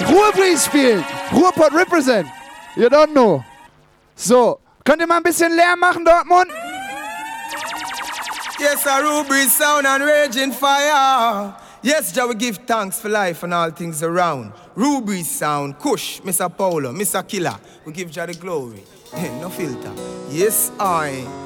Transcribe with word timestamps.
Ruhrbreeze 0.00 0.64
spielt. 0.64 1.04
Ruhrpott 1.32 1.72
represent. 1.72 2.26
You 2.76 2.88
don't 2.88 3.12
know. 3.12 3.44
So, 4.16 4.58
könnt 4.84 5.00
ihr 5.00 5.06
mal 5.06 5.18
ein 5.18 5.22
bisschen 5.22 5.52
Lärm 5.54 5.80
machen, 5.80 6.04
Dortmund? 6.04 6.50
Yes, 8.58 8.86
a 8.86 9.00
Ruhrbreeze 9.00 9.50
sound 9.50 9.86
and 9.86 10.04
raging 10.04 10.52
fire. 10.52 11.54
Yes, 11.82 12.12
Jah, 12.12 12.26
we 12.26 12.34
give 12.34 12.58
thanks 12.66 12.98
for 12.98 13.10
life 13.10 13.42
and 13.42 13.52
all 13.52 13.70
things 13.70 14.02
around. 14.02 14.52
Ruhrbreeze 14.76 15.26
sound, 15.26 15.78
Kush, 15.78 16.20
Mr. 16.22 16.48
Paulo, 16.48 16.92
Mr. 16.92 17.26
Killer. 17.26 17.58
We 17.84 17.92
give 17.92 18.10
Jah 18.10 18.26
the 18.26 18.34
glory. 18.34 18.82
no 19.40 19.50
filter. 19.50 19.92
Yes, 20.30 20.70
I. 20.80 21.43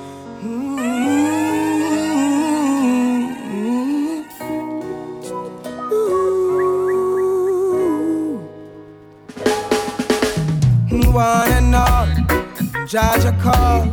One 11.13 11.51
and 11.51 11.75
all, 11.75 12.07
Jaja 12.87 13.33
call, 13.43 13.87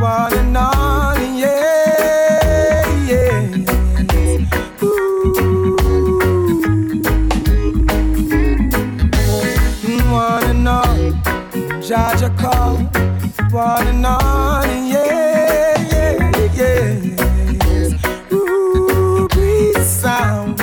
one 0.00 0.32
and 0.34 0.56
all, 0.56 1.16
yeah, 1.36 2.86
yeah. 3.06 3.56
Ooh. 4.82 5.76
One 10.12 10.44
and 10.50 10.68
all, 10.68 11.12
Jaja 11.80 12.30
call, 12.38 12.76
one 13.50 13.86
and 13.86 14.04
all, 14.06 14.66
yeah, 14.66 15.78
yeah, 15.92 16.52
yeah. 16.54 18.32
Ooh, 18.32 19.28
breeze 19.28 19.86
sound. 19.86 20.57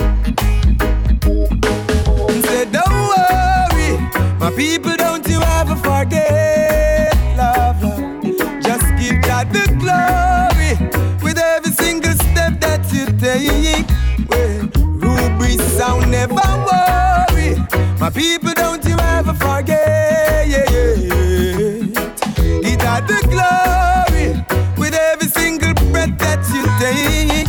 My 18.05 18.11
people 18.11 18.53
don't 18.53 18.85
you 18.85 18.95
ever 18.99 19.33
forget. 19.33 20.47
Yeah. 20.47 20.63
Give 22.61 22.77
the 23.09 23.19
glory 23.33 24.45
with 24.77 24.93
every 24.93 25.27
single 25.27 25.73
breath 25.89 26.15
that 26.19 26.45
you 26.53 26.63
take. 26.77 27.47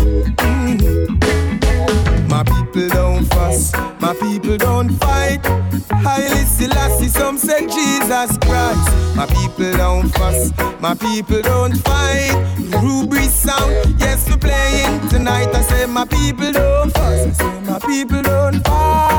My 2.31 2.43
people 2.43 2.89
don't 2.89 3.27
fuss, 3.27 3.75
my 4.01 4.15
people 4.15 4.57
don't 4.57 4.89
fight. 4.97 5.45
Haile 5.91 6.47
Selassie, 6.47 7.09
some 7.09 7.37
say 7.37 7.67
Jesus 7.67 8.39
Christ. 8.39 8.89
My 9.15 9.27
people 9.27 9.73
don't 9.77 10.09
fuss, 10.09 10.53
my 10.81 10.95
people 10.95 11.43
don't 11.43 11.77
fight. 11.85 12.33
Ruhrbreeze 12.81 13.29
sound, 13.29 14.01
yes, 14.01 14.27
we're 14.31 14.39
playing 14.39 15.07
tonight. 15.11 15.55
I 15.55 15.61
say 15.61 15.85
my 15.85 16.07
people 16.07 16.51
don't 16.51 16.91
fuss, 16.95 17.27
I 17.27 17.33
say 17.33 17.61
my 17.70 17.79
people 17.79 18.23
don't 18.23 18.67
fight. 18.67 19.16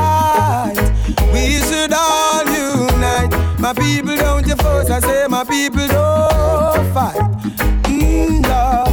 My 3.68 3.74
people 3.74 4.16
don't 4.16 4.46
you 4.46 4.56
fuss, 4.56 4.88
I 4.88 4.98
say 4.98 5.26
my 5.28 5.44
people 5.44 5.86
don't 5.88 6.94
fight. 6.94 7.16
Mm, 7.84 8.40
Lord. 8.48 8.88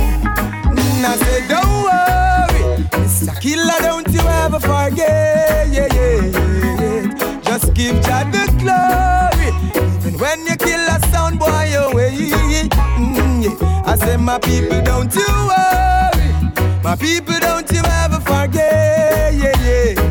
Mm, 0.75 1.05
I 1.05 1.15
say 1.15 1.47
don't 1.47 1.83
worry, 1.87 2.83
Mr. 3.01 3.39
Killer, 3.39 3.79
don't 3.79 4.05
you 4.09 4.19
ever 4.19 4.59
forget. 4.59 5.69
Yeah, 5.69 5.87
yeah. 5.95 7.39
Just 7.39 7.73
give 7.73 8.03
God 8.03 8.33
the 8.33 8.43
glory. 8.59 9.47
Even 9.95 10.19
when 10.19 10.45
you 10.45 10.57
kill 10.57 10.81
a 10.81 10.99
sound 11.09 11.39
boy 11.39 11.71
away. 11.77 12.11
Mm, 12.11 13.43
yeah. 13.45 13.83
I 13.85 13.95
say, 13.95 14.17
my 14.17 14.39
people, 14.39 14.81
don't 14.81 15.15
you 15.15 15.25
worry. 15.47 16.83
My 16.83 16.97
people, 16.97 17.39
don't 17.39 17.71
you 17.71 17.81
ever 18.03 18.19
forget. 18.19 19.33
Yeah, 19.35 19.53
yeah. 19.63 20.04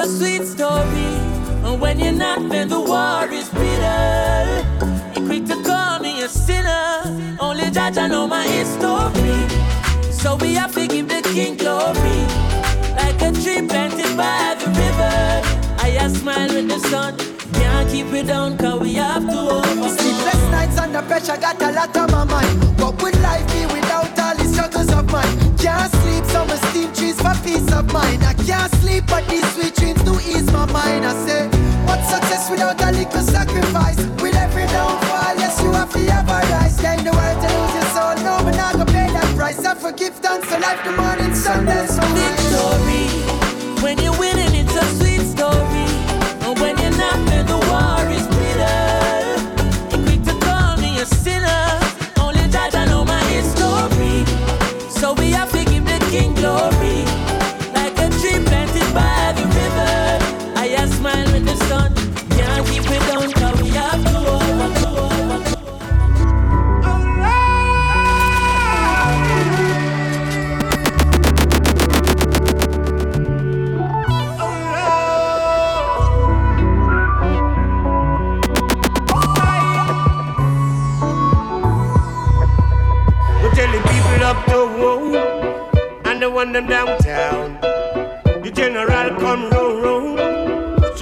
A 0.00 0.06
sweet 0.06 0.46
story. 0.46 1.12
And 1.64 1.80
when 1.80 2.00
you're 2.00 2.12
not, 2.12 2.48
then 2.48 2.68
the 2.68 2.80
war 2.80 3.28
is 3.30 3.48
bitter. 3.50 4.64
You're 5.14 5.26
quick 5.26 5.44
to 5.46 5.62
call 5.62 6.00
me 6.00 6.22
a 6.22 6.28
sinner. 6.28 7.36
Only 7.38 7.70
judge 7.70 7.98
I 7.98 8.06
know 8.08 8.26
my 8.26 8.46
history. 8.46 9.40
So 10.10 10.36
we 10.36 10.54
have 10.54 10.74
to 10.74 10.86
give 10.86 11.08
the 11.08 11.20
king 11.34 11.56
glory. 11.56 12.20
Like 12.96 13.20
a 13.20 13.30
tree 13.42 13.66
planted 13.68 14.16
by 14.16 14.56
the 14.58 14.68
river. 14.80 15.60
I 16.02 16.08
smile 16.08 16.48
with 16.48 16.68
the 16.68 16.78
sun. 16.88 17.14
Can't 17.52 17.90
keep 17.90 18.06
it 18.14 18.26
down, 18.26 18.56
cause 18.56 18.80
we 18.80 18.94
have 18.94 19.26
to 19.28 19.38
overcome. 19.38 19.88
Sleepless 19.98 20.42
nights 20.50 20.78
under 20.78 21.02
pressure 21.02 21.36
got 21.36 21.60
a 21.60 21.72
lot 21.72 21.96
on 21.96 22.10
my 22.10 22.24
mind. 22.24 22.80
What 22.80 23.02
would 23.02 23.20
life 23.20 23.46
be 23.52 23.66
without 23.66 24.16
the 24.16 24.29
struggles 24.60 24.92
of 24.92 25.10
mine? 25.10 25.56
Can't 25.56 25.92
sleep, 26.02 26.24
some 26.26 26.48
steam 26.68 26.92
trees 26.92 27.16
for 27.20 27.34
peace 27.44 27.72
of 27.72 27.92
mind. 27.92 28.22
I 28.24 28.34
can't 28.34 28.72
sleep, 28.76 29.04
but 29.06 29.26
these 29.28 29.46
sweet 29.54 29.74
dreams 29.74 30.02
do 30.02 30.14
ease 30.20 30.50
my 30.52 30.66
mind. 30.66 31.04
I 31.06 31.12
say, 31.26 31.46
what 31.86 32.00
success 32.04 32.50
without 32.50 32.80
a 32.82 32.92
little 32.92 33.22
sacrifice? 33.22 33.98
With 34.22 34.36
every 34.36 34.66
downfall, 34.66 35.34
yes, 35.40 35.60
you 35.62 35.72
have 35.72 35.92
to 35.92 35.98
have 36.12 36.28
a 36.28 36.40
rise. 36.52 36.76
Gain 36.80 37.04
the 37.04 37.12
world 37.12 37.38
to 37.42 37.48
lose 37.56 37.74
your 37.78 37.88
soul, 37.94 38.14
no, 38.24 38.34
but 38.44 38.56
not 38.56 38.72
gonna 38.74 38.86
pay 38.86 39.08
that 39.16 39.28
price. 39.36 39.64
I 39.64 39.74
forgive 39.74 40.14
thanks 40.16 40.46
for 40.48 40.58
life, 40.60 40.82
the 40.84 40.92
morning 40.92 41.34
sun, 41.34 41.64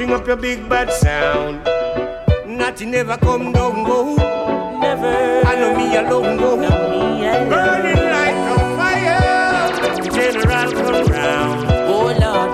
String 0.09 0.21
up 0.23 0.27
your 0.27 0.37
big 0.37 0.69
bad 0.71 0.91
sound. 0.91 1.63
Nothing 2.49 2.93
never 2.93 3.19
come 3.19 3.53
down, 3.53 3.85
go. 3.85 4.15
Never. 4.81 5.47
I 5.47 5.55
know 5.55 5.77
me 5.77 5.97
alone, 5.97 6.39
go. 6.39 6.57
Burning 6.57 8.05
like 8.17 8.41
a 8.49 8.59
fire. 8.79 10.11
General 10.11 10.73
come 10.73 11.07
round. 11.13 11.67
Oh 11.91 12.07
Lord, 12.07 12.51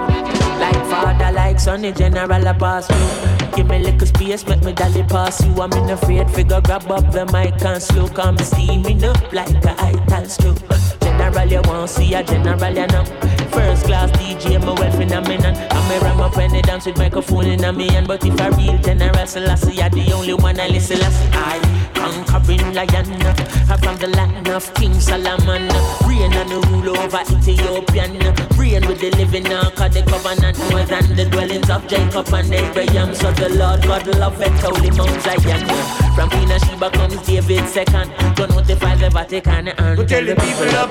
like 0.58 0.84
father, 0.90 1.30
like 1.30 1.60
son, 1.60 1.82
the 1.82 1.92
general 1.92 2.44
a 2.44 2.54
pass 2.54 2.88
through. 2.88 3.50
Give 3.54 3.68
me 3.68 3.78
little 3.78 4.04
space, 4.08 4.44
make 4.48 4.64
me 4.64 4.72
dolly 4.72 5.04
pass 5.04 5.40
you. 5.46 5.54
I'm 5.62 5.72
in 5.74 5.90
a 5.90 5.92
afraid 5.92 6.28
figure 6.32 6.60
grab 6.60 6.90
up 6.90 7.12
the 7.12 7.24
mic 7.26 7.64
and 7.64 7.80
slow, 7.80 8.08
come 8.08 8.36
steaming 8.38 9.04
up 9.04 9.32
like 9.32 9.64
a 9.64 9.76
ital 9.78 10.24
stroke. 10.24 11.03
General, 11.18 11.46
you 11.46 11.62
want 11.62 11.90
see 11.90 12.14
a 12.14 12.22
general, 12.22 12.74
you 12.74 12.86
know. 12.88 13.04
First 13.50 13.86
class 13.86 14.10
DJ, 14.12 14.60
my 14.60 14.72
well 14.72 14.90
phenomenon. 14.92 15.56
I'm 15.70 15.90
a 15.90 16.04
ram 16.04 16.20
up 16.20 16.36
when 16.36 16.52
they 16.52 16.62
dance 16.62 16.86
with 16.86 16.98
microphone 16.98 17.46
in 17.46 17.64
a 17.64 17.72
me 17.72 17.88
hand. 17.88 18.08
But 18.08 18.24
if 18.24 18.38
a 18.40 18.50
real 18.50 18.78
general, 18.78 19.26
Selassie, 19.26 19.74
you're 19.74 19.90
the 19.90 20.12
only 20.12 20.34
one 20.34 20.58
I 20.58 20.68
listen. 20.68 20.96
Selassie, 20.96 21.28
I 21.32 21.84
conquering 22.44 22.74
lion. 22.74 23.06
I'm 23.70 23.78
from 23.78 23.96
the 23.98 24.08
land 24.08 24.48
of 24.48 24.72
King 24.74 24.94
Solomon. 25.00 25.68
Reign 26.06 26.32
and 26.32 26.50
the 26.50 26.60
rule 26.68 26.98
over 26.98 27.22
Ethiopian. 27.22 28.18
Reign 28.58 28.86
with 28.86 29.00
the 29.00 29.10
living 29.16 29.52
ark 29.52 29.80
of 29.80 29.92
the 29.92 30.02
covenant. 30.02 30.58
More 30.70 30.84
than 30.84 31.16
the 31.16 31.24
dwellings 31.26 31.70
of 31.70 31.86
Jacob 31.86 32.28
and 32.32 32.52
Abraham. 32.52 33.14
So 33.14 33.32
the 33.32 33.48
Lord 33.50 33.82
God 33.82 34.06
love 34.18 34.40
and 34.40 34.54
holy 34.60 34.90
Mount 34.90 35.20
Zion. 35.22 35.66
From 36.14 36.30
Queen 36.30 36.48
Sheba 36.48 36.90
comes 36.90 37.20
David 37.26 37.68
second. 37.68 38.12
Go 38.36 38.46
notify 38.46 38.94
the 38.96 39.10
Vatican 39.10 39.68
and 39.68 39.98
We 39.98 40.06
tell 40.06 40.24
the 40.24 40.36
people 40.36 40.76
up 40.76 40.90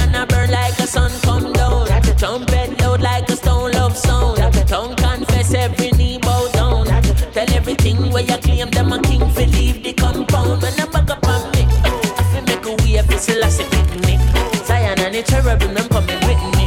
the 15.21 15.31
cherubim 15.31 15.73
them 15.73 15.87
coming 15.89 16.19
with 16.25 16.41
me. 16.57 16.65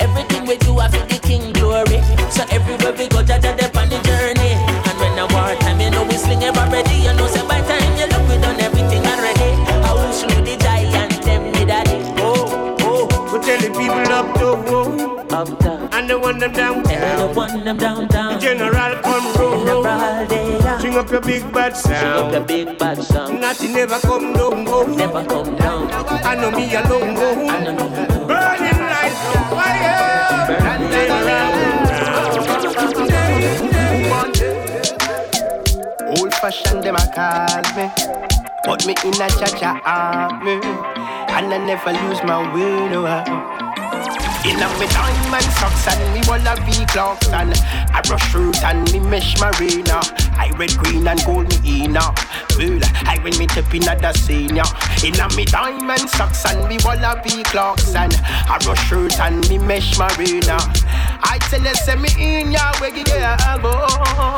Everything 0.00 0.46
we 0.46 0.56
do 0.58 0.78
I 0.78 0.88
fi 0.88 0.98
the 1.06 1.18
king 1.18 1.52
glory. 1.52 2.00
So 2.30 2.42
everywhere 2.50 2.92
we 2.92 3.08
go, 3.08 3.22
Jaja 3.22 3.56
dep 3.56 3.76
on 3.76 3.88
the 3.88 3.98
journey. 4.04 4.52
And 4.88 4.96
when 5.00 5.12
the 5.16 5.26
war 5.32 5.54
time, 5.60 5.80
you 5.80 5.90
know 5.90 6.04
we 6.04 6.16
sling 6.16 6.42
it 6.42 6.56
already. 6.56 6.96
You 6.96 7.12
know 7.14 7.26
say 7.28 7.46
by 7.46 7.60
time 7.62 7.92
you 7.98 8.06
look 8.12 8.24
we 8.28 8.36
done 8.40 8.60
everything 8.60 9.02
already. 9.06 9.50
I 9.88 9.92
will 9.94 10.12
slew 10.12 10.40
the 10.44 10.56
giant 10.56 11.22
them 11.24 11.52
the 11.52 11.64
daddy. 11.64 11.98
Oh 12.18 12.76
oh, 12.80 13.06
We 13.32 13.38
tell 13.40 13.60
the 13.60 13.70
people 13.72 14.12
up 14.12 14.26
to 14.38 14.46
whoa. 14.68 15.18
up 15.30 15.58
down. 15.60 15.88
And 15.92 16.10
the 16.10 16.18
one 16.18 16.38
them 16.38 16.52
down. 16.52 16.86
And 16.90 17.20
the 17.20 17.34
one 17.34 17.64
them 17.64 17.76
downtown. 17.78 18.13
They 20.94 21.00
are. 21.00 21.04
Up 21.04 21.10
your 21.10 21.20
big 21.20 21.52
bad 21.52 21.76
Sing 21.76 21.92
up 21.92 22.30
the 22.30 22.34
sound. 22.34 22.46
big 22.46 22.78
bad 22.78 23.02
song. 23.02 23.40
Nothing 23.40 23.72
never 23.72 23.98
come 24.00 24.32
down, 24.32 24.64
go. 24.64 24.86
Never 24.86 25.24
come 25.24 25.56
down. 25.56 25.90
I 25.92 26.34
know 26.36 26.50
me 26.50 26.74
alone, 26.74 27.14
go. 27.14 27.48
I 27.48 27.64
know 27.64 27.72
me 27.72 27.96
alone. 28.06 28.28
Burning 28.28 28.80
like 28.94 29.12
a 29.12 29.40
fire. 29.50 30.46
Burning 30.48 30.90
General 30.92 31.54
Old 36.18 36.34
fashioned 36.34 36.84
them 36.84 36.96
a 36.96 37.06
call 37.14 37.62
me. 37.76 37.90
Put 38.64 38.86
me 38.86 38.94
in 39.04 39.14
a 39.20 39.28
cha-cha 39.28 39.80
army. 39.84 40.60
And 41.34 41.52
I 41.52 41.58
never 41.58 41.92
lose 41.92 42.22
my 42.24 42.38
way 42.54 42.88
no 42.90 43.06
how. 43.06 43.63
In 44.44 44.60
a 44.60 44.68
me 44.78 44.86
diamond 44.88 45.44
socks 45.56 45.88
and 45.88 46.12
me 46.12 46.20
wanna 46.28 46.54
be 46.66 46.84
clocks 46.86 47.28
and 47.28 47.54
I 47.94 48.02
brush 48.06 48.34
root 48.34 48.62
and 48.62 48.92
me 48.92 49.00
mesh 49.00 49.40
marina. 49.40 50.00
I 50.36 50.50
red, 50.58 50.76
green 50.76 51.08
and 51.08 51.24
gold 51.24 51.48
me 51.48 51.84
in 51.84 51.94
Well, 51.94 52.78
I 53.08 53.18
when 53.22 53.38
me 53.38 53.46
tip 53.46 53.74
in 53.74 53.88
at 53.88 54.02
the 54.02 54.12
senior. 54.12 54.64
In 55.02 55.18
a 55.18 55.34
me 55.34 55.46
diamond 55.46 56.10
socks 56.10 56.44
and 56.44 56.68
me 56.68 56.76
wanna 56.84 57.22
be 57.24 57.42
clocks 57.44 57.94
and 57.94 58.14
I 58.22 58.58
brush 58.62 58.92
root 58.92 59.18
and 59.18 59.48
me 59.48 59.56
mesh 59.56 59.98
marina. 59.98 60.58
I 61.26 61.38
tell 61.38 61.62
you, 61.62 61.74
send 61.74 62.02
me 62.02 62.10
in 62.18 62.52
ya, 62.52 62.74
where 62.80 62.94
you 62.94 63.02
get 63.02 63.38
go. 63.62 63.72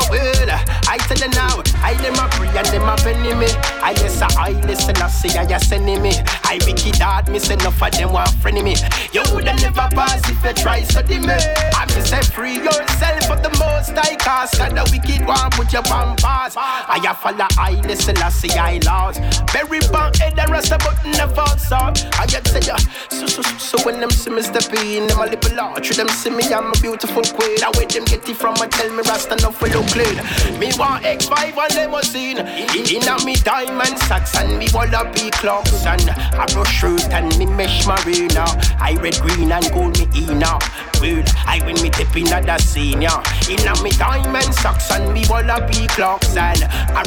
Well, 0.08 0.50
I 0.88 0.99
tell 0.99 1.19
you 1.19 1.29
now, 1.35 1.62
I 1.82 1.94
them 1.94 2.14
a 2.14 2.31
free 2.37 2.49
and 2.49 2.67
them 2.69 2.88
a 2.88 2.97
penny 2.97 3.35
me. 3.35 3.49
I 3.82 3.91
yes, 3.99 4.23
I 4.23 4.53
listen, 4.62 4.97
I 4.97 5.08
say, 5.08 5.37
I 5.37 5.58
sending 5.58 6.00
me. 6.00 6.12
I 6.44 6.58
wicked 6.64 6.97
hard, 7.03 7.29
me 7.29 7.41
say 7.41 7.55
enough 7.55 7.82
of 7.82 7.91
them 7.91 8.12
want 8.12 8.31
friendly 8.41 8.62
me. 8.62 8.76
You 9.12 9.23
woulda 9.32 9.55
never 9.56 9.88
pass 9.96 10.20
if 10.28 10.44
you 10.44 10.52
try 10.52 10.82
study 10.82 11.19
me. 11.19 11.32
I 11.32 11.87
me 11.88 12.02
say 12.04 12.20
free 12.20 12.60
yourself 12.60 13.31
of 13.31 13.43
the 13.43 13.50
most 13.58 13.96
I 13.96 14.14
cast. 14.16 14.60
And 14.60 14.76
the 14.76 14.84
wicked 14.93 15.26
one 15.26 15.50
put 15.50 15.72
your 15.72 15.82
bomb 15.82 16.16
pass. 16.16 16.54
I 16.56 17.00
a 17.02 17.14
follow, 17.14 17.48
I 17.58 17.81
I 17.82 17.94
say, 17.94 18.58
I 18.58 18.78
lost. 18.84 19.20
Very 19.52 19.81
bad 19.90 20.16
head 20.16 20.38
and 20.38 20.50
rest 20.50 20.72
about 20.72 21.02
never 21.04 21.46
saw. 21.58 21.93
I 22.20 22.26
get 22.26 22.46
say, 22.46 22.60
yeah, 22.66 22.76
so, 23.08 23.26
so, 23.26 23.43
so, 23.43 23.56
so 23.58 23.76
when 23.84 24.00
them 24.00 24.10
see 24.10 24.31
me 24.31 24.43
step 24.43 24.72
in, 24.75 25.06
them 25.06 25.19
a 25.19 25.26
little 25.26 25.56
large. 25.56 25.88
Them 25.96 26.08
see 26.08 26.31
me, 26.31 26.44
I'm 26.52 26.69
a 26.69 26.78
beautiful 26.81 27.22
queen. 27.22 27.58
I 27.64 27.72
wait 27.78 27.90
them 27.90 28.04
get 28.04 28.28
it 28.28 28.37
from, 28.37 28.54
I 28.60 28.66
tell 28.69 28.90
me 28.90 29.02
rasta 29.08 29.34
enough 29.34 29.58
for 29.58 29.69
look 29.69 29.87
clean. 29.88 30.16
Me 30.60 30.70
want 30.76 31.04
X5 31.04 31.56
and 31.56 31.75
limousine. 31.75 32.38
In 32.38 33.08
a 33.08 33.25
me 33.25 33.34
diamond 33.37 33.98
socks 34.00 34.37
and 34.37 34.58
me 34.58 34.69
wanna 34.72 35.10
be 35.12 35.31
clocks 35.31 35.87
and 35.87 36.10
I 36.10 36.46
brush 36.52 36.72
shirt 36.72 37.04
and 37.12 37.37
me 37.38 37.46
mesh 37.46 37.87
marina. 37.87 38.44
I 38.78 38.98
red, 39.00 39.19
green 39.20 39.52
and 39.52 39.64
gold 39.72 39.86
me 39.91 40.06
in 40.15 40.38
now. 40.38 40.59
Well, 41.00 41.23
I 41.47 41.61
when 41.65 41.81
me 41.83 41.91
tip 41.91 42.17
in 42.17 42.25
the 42.25 42.59
scene, 42.59 43.03
yeah. 43.03 43.23
In 43.50 43.67
a 43.67 43.83
me 43.83 43.91
diamond 43.91 44.55
socks 44.55 44.91
and 44.91 45.12
me 45.12 45.25
wanna 45.29 45.67
be 45.67 45.87
clocks 45.88 46.37
and 46.37 46.61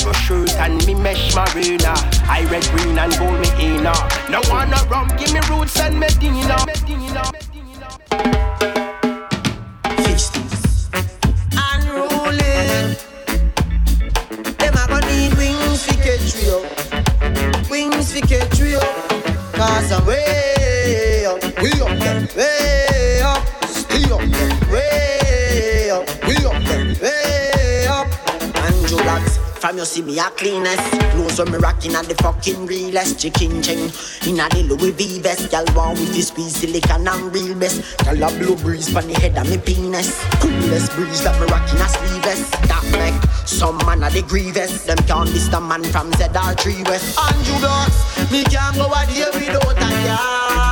brush 0.03 0.27
shirt 0.27 0.51
and 0.55 0.85
me 0.85 0.93
mesh 0.93 1.35
marina. 1.35 1.93
I 2.27 2.47
red, 2.51 2.63
green 2.69 2.97
and 2.97 3.17
gold 3.17 3.39
me 3.39 3.49
in 3.59 3.83
now. 3.83 4.07
No 4.29 4.41
wanna 4.49 4.77
rum, 4.89 5.07
give 5.17 5.33
me 5.33 5.39
roots 5.49 5.79
and 5.79 5.99
Medina. 5.99 6.65
Medina. 6.65 7.23
Unruly. 11.57 12.95
Them 14.57 14.73
a 14.73 14.87
gonna 14.87 15.35
wings 15.37 15.85
fi 15.85 15.95
catch 15.95 16.35
up, 16.47 17.69
wings 17.69 18.13
fi 18.13 18.21
catch 18.21 18.61
up. 18.73 19.09
Cause 19.53 19.91
I'm 19.91 20.05
way 20.05 20.58
up, 21.29 21.43
up 21.43 22.35
way 22.35 23.21
up, 23.21 23.45
stay 23.67 24.03
up 24.05 24.21
way 24.71 25.89
up, 25.91 26.07
we 26.25 26.35
up 26.45 27.01
way 27.01 27.85
up. 27.87 28.07
Andrew 28.55 28.97
Blacks. 29.03 29.37
From 29.59 29.77
you 29.77 29.85
see 29.85 30.01
me 30.01 30.17
a 30.17 30.23
cleanest. 30.37 30.81
Clothes 31.11 31.37
when 31.37 31.51
me 31.51 31.57
rocking 31.57 31.93
at 31.93 32.05
the 32.05 32.15
fucking 32.15 32.65
realest 32.65 33.19
Chicken 33.19 33.61
chain. 33.61 33.91
In 34.25 34.39
a 34.39 34.47
the 34.47 34.63
Louis 34.69 34.91
V 34.91 35.19
vest 35.19 35.51
Y'all 35.51 35.65
want 35.75 35.99
with 35.99 36.13
this 36.13 36.29
squeeze 36.29 36.55
silicon 36.55 37.05
and 37.05 37.35
real 37.35 37.53
best. 37.59 37.83
Y'all 38.05 38.23
a 38.23 38.39
blow 38.39 38.55
breeze 38.55 38.87
from 38.87 39.07
the 39.07 39.19
head 39.19 39.37
of 39.37 39.49
me 39.49 39.57
penis. 39.57 40.23
Coolest 40.39 40.93
breeze 40.93 41.21
that 41.23 41.35
me 41.41 41.47
rocking 41.47 41.81
a 41.81 41.89
sleeveless. 41.89 42.49
That 42.71 42.85
make 42.95 43.21
some 43.45 43.77
man 43.85 44.03
a 44.03 44.09
the 44.09 44.21
grievous. 44.21 44.85
Them 44.85 44.97
can't 44.99 45.29
list 45.29 45.51
a 45.51 45.59
man 45.59 45.83
from 45.83 46.09
ZR3 46.13 46.87
West. 46.87 47.19
Andrew 47.19 47.59
Blocks 47.59 48.31
Me 48.31 48.43
can't 48.45 48.75
go 48.77 48.87
a 48.87 49.05
day 49.11 49.27
without 49.35 49.75
a 49.75 50.05
yard 50.07 50.68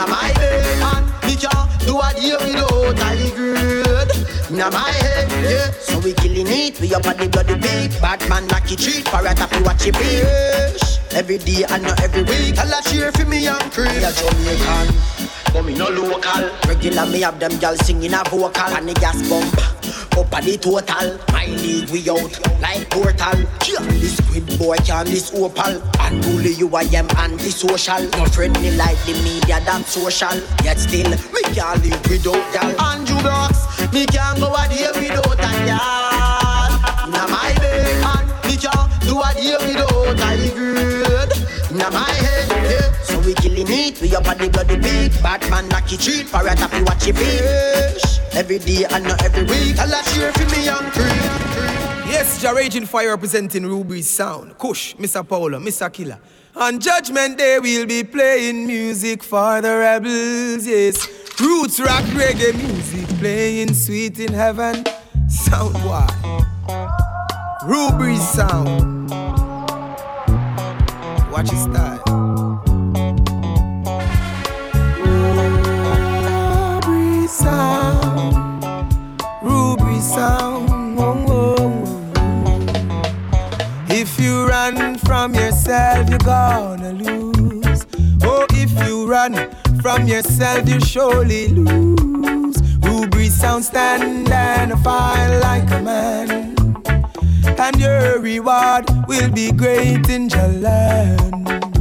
Now 0.00 0.06
my 0.06 0.32
bed 0.32 0.64
and 0.80 1.06
me 1.28 1.36
can't 1.36 1.68
do 1.84 2.00
a 2.00 2.08
day 2.16 2.32
without 2.32 3.12
a 3.12 3.30
good. 3.36 4.08
Now 4.50 4.70
my 4.70 4.88
head, 4.88 5.28
yeah. 5.44 5.70
So 5.72 5.98
we 5.98 6.14
killing 6.14 6.46
it, 6.48 6.80
we 6.80 6.94
up 6.94 7.06
at 7.06 7.18
the 7.18 7.28
bloody 7.28 7.56
beat. 7.56 8.00
Bad 8.00 8.26
man 8.26 8.48
lucky 8.48 8.76
treat, 8.76 9.06
a 9.06 9.34
tap 9.34 9.52
you 9.52 9.62
watch 9.62 9.86
it 9.86 9.94
bitch 9.94 11.12
Every 11.12 11.36
day 11.36 11.64
and 11.68 11.82
not 11.82 12.00
every 12.00 12.22
week. 12.22 12.56
I'll 12.56 12.72
a 12.72 12.82
cheer 12.82 13.12
for 13.12 13.26
me 13.26 13.46
and 13.46 13.60
cream 13.72 13.88
A 13.88 14.10
Jamaican, 14.10 14.88
but 15.52 15.64
me 15.66 15.74
no 15.76 15.90
local. 15.90 16.48
Regular 16.66 17.04
me 17.04 17.20
have 17.20 17.38
them 17.38 17.58
girls 17.58 17.84
singing 17.84 18.14
a 18.14 18.24
vocal. 18.24 18.72
And 18.72 18.88
the 18.88 18.94
gas 18.94 19.20
bump, 19.28 19.52
up 20.16 20.32
at 20.34 20.44
the 20.44 20.56
total. 20.58 21.18
My 21.32 21.46
league 21.46 21.90
we 21.90 22.08
out, 22.10 22.32
like 22.60 22.88
portal. 22.90 23.38
Yeah. 23.66 23.84
This 24.00 24.16
squid 24.16 24.58
boy 24.58 24.76
can 24.78 25.06
this 25.06 25.32
opal. 25.34 25.82
Unruly 26.00 26.52
you 26.54 26.74
I 26.74 26.82
am 26.94 27.08
antisocial. 27.16 28.02
No 28.16 28.24
friendly 28.26 28.76
like 28.76 28.98
the 29.04 29.14
media 29.22 29.60
that 29.64 29.84
social. 29.86 30.36
Yet 30.64 30.78
still, 30.78 31.10
me 31.10 31.42
can't 31.54 31.82
live 31.82 32.02
without 32.08 32.42
y'all. 32.54 32.80
Andrew 32.80 33.20
Blocks, 33.20 33.60
me 33.92 34.06
can't 34.06 34.38
go 34.38 34.54
a 34.54 34.68
day 34.68 34.90
without 34.94 35.38
a 35.38 35.50
y'all. 35.66 37.10
Now 37.10 37.26
my 37.28 37.52
and 37.60 38.28
me 38.46 38.56
can't 38.56 38.90
do 39.02 39.20
a 39.20 39.34
day 39.34 39.56
without 39.58 40.20
a 40.22 40.50
good. 40.54 41.30
Now 41.76 41.90
my 41.90 42.10
head, 42.10 42.29
it, 43.70 44.00
we 44.00 44.14
up 44.14 44.26
at 44.26 44.38
the 44.38 44.48
bloody 44.48 44.76
beat 44.76 45.22
Batman 45.22 45.68
lucky 45.68 45.96
treat, 45.96 46.26
for 46.26 46.46
a 46.46 46.54
tap 46.54 46.72
you 46.74 46.84
watch 46.84 47.06
it 47.06 47.16
fish 47.16 48.18
Every 48.34 48.58
day 48.58 48.84
and 48.84 49.04
not 49.04 49.22
every 49.22 49.44
week 49.44 49.78
I'll 49.78 49.88
a 49.88 50.02
cheer 50.10 50.32
for 50.32 50.46
me 50.56 50.68
and 50.68 50.92
cream 50.92 51.50
Yes, 52.10 52.42
Jah 52.42 52.52
Raging 52.52 52.86
Fire 52.86 53.10
representing 53.10 53.62
Ruhrbreeze 53.62 54.02
sound. 54.02 54.58
Kush, 54.58 54.96
Mr. 54.96 55.26
Paolo, 55.26 55.60
Mr. 55.60 55.92
Killer. 55.92 56.18
On 56.56 56.80
Judgment 56.80 57.38
Day, 57.38 57.60
we'll 57.60 57.86
be 57.86 58.02
playing 58.02 58.66
music 58.66 59.22
for 59.22 59.60
the 59.60 59.76
rebels, 59.76 60.66
yes. 60.66 61.06
Roots 61.40 61.78
rock 61.78 62.02
reggae 62.06 62.52
music 62.56 63.06
playing 63.20 63.72
sweet 63.74 64.18
in 64.18 64.32
heaven. 64.32 64.84
Sound 65.28 65.76
why? 65.84 66.08
Ruhrbreeze 67.62 68.18
sound. 68.18 69.10
Watch 71.30 71.50
his 71.50 71.62
style. 71.62 72.49
Sound. 77.50 78.36
Ruhrbreeze 79.42 80.08
sound. 80.14 80.96
Whoa, 80.96 81.14
whoa, 81.28 81.56
whoa. 81.90 82.70
If 83.88 84.20
you 84.20 84.46
run 84.46 84.96
from 84.98 85.34
yourself, 85.34 86.08
you're 86.08 86.18
gonna 86.18 86.92
lose. 86.92 87.86
Oh, 88.22 88.46
if 88.50 88.70
you 88.86 89.10
run 89.10 89.34
from 89.82 90.06
yourself, 90.06 90.68
you 90.68 90.80
surely 90.80 91.48
lose. 91.48 92.56
Ruhrbreeze 92.86 93.32
sound 93.42 93.64
stand 93.64 94.28
and 94.30 94.72
fight 94.84 95.30
like 95.42 95.68
a 95.72 95.80
man. 95.82 96.54
and 97.58 97.76
your 97.80 98.20
reward 98.20 98.84
will 99.08 99.30
be 99.30 99.50
great 99.52 100.08
in 100.08 100.28
your 100.28 100.48
land. 100.48 101.79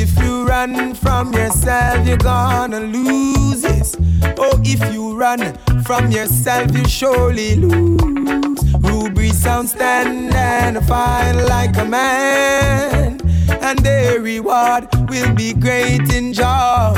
If 0.00 0.16
you 0.22 0.46
run 0.46 0.94
from 0.94 1.32
yourself, 1.32 2.06
you're 2.06 2.16
gonna 2.18 2.78
lose 2.78 3.64
it. 3.64 3.96
Oh, 4.38 4.60
if 4.64 4.80
you 4.94 5.18
run 5.18 5.58
from 5.82 6.12
yourself, 6.12 6.72
you 6.72 6.86
surely 6.86 7.56
lose. 7.56 8.62
Ruhrbreeze 8.78 9.34
sound 9.34 9.70
stand 9.70 10.32
and 10.34 10.86
fight 10.86 11.32
like 11.32 11.76
a 11.78 11.84
man, 11.84 13.20
and 13.60 13.78
their 13.80 14.20
reward 14.20 14.86
will 15.08 15.34
be 15.34 15.52
great 15.52 16.14
in 16.14 16.32
joy. 16.32 16.94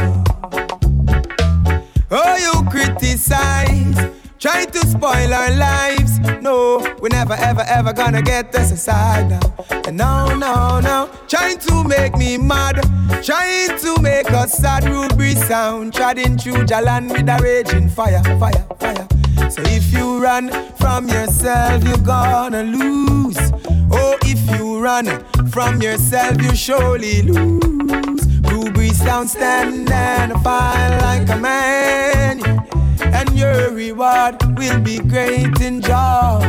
Oh, 2.10 2.36
you 2.44 2.54
criticize 2.68 3.96
Try 4.40 4.64
to 4.64 4.78
spoil 4.86 5.34
our 5.34 5.50
lives. 5.50 6.18
No, 6.40 6.78
we're 6.98 7.10
never, 7.10 7.34
ever, 7.34 7.62
ever 7.68 7.92
gonna 7.92 8.22
get 8.22 8.52
this 8.52 8.72
aside 8.72 9.28
now. 9.28 9.54
And 9.86 9.98
no, 9.98 10.34
no, 10.34 10.80
no. 10.80 11.10
Trying 11.28 11.58
to 11.58 11.84
make 11.84 12.16
me 12.16 12.38
mad. 12.38 12.80
Trying 13.22 13.78
to 13.80 14.00
make 14.00 14.30
us 14.30 14.56
sad. 14.56 14.84
Ruhrbreeze 14.84 15.46
sound. 15.46 15.92
Treading 15.92 16.38
through 16.38 16.64
Jalan 16.64 17.12
with 17.12 17.28
a 17.28 17.38
raging 17.42 17.90
fire, 17.90 18.22
fire, 18.38 18.66
fire. 18.78 19.06
So 19.50 19.60
if 19.66 19.92
you 19.92 20.22
run 20.22 20.48
from 20.76 21.06
yourself, 21.06 21.84
you're 21.84 21.98
gonna 21.98 22.62
lose. 22.62 23.36
Oh, 23.92 24.16
if 24.22 24.40
you 24.58 24.80
run 24.80 25.22
from 25.50 25.82
yourself, 25.82 26.40
you 26.40 26.56
surely 26.56 27.20
lose. 27.24 27.60
Ruhrbreeze 28.48 28.94
sound 28.94 29.28
stand 29.28 29.90
and 29.90 30.32
fire 30.42 30.98
like 31.02 31.28
a 31.28 31.36
man 31.36 32.79
and 33.02 33.36
your 33.38 33.70
reward 33.70 34.36
will 34.58 34.80
be 34.80 34.98
great 34.98 35.60
in 35.60 35.80
joy. 35.80 36.40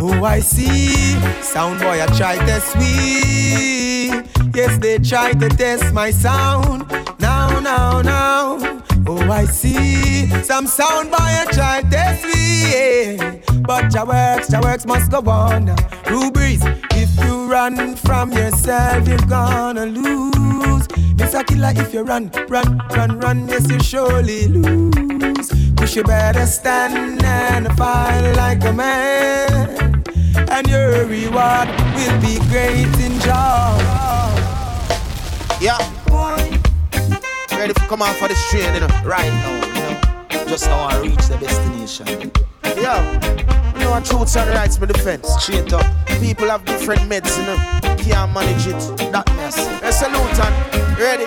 Oh, 0.00 0.22
I 0.24 0.40
see. 0.40 1.18
Sound 1.42 1.80
boy, 1.80 2.02
I 2.02 2.06
try 2.16 2.36
to 2.36 2.60
sweet. 2.60 4.26
Yes, 4.54 4.78
they 4.78 4.98
try 4.98 5.32
to 5.32 5.48
test 5.48 5.92
my 5.92 6.10
sound. 6.10 6.90
Now, 7.18 7.60
now, 7.60 8.02
now. 8.02 8.58
Oh, 9.06 9.30
I 9.30 9.44
see. 9.46 10.28
Some 10.42 10.66
sound 10.66 11.10
boy, 11.10 11.16
I 11.20 11.46
try 11.52 11.82
to 11.82 12.16
sweet. 12.20 13.62
But 13.62 13.94
your 13.94 14.06
works, 14.06 14.52
your 14.52 14.60
works 14.60 14.84
must 14.86 15.10
go 15.10 15.20
on. 15.30 15.74
Rubies, 16.10 16.62
if 16.90 17.10
you 17.24 17.46
run 17.50 17.96
from 17.96 18.32
yourself, 18.32 19.08
you're 19.08 19.18
gonna 19.28 19.86
lose. 19.86 20.33
Miss 21.16 21.34
a 21.34 21.44
killer 21.44 21.72
if 21.76 21.94
you 21.94 22.02
run, 22.02 22.30
run, 22.48 22.78
run, 22.90 23.18
run, 23.20 23.48
yes 23.48 23.70
you 23.70 23.80
surely 23.80 24.48
lose. 24.48 25.48
Cause 25.76 25.96
you 25.96 26.02
better 26.02 26.46
stand 26.46 27.22
and 27.22 27.66
fight 27.76 28.32
like 28.36 28.64
a 28.64 28.72
man. 28.72 30.02
And 30.50 30.66
your 30.68 31.06
reward 31.06 31.68
will 31.96 32.20
be 32.20 32.38
great 32.50 32.94
in 33.00 33.18
joy. 33.20 34.44
Yeah. 35.60 35.78
Boy. 36.06 36.60
Ready 37.50 37.74
to 37.74 37.80
come 37.88 38.02
off 38.02 38.16
for 38.18 38.28
the 38.28 38.34
train, 38.50 38.74
you 38.74 38.80
know, 38.80 38.88
right 39.04 39.30
now, 39.30 39.66
you 39.66 39.74
know. 39.74 40.44
Just 40.46 40.66
now 40.66 40.88
I 40.88 41.00
reach 41.00 41.26
the 41.28 41.36
destination. 41.38 42.32
Yeah. 42.76 43.02
You 43.78 43.84
know, 43.84 44.00
truths 44.00 44.36
and 44.36 44.50
rights, 44.50 44.78
my 44.80 44.86
defense. 44.86 45.28
Straight 45.40 45.72
up. 45.72 45.86
People 46.20 46.48
have 46.48 46.64
different 46.64 47.02
meds, 47.02 47.36
you 47.38 47.44
know. 47.46 47.56
Can't 48.02 48.32
manage 48.32 48.66
it. 48.66 49.12
That 49.12 49.26
mess. 49.36 49.56
A 49.82 49.92
salute 49.92 50.38
and 50.40 50.98
ready. 50.98 51.26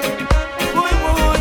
Boy, 0.74 0.90
boy. 1.04 1.38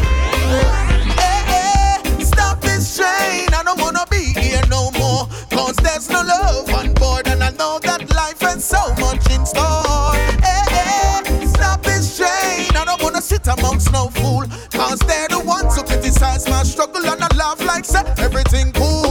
Hey, 1.20 1.42
hey, 1.52 2.24
stop 2.24 2.60
this 2.60 2.96
train. 2.96 3.48
I 3.54 3.62
don't 3.64 3.80
wanna 3.80 4.04
be 4.10 4.32
here 4.38 4.62
no 4.68 4.90
more. 4.92 5.26
Cause 5.50 5.76
there's 5.76 6.08
no 6.10 6.22
love 6.22 6.68
on 6.74 6.92
board. 6.94 7.28
And 7.28 7.42
I 7.42 7.50
know 7.50 7.78
that 7.82 8.08
life 8.14 8.40
has 8.40 8.64
so 8.64 8.94
much 9.00 9.30
in 9.30 9.44
store. 9.46 10.14
Hey, 10.44 10.64
hey, 10.70 11.46
stop 11.46 11.82
this 11.82 12.16
train. 12.16 12.76
I 12.76 12.84
don't 12.84 13.02
wanna 13.02 13.22
sit 13.22 13.46
amongst 13.46 13.92
no 13.92 14.08
fool. 14.08 14.44
Cause 14.70 14.98
they're 15.00 15.28
the 15.28 15.40
ones 15.40 15.76
who 15.76 15.82
criticize 15.82 16.48
my 16.48 16.62
struggle. 16.62 17.04
And 17.06 17.22
I 17.22 17.28
laugh 17.36 17.64
like, 17.64 17.84
say, 17.84 18.02
everything 18.18 18.72
cool. 18.72 19.05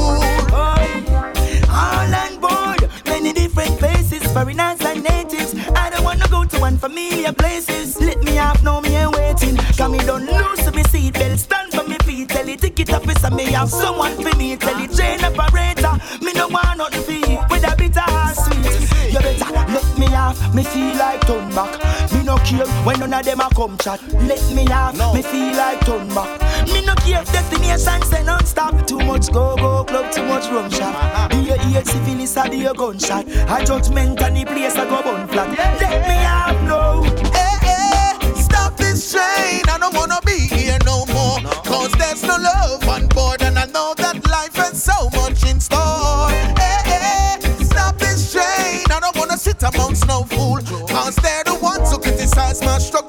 Unfamiliar 6.85 7.33
places. 7.33 7.99
Let 7.99 8.23
me 8.23 8.37
off, 8.37 8.61
no 8.63 8.81
me 8.81 8.95
ain't 8.95 9.15
waiting. 9.15 9.57
Cause 9.57 9.89
me 9.89 9.97
don't 9.99 10.25
lose 10.25 10.73
me 10.73 10.83
seatbelt. 10.83 11.37
Stand 11.37 11.73
for 11.73 11.87
me 11.87 11.97
feet, 12.05 12.29
tell 12.29 12.45
the 12.45 12.55
ticket 12.55 12.93
officer 12.93 13.31
me 13.31 13.45
have 13.53 13.69
someone 13.69 14.15
for 14.15 14.35
me. 14.37 14.55
Tell 14.55 14.75
the 14.75 14.93
train 14.93 15.23
operator, 15.23 15.93
me 16.23 16.33
no 16.33 16.47
want 16.47 16.77
nothing 16.77 17.03
for 17.03 17.11
you. 17.11 17.39
With 17.49 17.71
a 17.71 17.75
bit 17.75 17.97
of 17.97 18.35
sweet. 18.35 19.13
You 19.13 19.19
better 19.19 19.51
let 19.51 19.97
me 19.97 20.07
off, 20.15 20.53
me 20.53 20.63
feel 20.63 20.95
like 20.97 21.21
turn 21.25 21.49
back. 21.55 22.14
No 22.45 22.51
care 22.51 22.67
when 22.85 22.99
none 22.99 23.13
of 23.13 23.25
them 23.25 23.39
a 23.39 23.49
come 23.55 23.75
chat. 23.77 23.99
Let 24.13 24.53
me 24.53 24.67
off, 24.67 24.95
no. 24.95 25.13
me 25.13 25.23
feel 25.23 25.55
like 25.57 25.83
turn 25.83 26.07
back. 26.09 26.39
Me 26.67 26.85
no 26.85 26.93
care 26.95 27.23
destination 27.23 28.01
say 28.03 28.23
non-stop. 28.23 28.85
Too 28.85 28.99
much 28.99 29.31
go 29.31 29.55
go 29.55 29.83
club, 29.83 30.11
too 30.11 30.23
much 30.25 30.45
rum 30.51 30.69
shot. 30.69 30.93
Uh-huh. 30.93 31.29
Be 31.29 31.37
your 31.37 31.57
ear 31.71 31.83
syphilis, 31.83 32.37
I 32.37 32.49
be 32.49 32.65
a 32.65 32.73
gunshot. 32.73 33.25
A 33.27 33.65
judgment 33.65 34.21
and 34.21 34.37
the 34.37 34.45
place 34.45 34.75
I 34.75 34.85
go 34.85 35.01
bun 35.01 35.27
flat. 35.27 35.49
Let 35.79 36.07
me 36.07 36.17
off 36.23 36.61
now. 36.69 37.03
Hey, 37.33 37.57
hey, 37.65 38.41
stop 38.41 38.77
this 38.77 39.11
train. 39.11 39.63
I 39.67 39.77
don't 39.79 39.95
wanna 39.95 40.19
be 40.23 40.37
here 40.37 40.77
no 40.85 41.05
more. 41.07 41.39
Cause 41.63 41.91
there's 41.93 42.21
no 42.21 42.37
love 42.37 42.87
on 42.87 43.07
board, 43.07 43.41
and 43.41 43.57
I 43.57 43.65
know 43.65 43.95
that 43.97 44.23
life 44.29 44.55
has 44.55 44.83
so 44.83 45.09
much 45.15 45.43
in 45.49 45.59
store. 45.59 46.04
Who 52.61 52.67
criticize 52.67 53.04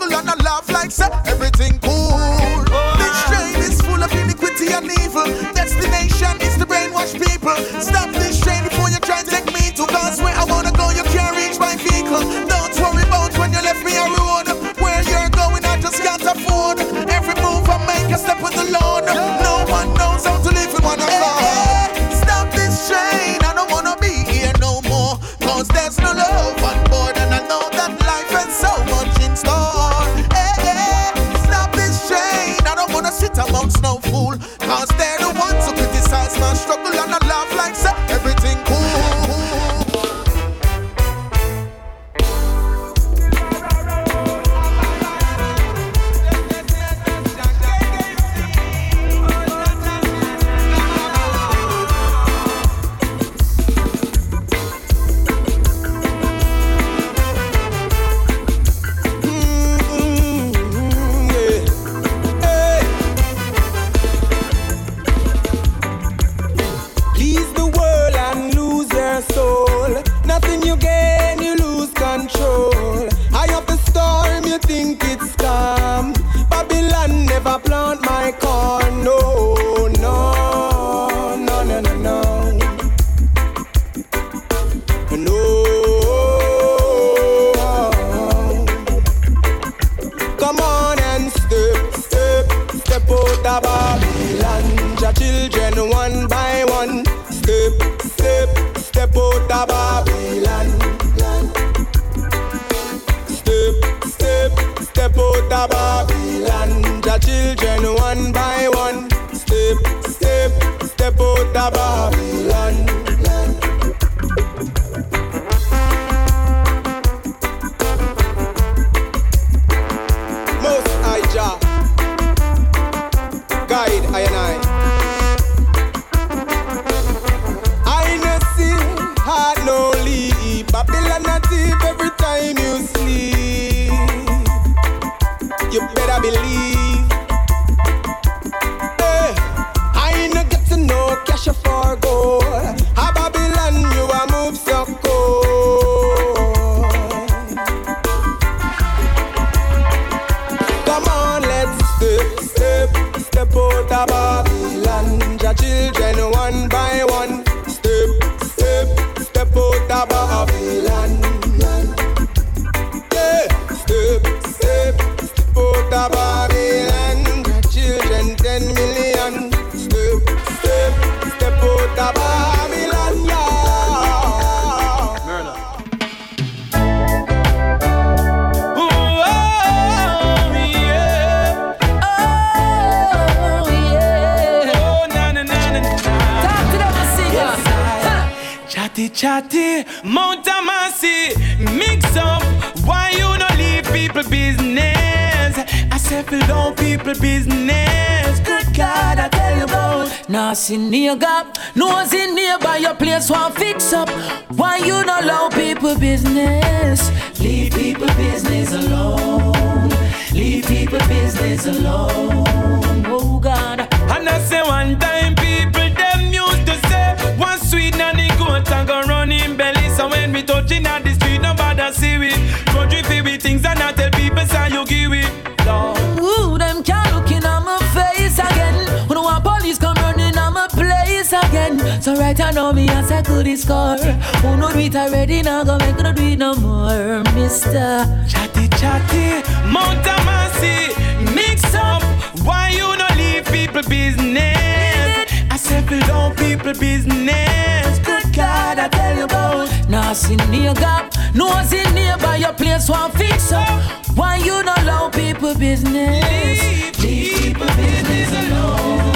Who 234.42 234.56
know 234.56 234.72
do 234.72 234.78
it 234.78 234.94
already 234.94 235.42
now 235.42 235.64
go 235.64 235.78
make 235.78 235.96
no 235.98 236.12
do 236.12 236.22
it 236.22 236.38
no 236.38 236.54
more, 236.54 237.22
Mister. 237.34 238.06
Chatty 238.28 238.68
chatty, 238.78 239.42
Mount 239.72 240.04
Amasi, 240.04 240.94
mix 241.34 241.74
up. 241.74 242.02
Why 242.44 242.68
you 242.70 242.96
not 242.96 243.16
leave 243.16 243.44
people 243.46 243.82
business? 243.88 245.26
I 245.50 245.56
said 245.56 245.88
fill 245.88 246.00
down 246.00 246.34
people 246.36 246.74
business. 246.74 247.98
Good 248.00 248.32
God, 248.34 248.78
I 248.78 248.88
tell 248.88 249.16
you 249.16 249.24
about. 249.24 249.68
Now 249.88 250.12
see 250.12 250.36
near 250.50 250.74
gap, 250.74 251.14
nose 251.34 251.72
in 251.72 251.94
nearby 251.94 252.36
your 252.36 252.52
place 252.52 252.88
one 252.88 253.10
fix 253.12 253.52
up. 253.52 253.82
Why 254.16 254.36
you 254.36 254.62
not 254.62 254.78
allow 254.82 255.08
people 255.10 255.54
business? 255.54 256.60
Leave 257.02 257.38
people 257.40 257.66
business 257.66 258.30
alone. 258.32 259.14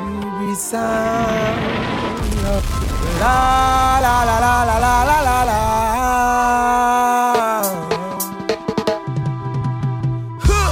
Ruhrbreeze 0.00 0.56
sound. 0.56 1.58
La 3.20 3.98
la 4.00 4.22
la 4.28 4.36
la 4.38 4.64
la 4.64 4.78
la 4.84 4.94
la 5.08 5.18
la 5.28 5.38
la. 5.48 5.60
Huh. 10.46 10.70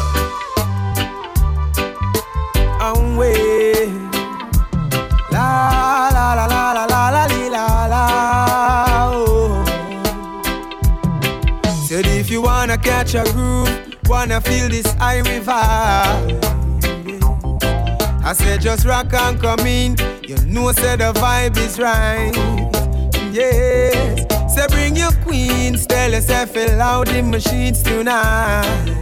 Away. 2.88 3.90
La 5.32 5.48
la 6.16 6.26
la 6.38 6.46
la 6.46 6.62
la 6.72 6.85
la 6.87 7.02
la 7.11 7.24
la 7.56 7.66
la. 7.92 8.04
Oh. 9.11 9.64
Said 11.88 12.06
if 12.06 12.30
you 12.30 12.40
wanna 12.42 12.78
catch 12.78 13.14
a 13.14 13.24
groove, 13.32 13.68
wanna 14.09 14.40
feel 14.40 14.68
this 14.68 14.87
high 14.94 15.22
vibe. 15.22 16.45
I 18.27 18.33
said 18.33 18.61
just 18.61 18.85
rock 18.85 19.15
and 19.15 19.41
come 19.41 19.61
in. 19.61 19.95
You 20.27 20.37
know 20.47 20.73
say 20.73 20.97
the 20.97 21.12
vibe 21.12 21.57
is 21.59 21.79
right. 21.79 22.33
Yes. 23.33 24.27
Say 24.53 24.67
bring 24.67 24.97
your 24.97 25.12
queens. 25.23 25.87
Tell 25.87 26.11
yourself 26.11 26.51
fill 26.51 26.83
out 26.83 27.09
in 27.09 27.31
machines 27.31 27.85
tonight. 27.85 28.99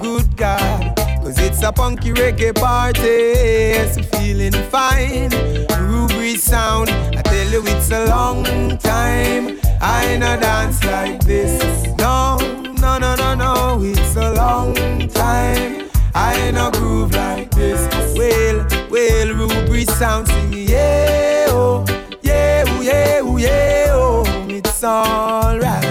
Good 0.00 0.34
God. 0.38 0.96
Cause 0.96 1.38
it's 1.40 1.62
a 1.62 1.72
punky 1.72 2.14
reggae 2.14 2.54
party. 2.54 3.00
Yes, 3.00 3.98
feeling 4.16 4.54
fine. 4.70 5.28
Ruhrbreeze 5.68 6.38
sound. 6.38 6.88
I 6.88 7.20
tell 7.20 7.46
you 7.46 7.62
it's 7.66 7.90
a 7.90 8.06
long 8.06 8.44
time. 8.78 9.60
I 9.82 10.16
no 10.16 10.40
dance 10.40 10.82
like 10.84 11.22
this. 11.24 11.62
No, 11.98 12.38
no, 12.80 12.96
no, 12.96 13.14
no, 13.14 13.34
no. 13.34 13.78
It's 13.82 14.16
a 14.16 14.32
long 14.32 14.74
time. 15.08 15.83
I 16.14 16.34
ain't 16.36 16.54
no 16.54 16.70
groove 16.70 17.12
like 17.14 17.50
this. 17.50 17.80
Well, 18.16 18.58
well, 18.90 19.26
Ruhrbreeze 19.28 19.90
sound 19.90 20.28
sing 20.28 20.52
yeah, 20.52 21.46
oh, 21.50 21.84
yeah, 22.22 22.64
oh, 22.68 22.80
yeah, 22.80 23.20
oh, 23.22 23.36
yeah, 23.36 23.86
oh. 23.90 24.24
It's 24.48 24.84
alright. 24.84 25.84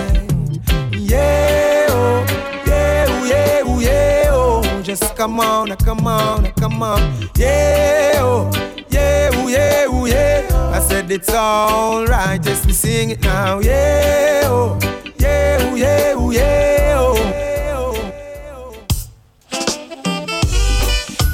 Yeah, 0.98 1.88
oh, 1.90 2.26
yeah, 2.66 3.06
oh, 3.10 3.26
yeah, 3.26 3.62
oh, 3.66 3.80
yeah, 3.80 4.30
oh. 4.32 4.82
Just 4.82 5.16
come 5.16 5.40
on, 5.40 5.72
uh, 5.72 5.76
come 5.76 6.08
on, 6.08 6.46
uh, 6.48 6.52
come 6.58 6.82
on. 6.82 7.02
Yeah, 7.36 8.14
oh, 8.18 8.50
yeah, 8.90 9.30
oh, 9.34 9.48
yeah, 9.50 9.86
oh, 9.90 10.06
yeah. 10.06 10.72
I 10.74 10.80
said 10.80 11.12
it's 11.12 11.30
alright, 11.34 12.42
just 12.42 12.66
me 12.66 12.74
sing 12.74 13.10
it 13.12 13.22
now. 13.22 13.60
Yeah, 13.60 14.42
oh, 14.46 14.80
yeah, 15.20 15.58
oh, 15.62 15.76
yeah, 15.76 16.14
oh, 16.16 16.32
yeah, 16.32 16.96
oh. 16.98 17.43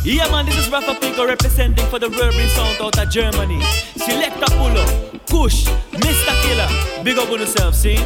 Yeah, 0.04 0.32
man, 0.32 0.46
this 0.46 0.58
is 0.58 0.70
Rafa 0.70 0.96
Pico 0.96 1.28
representing 1.28 1.86
for 1.88 2.00
the 2.00 2.10
Rubin 2.10 2.48
Sound 2.50 2.82
out 2.82 2.98
of 2.98 3.10
Germany. 3.10 3.60
Selecta 3.96 4.48
Pulo, 4.56 4.86
Kush, 5.30 5.66
Mr. 5.92 6.34
Killer. 6.42 7.04
Big 7.04 7.18
up 7.18 7.30
on 7.30 7.40
yourself, 7.40 7.76
see? 7.76 7.98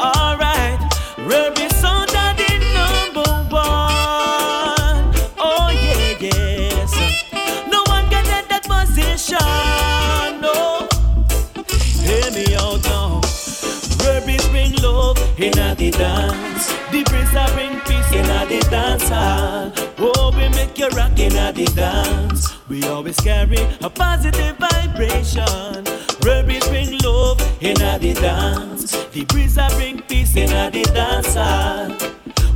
Alright, 0.00 0.80
Rubin 1.18 1.70
Sound 1.70 2.10
are 2.16 2.34
the 2.34 2.50
number 2.74 3.30
one. 3.48 5.14
Oh, 5.38 5.70
yeah, 5.72 6.18
yes. 6.20 6.92
No 7.70 7.82
one 7.86 8.08
can 8.10 8.24
get 8.24 8.48
that 8.48 8.64
position, 8.64 9.38
no. 10.40 10.88
Hear 12.02 12.30
me 12.32 12.56
out 12.56 12.82
now. 12.84 13.20
Rubis 14.04 14.48
bring 14.48 14.72
love 14.82 15.16
in 15.38 15.52
the 15.52 15.90
dance. 15.92 16.72
The 16.90 17.04
breeze 17.04 17.34
a 17.34 17.46
bring 17.54 17.80
the 18.48 18.60
dance 18.70 19.08
hall. 19.08 19.72
Oh, 19.98 20.32
we 20.36 20.48
make 20.48 20.78
you 20.78 20.88
rock 20.88 21.18
in 21.18 21.36
a 21.36 21.52
the 21.52 21.66
dance. 21.76 22.56
We 22.68 22.82
always 22.84 23.16
carry 23.20 23.58
a 23.82 23.90
positive 23.90 24.56
vibration. 24.56 25.84
Rubis 26.24 26.66
bring 26.68 26.98
love 26.98 27.40
in 27.62 27.80
a 27.82 27.98
the 27.98 28.14
dance. 28.14 28.92
The 29.08 29.24
breeze 29.26 29.58
a 29.58 29.68
bring 29.76 30.00
peace 30.02 30.34
in 30.36 30.50
a 30.50 30.70
the 30.70 30.82
dance 30.84 31.34
hall. 31.34 31.90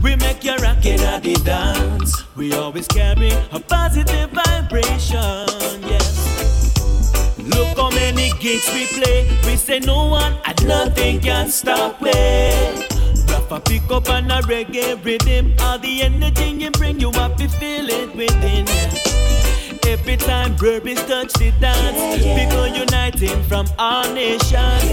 We 0.02 0.16
make 0.16 0.42
you 0.44 0.56
rock 0.56 0.84
in 0.86 1.00
a 1.00 1.20
the 1.20 1.34
dance. 1.44 2.24
We 2.36 2.54
always 2.54 2.88
carry 2.88 3.30
a 3.52 3.60
positive 3.60 4.30
vibration. 4.30 5.46
Yes. 5.92 7.38
Look 7.38 7.76
how 7.76 7.90
many 7.90 8.32
gigs 8.40 8.68
we 8.72 8.86
play. 8.86 9.28
We 9.44 9.56
say 9.56 9.80
no 9.80 10.06
one 10.06 10.36
and 10.44 10.66
nothing 10.66 11.20
can 11.20 11.48
stop 11.48 11.96
it. 12.00 12.91
Rafa 13.52 13.64
pick 13.64 13.90
up 13.90 14.08
on 14.08 14.30
a 14.30 14.40
reggae 14.42 15.04
rhythm. 15.04 15.54
All 15.60 15.78
the 15.78 16.02
energy 16.02 16.50
you 16.52 16.70
bring, 16.70 16.98
you 16.98 17.10
have 17.12 17.36
to 17.36 17.48
feel 17.48 17.86
it 17.86 18.14
within. 18.16 18.66
Every 19.86 20.16
time 20.16 20.56
Burbis 20.56 21.06
touch 21.06 21.34
the 21.34 21.52
dance, 21.60 22.24
people 22.24 22.66
uniting 22.66 23.42
from 23.44 23.66
all 23.78 24.10
nations. 24.14 24.84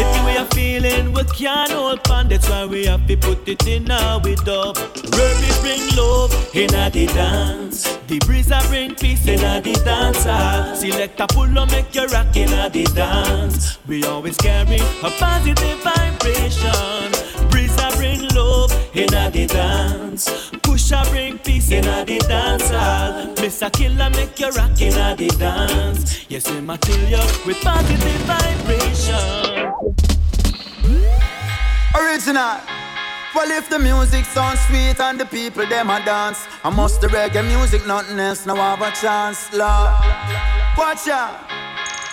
If 0.00 0.08
the 0.14 0.22
way 0.24 0.34
you're 0.34 0.46
feeling, 0.56 1.12
we 1.12 1.22
can't 1.24 1.70
hold 1.70 2.00
on. 2.10 2.28
That's 2.28 2.48
why 2.48 2.64
we 2.64 2.86
have 2.86 3.06
to 3.08 3.16
put 3.18 3.46
it 3.46 3.66
in 3.66 3.90
our 3.90 4.20
with 4.20 4.48
up. 4.48 4.76
Burbis 4.76 5.60
bring 5.60 5.84
love 5.94 6.32
in 6.54 6.74
a 6.74 6.88
the 6.88 7.06
dance. 7.08 7.98
The 8.06 8.20
breeze 8.20 8.50
bring 8.68 8.94
peace 8.94 9.26
in 9.26 9.44
a 9.44 9.60
the 9.60 9.74
dance. 9.84 10.24
Ah. 10.26 10.64
hall. 10.64 10.76
Select 10.76 11.20
a 11.20 11.26
pull 11.26 11.58
up, 11.58 11.70
make 11.70 11.94
you 11.94 12.06
rock 12.06 12.34
in 12.34 12.52
a 12.54 12.70
the 12.70 12.84
dance. 12.84 13.78
We 13.86 14.02
always 14.04 14.38
carry 14.38 14.80
a 14.80 15.10
positive 15.18 15.78
vibration. 15.82 17.07
In 18.98 19.14
a 19.14 19.30
the 19.30 19.46
dance. 19.46 20.50
Push 20.62 20.90
a 20.90 21.02
bring 21.10 21.38
peace 21.38 21.70
in 21.70 21.86
a 21.86 22.04
the 22.04 22.18
dance. 22.18 22.68
hall. 22.70 23.34
Mr. 23.36 23.72
Killer 23.72 24.10
make 24.10 24.38
you 24.38 24.50
rock 24.50 24.80
in 24.80 24.94
a 24.94 25.14
the 25.16 25.28
dance. 25.38 26.26
Yes, 26.28 26.48
him 26.48 26.68
a 26.70 26.76
tell 26.78 26.98
you 26.98 27.24
with 27.46 27.60
positive 27.62 28.22
vibration. 28.26 29.72
Original. 31.94 32.60
Well, 33.34 33.50
if 33.52 33.70
the 33.70 33.78
music 33.78 34.24
sounds 34.24 34.60
sweet 34.66 34.98
and 34.98 35.20
the 35.20 35.26
people 35.26 35.66
them 35.66 35.90
a 35.90 36.04
dance, 36.04 36.46
I 36.64 36.70
must 36.70 37.00
the 37.00 37.06
reggae 37.06 37.46
music, 37.46 37.86
nothing 37.86 38.18
else, 38.18 38.46
now 38.46 38.56
have 38.56 38.82
a 38.82 38.90
chance, 38.90 39.52
Lord. 39.52 39.94
Watch 40.76 41.06
out. 41.08 41.67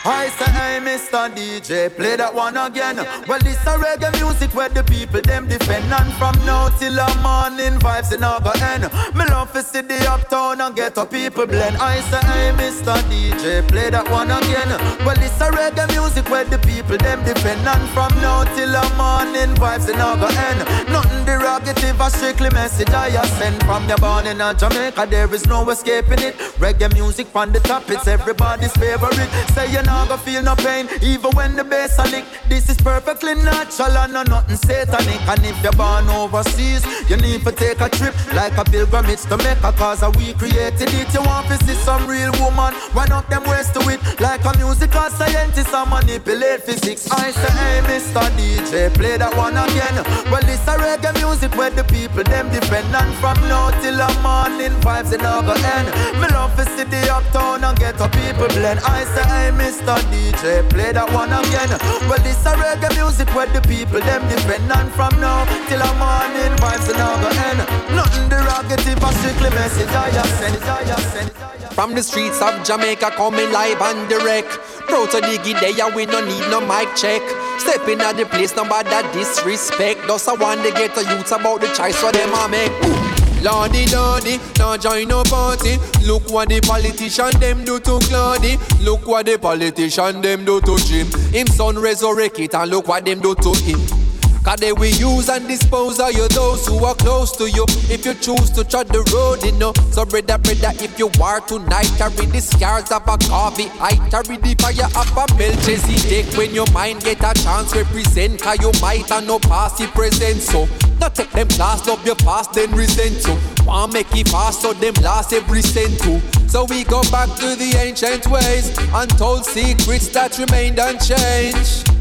I 0.08 0.30
say, 0.38 0.46
hey, 0.52 0.80
Mr. 0.86 1.34
DJ, 1.34 1.90
play 1.90 2.16
that 2.16 2.30
one 2.32 2.56
again. 2.58 2.98
Well, 3.28 3.40
this 3.40 3.58
a 3.66 3.74
reggae 3.74 4.14
music 4.22 4.54
where 4.54 4.70
the 4.70 4.84
people 4.84 5.22
them 5.22 5.48
defend. 5.48 5.92
And 5.92 6.14
from 6.14 6.38
now 6.46 6.70
till 6.78 6.94
the 6.94 7.10
morning, 7.26 7.80
vibes 7.82 8.14
in 8.14 8.22
go 8.22 8.54
end. 8.62 8.86
Me 9.18 9.26
love 9.26 9.52
to 9.54 9.64
see 9.64 9.82
the 9.82 9.98
uptown 10.06 10.62
and 10.62 10.76
get 10.76 10.96
a 11.00 11.08
people 11.08 11.48
blend. 11.48 11.78
I 11.78 12.02
say, 12.02 12.22
hey, 12.22 12.54
Mr. 12.54 12.94
DJ, 13.10 13.68
play 13.68 13.90
that 13.90 14.06
one 14.12 14.30
again. 14.30 14.70
Well, 15.02 15.18
this 15.18 15.42
a 15.42 15.50
reggae 15.50 15.90
music 15.90 16.30
where 16.30 16.46
the 16.46 16.60
people 16.60 16.98
them 16.98 17.26
defend. 17.26 17.66
And 17.66 17.90
from 17.90 18.14
now 18.22 18.44
till 18.54 18.70
the 18.70 18.86
morning, 19.02 19.58
vibes 19.58 19.90
in 19.90 19.98
go 19.98 20.30
end. 20.30 20.62
Nothing 20.86 21.26
derogative, 21.26 21.98
a 21.98 22.12
strictly 22.12 22.52
message 22.52 22.94
I 22.94 23.10
send. 23.42 23.58
From 23.64 23.90
your 23.90 23.98
born 23.98 24.28
in 24.28 24.38
Jamaica, 24.38 25.08
there 25.10 25.34
is 25.34 25.48
no 25.48 25.68
escaping 25.68 26.22
it. 26.22 26.38
Reggae 26.62 26.94
music 26.94 27.26
from 27.26 27.52
the 27.52 27.60
top, 27.62 27.90
it's 27.90 28.06
everybody's 28.06 28.74
favorite. 28.74 29.34
Say 29.58 29.72
you 29.74 29.82
know 29.82 29.95
not 29.96 30.10
gonna 30.10 30.22
feel 30.22 30.44
no 30.44 30.56
pain, 30.56 30.88
even 31.02 31.32
when 31.32 31.56
the 31.56 31.64
bass 31.64 31.98
a 32.00 32.04
lick. 32.12 32.26
This 32.50 32.70
is 32.70 32.78
perfectly 32.78 33.36
natural 33.36 33.98
and 34.04 34.14
no 34.14 34.24
nothing 34.24 34.58
satanic. 34.58 35.22
And 35.32 35.42
if 35.46 35.58
you're 35.64 35.78
born 35.84 36.08
overseas, 36.10 36.84
you 37.10 37.18
need 37.18 37.42
to 37.46 37.52
take 37.52 37.80
a 37.80 37.90
trip 37.90 38.14
like 38.34 38.58
a 38.58 38.64
pilgrimage 38.66 39.24
to 39.32 39.38
make 39.38 39.62
a 39.64 39.72
cause 39.72 40.04
we 40.18 40.34
created 40.34 40.90
it. 41.00 41.14
You 41.14 41.24
want 41.24 41.48
to 41.48 41.58
see 41.66 41.78
some 41.88 42.04
real 42.08 42.32
woman, 42.44 42.74
run 42.94 43.12
up 43.12 43.28
them 43.30 43.44
ways 43.50 43.70
to 43.72 43.82
it 43.94 44.00
like 44.20 44.44
a 44.44 44.52
musical 44.58 45.10
scientist 45.18 45.74
and 45.74 45.90
manipulate 45.90 46.64
physics. 46.64 47.10
I 47.12 47.32
say, 47.32 47.52
hey, 47.60 47.80
Mr. 47.88 48.24
DJ, 48.38 48.94
play 48.94 49.18
that 49.18 49.36
one 49.36 49.56
again. 49.56 49.96
Well, 50.30 50.44
this 50.44 50.66
a 50.68 50.76
reggae 50.78 51.14
music 51.22 51.56
where 51.56 51.70
the 51.70 51.84
people 51.86 52.24
them 52.24 52.50
depend 52.52 52.94
on 52.96 53.10
from 53.22 53.38
now 53.48 53.72
till 53.82 53.96
the 53.96 54.10
morning 54.22 54.76
vibes 54.82 55.14
in 55.14 55.22
our 55.22 55.56
end. 55.78 55.88
Me 56.20 56.28
love 56.36 56.56
to 56.58 56.66
see 56.74 56.84
the 56.84 57.02
uptown 57.14 57.64
and 57.64 57.78
get 57.80 58.00
a 58.02 58.10
people 58.10 58.50
blend. 58.50 58.80
I 58.82 59.04
say, 59.14 59.26
hey, 59.34 59.50
Mr. 59.54 59.85
DJ, 59.94 60.68
play 60.70 60.92
that 60.92 61.06
one 61.14 61.30
again. 61.30 61.70
Well, 62.10 62.18
this 62.26 62.42
a 62.46 62.58
reggae 62.58 62.90
music 62.98 63.30
where 63.36 63.46
the 63.46 63.62
people 63.62 64.02
them 64.02 64.26
depend 64.26 64.72
on 64.72 64.90
from 64.98 65.14
now 65.22 65.46
till 65.70 65.78
the 65.78 65.92
morning 66.02 66.54
vibes 66.58 66.90
in 66.90 66.98
our 66.98 67.22
end. 67.22 67.62
Nothing 67.94 68.26
derogative, 68.26 68.98
a 68.98 69.10
strictly 69.22 69.50
message 69.54 69.90
I 69.94 70.10
just 70.10 70.34
send. 70.42 70.58
I 70.66 70.84
just 70.86 71.14
send. 71.14 71.32
From 71.74 71.94
the 71.94 72.02
streets 72.02 72.42
of 72.42 72.66
Jamaica 72.66 73.12
coming 73.14 73.52
live 73.52 73.82
and 73.82 74.10
direct. 74.10 74.50
Proud 74.90 75.12
to 75.12 75.22
dig 75.22 75.46
it 75.46 75.60
there, 75.62 75.96
we 75.96 76.06
no 76.06 76.24
need 76.26 76.50
no 76.50 76.62
mic 76.62 76.90
check. 76.96 77.22
Stepping 77.60 78.02
at 78.02 78.18
the 78.18 78.26
place, 78.26 78.56
nobody 78.56 78.90
that 78.90 79.06
disrespect. 79.14 80.02
Thus 80.08 80.28
I 80.28 80.34
want 80.34 80.64
to 80.64 80.72
get 80.72 80.96
the 80.96 81.04
youths 81.04 81.32
about 81.32 81.62
the 81.62 81.68
choice 81.76 81.98
for 81.98 82.12
them 82.12 82.30
I 82.34 82.48
make. 82.48 83.15
Lordy, 83.42 83.86
lordy, 83.88 84.40
now 84.58 84.78
join 84.78 85.08
no 85.08 85.24
party. 85.24 85.78
Look 86.06 86.30
what 86.30 86.50
the 86.50 86.62
politician 86.62 87.40
them 87.40 87.64
do 87.64 87.80
to 87.80 88.00
Claudy. 88.08 88.58
Look 88.82 89.08
what 89.08 89.26
the 89.26 89.38
politician 89.38 90.22
them 90.22 90.46
do 90.46 90.62
to 90.62 90.78
Jim. 90.78 91.08
Him 91.32 91.48
son 91.48 91.78
resurrect 91.78 92.40
it 92.40 92.56
and 92.56 92.72
look 92.72 92.88
what 92.88 93.06
them 93.06 93.20
do 93.20 93.36
to 93.36 93.54
him. 93.64 94.05
Cause 94.46 94.60
they 94.60 94.72
will 94.72 94.94
use 94.94 95.28
and 95.28 95.48
dispose 95.48 96.00
of 96.00 96.14
you 96.14 96.28
those 96.28 96.68
who 96.68 96.86
are 96.86 96.94
close 96.94 97.36
to 97.38 97.50
you. 97.50 97.66
If 97.90 98.06
you 98.06 98.14
choose 98.14 98.52
to 98.52 98.64
tread 98.64 98.90
the 98.90 99.02
road, 99.12 99.44
you 99.44 99.58
know. 99.58 99.74
So 99.90 100.06
brother, 100.06 100.38
brother, 100.38 100.72
if 100.78 101.00
you 101.00 101.10
are 101.20 101.42
tonight, 101.42 101.90
carry 101.98 102.28
the 102.28 102.40
scars 102.40 102.92
of 102.92 103.02
a 103.08 103.18
coffee. 103.26 103.72
I 103.82 103.98
carry 104.14 104.38
the 104.38 104.54
fire 104.62 104.86
of 104.86 105.18
a 105.18 105.26
Melchizedek. 105.36 106.38
When 106.38 106.54
your 106.54 106.70
mind 106.72 107.02
get 107.02 107.26
a 107.26 107.34
chance, 107.42 107.76
represent. 107.76 108.40
Cause 108.40 108.62
you 108.62 108.72
might 108.80 109.10
have 109.10 109.26
no 109.26 109.40
past, 109.40 109.80
you 109.80 109.88
present. 109.88 110.44
So, 110.44 110.70
not 111.00 111.16
take 111.16 111.32
them 111.32 111.48
last 111.58 111.90
of 111.90 112.06
your 112.06 112.16
past, 112.18 112.54
then 112.54 112.72
resent 112.72 113.26
you. 113.26 113.66
Want 113.66 113.94
make 113.94 114.16
it 114.16 114.30
fast, 114.30 114.62
so 114.62 114.74
them 114.74 114.94
last 115.02 115.34
every 115.34 115.64
cent 115.64 116.00
too. 116.02 116.22
So 116.48 116.66
we 116.66 116.84
go 116.84 117.02
back 117.10 117.30
to 117.40 117.56
the 117.56 117.76
ancient 117.82 118.28
ways, 118.28 118.78
untold 118.94 119.44
secrets 119.44 120.08
that 120.10 120.38
remained 120.38 120.78
unchanged. 120.78 121.95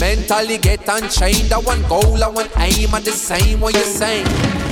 Mentally 0.00 0.58
get 0.58 0.80
unchained. 0.88 1.52
I 1.52 1.58
want 1.58 1.88
goal, 1.88 2.22
I 2.22 2.28
want 2.28 2.50
aim, 2.58 2.92
and 2.94 3.04
the 3.04 3.12
same 3.12 3.60
what 3.60 3.74
you're 3.74 3.84
saying. 3.84 4.26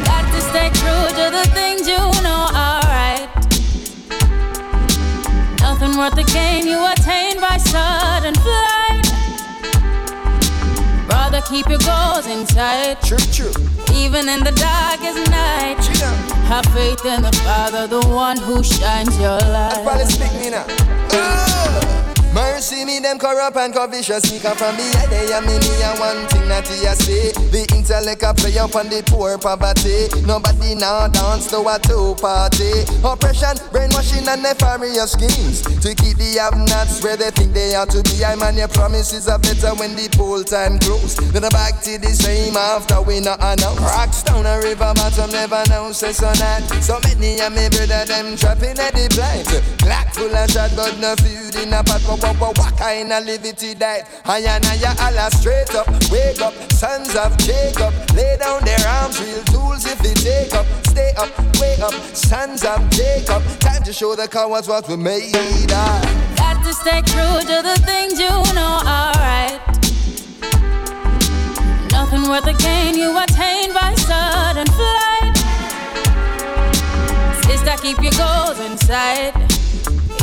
Got 0.04 0.24
to 0.32 0.40
stay 0.40 0.68
true 0.74 1.06
to 1.18 1.30
the 1.30 1.48
things 1.54 1.86
you 1.86 1.96
know 2.22 2.48
are 2.52 2.82
right. 2.82 3.28
Nothing 5.60 5.96
worth 5.96 6.14
the 6.14 6.24
gain 6.24 6.66
you 6.66 6.78
attain 6.92 7.40
by 7.40 7.56
sudden 7.56 8.34
flight. 8.34 9.06
Brother, 11.06 11.40
keep 11.48 11.68
your 11.68 11.78
goals 11.78 12.26
in 12.26 12.46
sight. 12.46 13.00
True, 13.02 13.18
true. 13.32 13.52
Even 13.94 14.28
in 14.28 14.40
the 14.44 14.52
darkest 14.52 15.30
night. 15.30 15.78
Have 16.48 16.66
faith 16.66 17.04
in 17.04 17.22
the 17.22 17.32
Father, 17.44 17.86
the 17.86 18.06
one 18.08 18.36
who 18.36 18.62
shines 18.62 19.18
your 19.18 19.38
light. 19.38 19.82
Probably 19.84 20.04
speak 20.04 20.32
me 20.40 20.50
now. 20.50 20.66
Uh. 21.10 22.01
Mercy 22.32 22.86
me 22.86 22.98
them 22.98 23.18
corrupt 23.18 23.56
and 23.58 23.74
covetous 23.74 24.24
up 24.44 24.56
from 24.56 24.76
me 24.76 24.88
head 24.96 25.10
They 25.10 25.28
a 25.36 25.40
me 25.44 25.52
me 25.52 25.74
a 25.84 25.92
one 26.00 26.24
thing 26.32 26.48
that 26.48 26.64
he 26.64 26.88
a 26.88 26.96
say 26.96 27.28
The 27.52 27.68
intellect 27.76 28.24
a 28.24 28.32
play 28.32 28.56
up 28.56 28.72
on 28.72 28.88
the 28.88 29.04
poor 29.04 29.36
poverty. 29.36 30.08
Nobody 30.24 30.74
now 30.74 31.08
dance 31.12 31.52
to 31.52 31.60
a 31.60 31.76
two 31.76 32.16
party 32.16 32.88
Oppression, 33.04 33.60
brainwashing 33.68 34.24
and 34.24 34.40
nefarious 34.40 35.12
schemes. 35.12 35.60
To 35.84 35.92
keep 35.92 36.16
the 36.16 36.40
have-nots 36.40 37.04
where 37.04 37.20
they 37.20 37.28
think 37.36 37.52
they 37.52 37.76
ought 37.76 37.92
to 37.92 38.00
be. 38.00 38.24
I 38.24 38.32
man 38.40 38.56
your 38.56 38.72
promises 38.72 39.28
are 39.28 39.38
better 39.38 39.76
when 39.76 39.92
the 39.92 40.08
poll 40.16 40.40
time 40.40 40.80
close 40.80 41.20
Then 41.36 41.44
back 41.52 41.84
to 41.84 42.00
the 42.00 42.16
same 42.16 42.56
after 42.56 43.04
we 43.04 43.20
not 43.20 43.44
announce. 43.44 43.76
Rocks 43.76 44.24
down 44.24 44.48
a 44.48 44.56
river 44.56 44.92
bottom 44.96 45.28
never 45.28 45.60
know 45.68 45.92
say 45.92 46.16
so 46.16 46.32
not. 46.40 46.64
So 46.80 46.96
many 47.04 47.44
of 47.44 47.52
me 47.52 47.68
brother 47.68 48.08
them 48.08 48.40
trapping 48.40 48.80
at 48.80 48.96
the 48.96 49.04
blind 49.12 49.44
Black 49.84 50.14
full 50.16 50.32
of 50.32 50.48
shot 50.48 50.72
but 50.72 50.96
no 50.96 51.12
food 51.20 51.60
in 51.60 51.76
a 51.76 51.84
pot 51.84 52.00
what, 52.22 52.40
what, 52.40 52.58
what 52.58 52.76
kind 52.76 53.12
of 53.12 53.24
that? 53.26 54.08
I 54.24 54.38
and 54.38 54.64
I 54.66 54.76
Allah 55.06 55.30
straight 55.32 55.74
up, 55.74 55.88
wake 56.10 56.40
up, 56.40 56.54
sons 56.72 57.14
of 57.16 57.36
Jacob, 57.38 57.92
lay 58.14 58.36
down 58.38 58.64
their 58.64 58.78
arms, 58.86 59.20
real 59.20 59.42
tools 59.44 59.84
if 59.86 59.98
they 59.98 60.14
take 60.14 60.54
up, 60.54 60.66
stay 60.86 61.12
up, 61.18 61.30
wake 61.60 61.80
up, 61.80 61.92
sons 62.14 62.64
of 62.64 62.78
Jacob, 62.90 63.42
time 63.58 63.82
to 63.82 63.92
show 63.92 64.14
the 64.14 64.28
cowards 64.28 64.68
what 64.68 64.88
we 64.88 64.96
made 64.96 65.34
of. 65.34 66.36
Got 66.36 66.62
to 66.64 66.72
stay 66.72 67.02
true 67.02 67.40
to 67.40 67.58
the 67.62 67.80
things 67.84 68.20
you 68.20 68.30
know 68.54 68.78
are 68.86 69.12
right. 69.18 69.60
Nothing 71.90 72.28
worth 72.28 72.44
the 72.44 72.54
gain 72.54 72.94
you 72.94 73.10
attain 73.18 73.74
by 73.74 73.94
sudden 73.94 74.66
flight. 74.78 75.36
Sister, 77.46 77.74
keep 77.82 77.98
your 78.02 78.12
goals 78.12 78.60
in 78.60 78.78
sight 78.78 79.52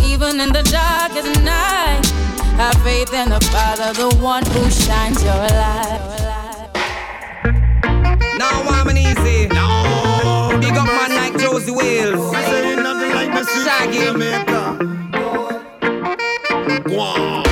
even 0.10 0.40
in 0.40 0.52
the 0.52 0.64
darkest 0.64 1.42
night. 1.44 2.04
Have 2.58 2.76
faith 2.84 3.14
in 3.14 3.30
the 3.30 3.40
Father, 3.52 3.94
the 3.94 4.10
one 4.18 4.44
who 4.48 4.70
shines 4.70 5.24
your 5.24 5.34
light. 5.34 6.70
Now 8.38 8.62
I'm 8.76 8.88
an 8.88 8.98
easy. 8.98 9.48
No. 9.50 10.58
Big 10.60 10.76
up 10.76 10.88
man 10.88 11.12
like 11.16 11.38
Josey 11.40 11.72
Wales. 11.72 12.34
Shaggy. 13.64 14.00
Wow. 16.96 17.49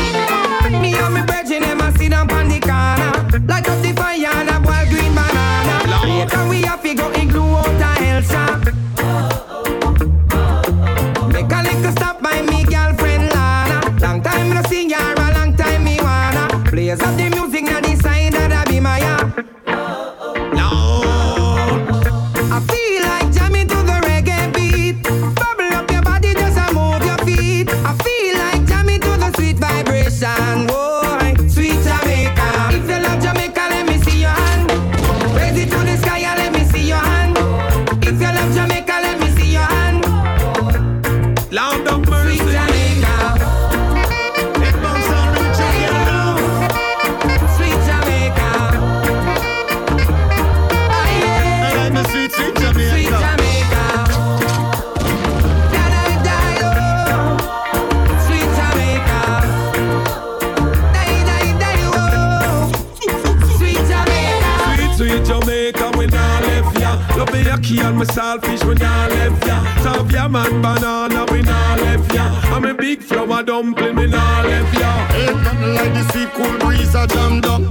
Kill 67.68 67.94
me 67.94 68.06
selfish 68.06 68.64
when 68.64 68.82
I 68.82 69.08
left 69.10 69.46
ya. 69.46 69.58
Serve 69.84 70.12
ya 70.12 70.28
man 70.28 70.62
banana 70.62 71.26
we 71.32 71.42
not 71.42 71.80
left 71.82 72.14
ya. 72.14 72.26
I'm 72.54 72.66
a 72.66 72.74
big 72.74 73.02
flower 73.02 73.44
dumpling 73.44 73.96
we 73.96 74.08
not 74.08 74.46
left 74.46 74.74
ya. 74.80 74.92
Hey, 75.08 75.34
nothing 75.44 75.74
like 75.76 75.94
the 75.94 76.04
sweet 76.12 76.30
cool 76.30 76.58
breeze 76.60 76.96
a 76.96 77.08
jam 77.08 77.42
down. 77.42 77.64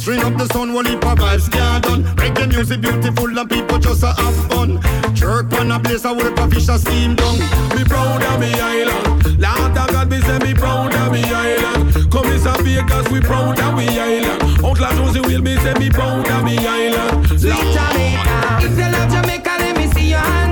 String 0.00 0.22
up 0.22 0.34
the 0.38 0.46
sun 0.54 0.72
while 0.72 0.86
it 0.86 0.98
vibes 0.98 1.52
can't 1.52 1.84
done. 1.84 2.02
the 2.16 2.46
music 2.48 2.80
beautiful 2.80 3.38
and 3.38 3.50
people 3.50 3.78
just 3.78 4.02
a 4.02 4.14
have 4.14 4.36
fun. 4.48 4.80
Jerk 5.14 5.52
on 5.52 5.70
a 5.70 5.78
place 5.78 6.06
I 6.06 6.12
work 6.12 6.38
a 6.38 6.48
fish 6.48 6.70
a 6.70 6.78
steam 6.78 7.16
down. 7.16 7.38
Me 7.76 7.84
proud 7.84 8.22
of 8.22 8.40
me 8.40 8.50
island. 8.50 9.38
Lord 9.38 9.76
of 9.76 9.88
God, 9.92 10.08
me 10.08 10.22
say 10.22 10.38
me 10.38 10.54
proud 10.54 10.94
of 10.94 11.12
me 11.12 11.22
island. 11.22 12.10
Come 12.10 12.32
is 12.32 12.46
a 12.46 12.52
Vegas, 12.62 13.10
we 13.10 13.20
proud 13.20 13.60
of 13.60 13.76
me 13.76 13.86
island. 14.00 14.64
Outlaw 14.64 14.90
Josey 14.96 15.20
will 15.20 15.42
me 15.42 15.56
say 15.56 15.74
me 15.74 15.90
proud 15.90 16.26
of 16.30 16.44
me 16.44 16.56
island. 16.56 17.26
Sweet 17.38 17.68
Jamaica, 17.76 18.64
if 18.64 18.78
you 18.78 18.88
love 18.88 19.12
Jamaica, 19.12 19.52
let 19.58 19.76
me 19.76 19.86
see 19.92 20.08
your 20.08 20.20
hand. 20.20 20.49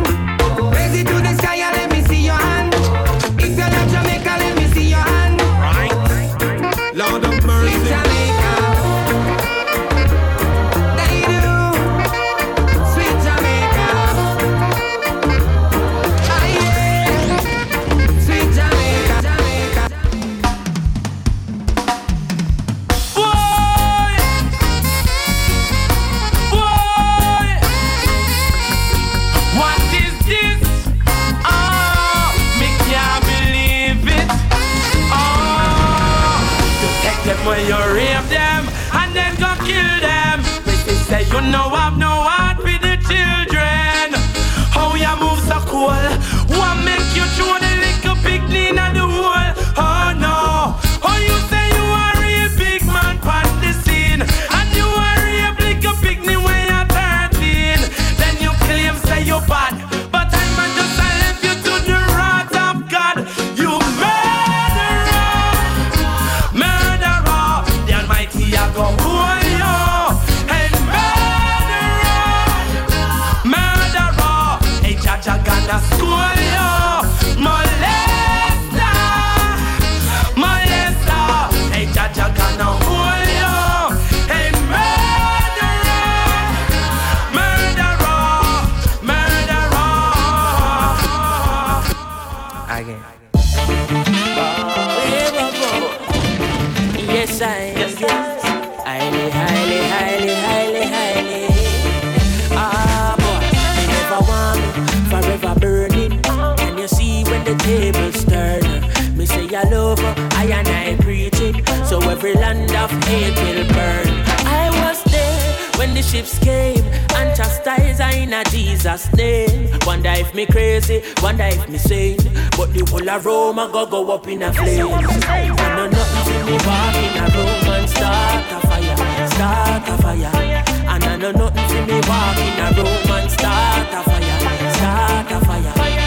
Every 112.28 112.40
land 112.40 112.70
of 112.72 112.90
hate 113.04 113.34
will 113.36 113.64
burn. 113.68 114.22
I 114.46 114.70
was 114.82 115.02
there 115.04 115.78
when 115.78 115.94
the 115.94 116.02
ships 116.02 116.38
came 116.38 116.84
and 117.16 117.36
chastise 117.36 118.00
I 118.00 118.12
in 118.12 118.32
a 118.32 118.44
Jesus 118.44 119.12
name. 119.14 119.70
Wonder 119.86 120.12
if 120.16 120.34
me 120.34 120.46
crazy, 120.46 121.02
wonder 121.22 121.44
if 121.44 121.68
me 121.68 121.78
sane. 121.78 122.18
But 122.56 122.72
the 122.72 122.84
whole 122.90 123.08
of 123.08 123.24
Rome 123.24 123.58
I 123.58 123.70
go 123.70 123.86
go 123.86 124.10
up 124.12 124.26
in 124.28 124.42
a 124.42 124.52
flame. 124.52 124.88
And 124.88 125.76
no 125.76 125.86
nothing 125.88 126.24
see 126.26 126.42
me 126.44 126.56
walk 126.66 126.96
in 126.96 127.16
a 127.16 127.26
room 127.34 127.72
and 127.74 127.88
start 127.88 128.52
a 128.52 128.66
fire, 128.66 129.28
start 129.28 129.88
a 129.88 130.02
fire. 130.02 130.64
And 130.88 131.04
I 131.04 131.16
know 131.16 131.32
nothing 131.32 131.68
see 131.68 131.84
me 131.92 132.00
walk 132.08 132.38
in 132.38 132.58
a 132.60 132.68
room 132.76 133.10
and 133.16 133.30
start 133.30 133.88
a 133.92 134.02
fire, 134.02 134.72
start 134.74 135.32
a 135.32 135.46
fire. 135.46 135.97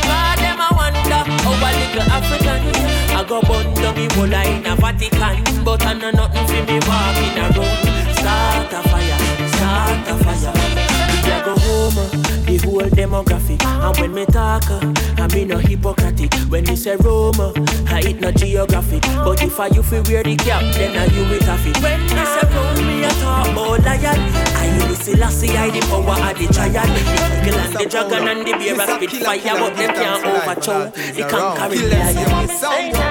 And 13.92 14.00
when 14.00 14.14
me 14.14 14.26
talk, 14.26 14.70
uh, 14.70 14.80
I 15.18 15.28
mean 15.36 15.50
no 15.50 15.58
hypocritic. 15.58 16.34
When 16.50 16.64
me 16.64 16.76
say 16.78 16.96
Rome, 16.96 17.40
uh, 17.40 17.52
I 17.88 18.02
eat 18.08 18.22
no 18.22 18.32
geographic. 18.32 19.02
But 19.02 19.44
if 19.44 19.60
I 19.60 19.68
you 19.68 19.84
feel 19.84 20.04
wear 20.04 20.24
the 20.24 20.38
cap, 20.38 20.62
then 20.76 20.96
I 20.96 21.06
you 21.14 21.28
with 21.30 21.48
a 21.48 21.58
fit. 21.58 21.78
When 21.84 22.02
me 22.04 22.08
say 22.08 22.48
Rome, 22.56 22.88
me 22.88 23.04
a 23.04 23.10
talk 23.20 23.48
about 23.50 23.84
lion. 23.84 24.20
I 24.56 24.88
use 24.88 24.98
the 24.98 25.04
Selassie, 25.04 25.58
I 25.58 25.70
the 25.72 25.82
power 25.88 26.32
of 26.32 26.38
the 26.40 26.48
giant. 26.54 26.88
The 26.88 27.50
eagle 27.50 27.60
and 27.60 27.74
the 27.74 27.86
dragon 27.90 28.28
and 28.28 28.48
the 28.48 28.52
bear 28.54 28.80
a 28.80 28.88
spit 28.96 29.24
fire, 29.24 29.60
but 29.60 29.76
them 29.76 29.94
can't 29.94 30.26
overthrow 30.26 30.90
the 30.90 31.28
conquering 31.30 31.90
lion. 31.90 33.11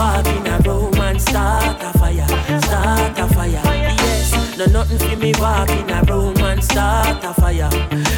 Walk 0.00 0.26
in 0.28 0.46
a 0.46 0.58
room 0.60 0.94
and 0.94 1.20
start 1.20 1.76
a 1.82 1.98
fire, 1.98 2.26
start 2.62 3.18
a 3.18 3.26
fire. 3.34 3.62
Yes, 4.00 4.56
no 4.56 4.64
nothing 4.66 4.98
for 4.98 5.16
me 5.16 5.32
walk 5.38 5.68
in 5.68 5.90
a 5.90 6.02
room 6.04 6.38
and 6.38 6.64
start 6.64 7.22
a 7.22 7.34
fire. 7.34 7.70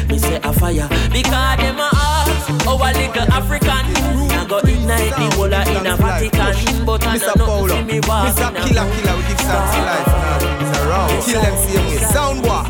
Me 0.07 0.17
say 0.17 0.39
a 0.41 0.53
fire 0.53 0.87
because 1.11 1.57
them 1.59 1.79
a 1.79 1.89
ask 1.91 2.67
our 2.67 2.93
little 2.99 3.27
African. 3.37 3.83
I 4.31 4.45
go 4.47 4.59
ignite 4.59 5.13
the 5.19 5.27
whole 5.35 5.53
a 5.53 5.61
in 5.75 5.85
a 5.85 5.97
Vatican, 5.97 6.85
but 6.85 7.05
I 7.05 7.17
no 7.17 7.33
nothing 7.35 7.67
for 7.67 7.83
me 7.83 7.99
walk 8.07 8.37
in 8.37 8.43
a 8.43 8.61
Killer 8.63 8.85
room. 8.85 8.95
Killer, 8.95 9.15
we 9.17 9.23
give 9.27 9.37
to 9.39 9.79
life 9.89 10.07
now. 10.07 10.89
Raw, 10.89 11.07
kill 11.25 11.41
them 11.41 11.57
same 11.67 11.85
way. 11.87 11.97
Sound 12.15 12.39
what? 12.45 12.67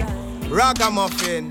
Ragamuffin. 0.49 1.43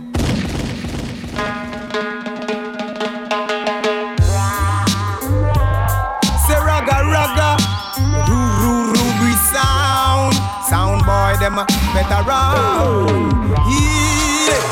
Better 11.93 12.23
round. 12.29 13.33
Yeah, 13.71 14.63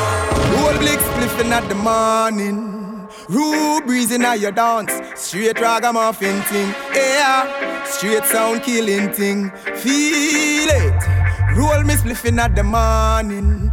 roll 0.53 0.77
blick 0.79 0.99
spliffing 0.99 1.51
at 1.51 1.67
the 1.69 1.75
morning. 1.75 3.07
Roo 3.29 3.81
breezing 3.81 4.23
at 4.23 4.39
your 4.39 4.51
dance, 4.51 4.91
straight 5.15 5.59
ragamuffin 5.59 6.41
thing. 6.43 6.73
Yeah, 6.93 7.83
straight 7.85 8.25
sound 8.25 8.63
killing 8.63 9.11
thing. 9.13 9.51
Feel 9.75 10.69
it. 10.69 11.21
Roll 11.55 11.83
me 11.83 11.93
spliffing 11.95 12.39
at 12.39 12.55
the 12.55 12.63
morning. 12.63 13.71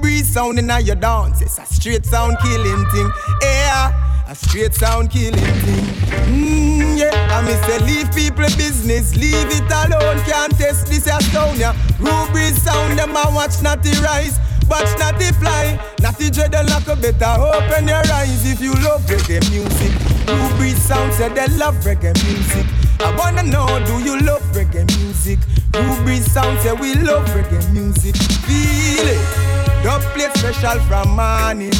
Breeze 0.00 0.32
sounding 0.32 0.70
at 0.70 0.84
your 0.84 0.96
dance. 0.96 1.40
It's 1.40 1.58
a 1.58 1.66
straight 1.66 2.04
sound 2.04 2.36
killing 2.38 2.84
thing. 2.90 3.10
Yeah. 3.42 4.15
A 4.28 4.34
straight 4.34 4.74
sound 4.74 5.10
killing 5.10 5.34
thing. 5.38 5.84
Mmm, 6.26 6.98
yeah, 6.98 7.14
I 7.30 7.42
miss 7.42 7.60
say 7.66 7.78
leave 7.86 8.10
people 8.12 8.44
business, 8.56 9.14
leave 9.14 9.46
it 9.50 9.70
alone. 9.70 10.18
Can't 10.24 10.52
test 10.58 10.88
this 10.88 11.06
a 11.06 11.20
sound, 11.30 11.58
yeah. 11.58 11.74
Ruhrbreeze 12.00 12.58
sound, 12.58 12.98
them 12.98 13.10
a 13.10 13.22
watch 13.32 13.62
not 13.62 13.84
the 13.84 13.92
rise. 14.02 14.40
Watch 14.68 14.98
not 14.98 15.16
the 15.20 15.32
fly, 15.38 15.78
not 16.00 16.18
the 16.18 16.28
dread 16.28 16.52
and 16.56 16.68
like 16.68 16.86
better 17.00 17.40
open 17.40 17.86
your 17.86 18.02
eyes 18.12 18.50
if 18.50 18.60
you 18.60 18.72
love 18.82 19.00
reggae 19.06 19.38
music. 19.48 19.92
Ruhrbreeze 20.26 20.78
sound 20.78 21.12
said 21.14 21.36
they 21.36 21.46
love 21.56 21.76
reggae 21.84 22.12
music. 22.26 22.66
I 22.98 23.14
wanna 23.16 23.44
know, 23.44 23.66
do 23.86 24.02
you 24.02 24.18
love 24.22 24.42
reggae 24.50 24.84
music? 24.98 25.38
Ruhrbreeze 25.70 26.28
sound 26.28 26.58
say 26.62 26.72
we 26.72 26.94
love 26.94 27.26
reggae 27.28 27.62
music. 27.72 28.16
Feel 28.16 29.06
it, 29.06 29.84
dub 29.84 30.02
play 30.14 30.28
special 30.34 30.80
from 30.88 31.14
morning. 31.14 31.70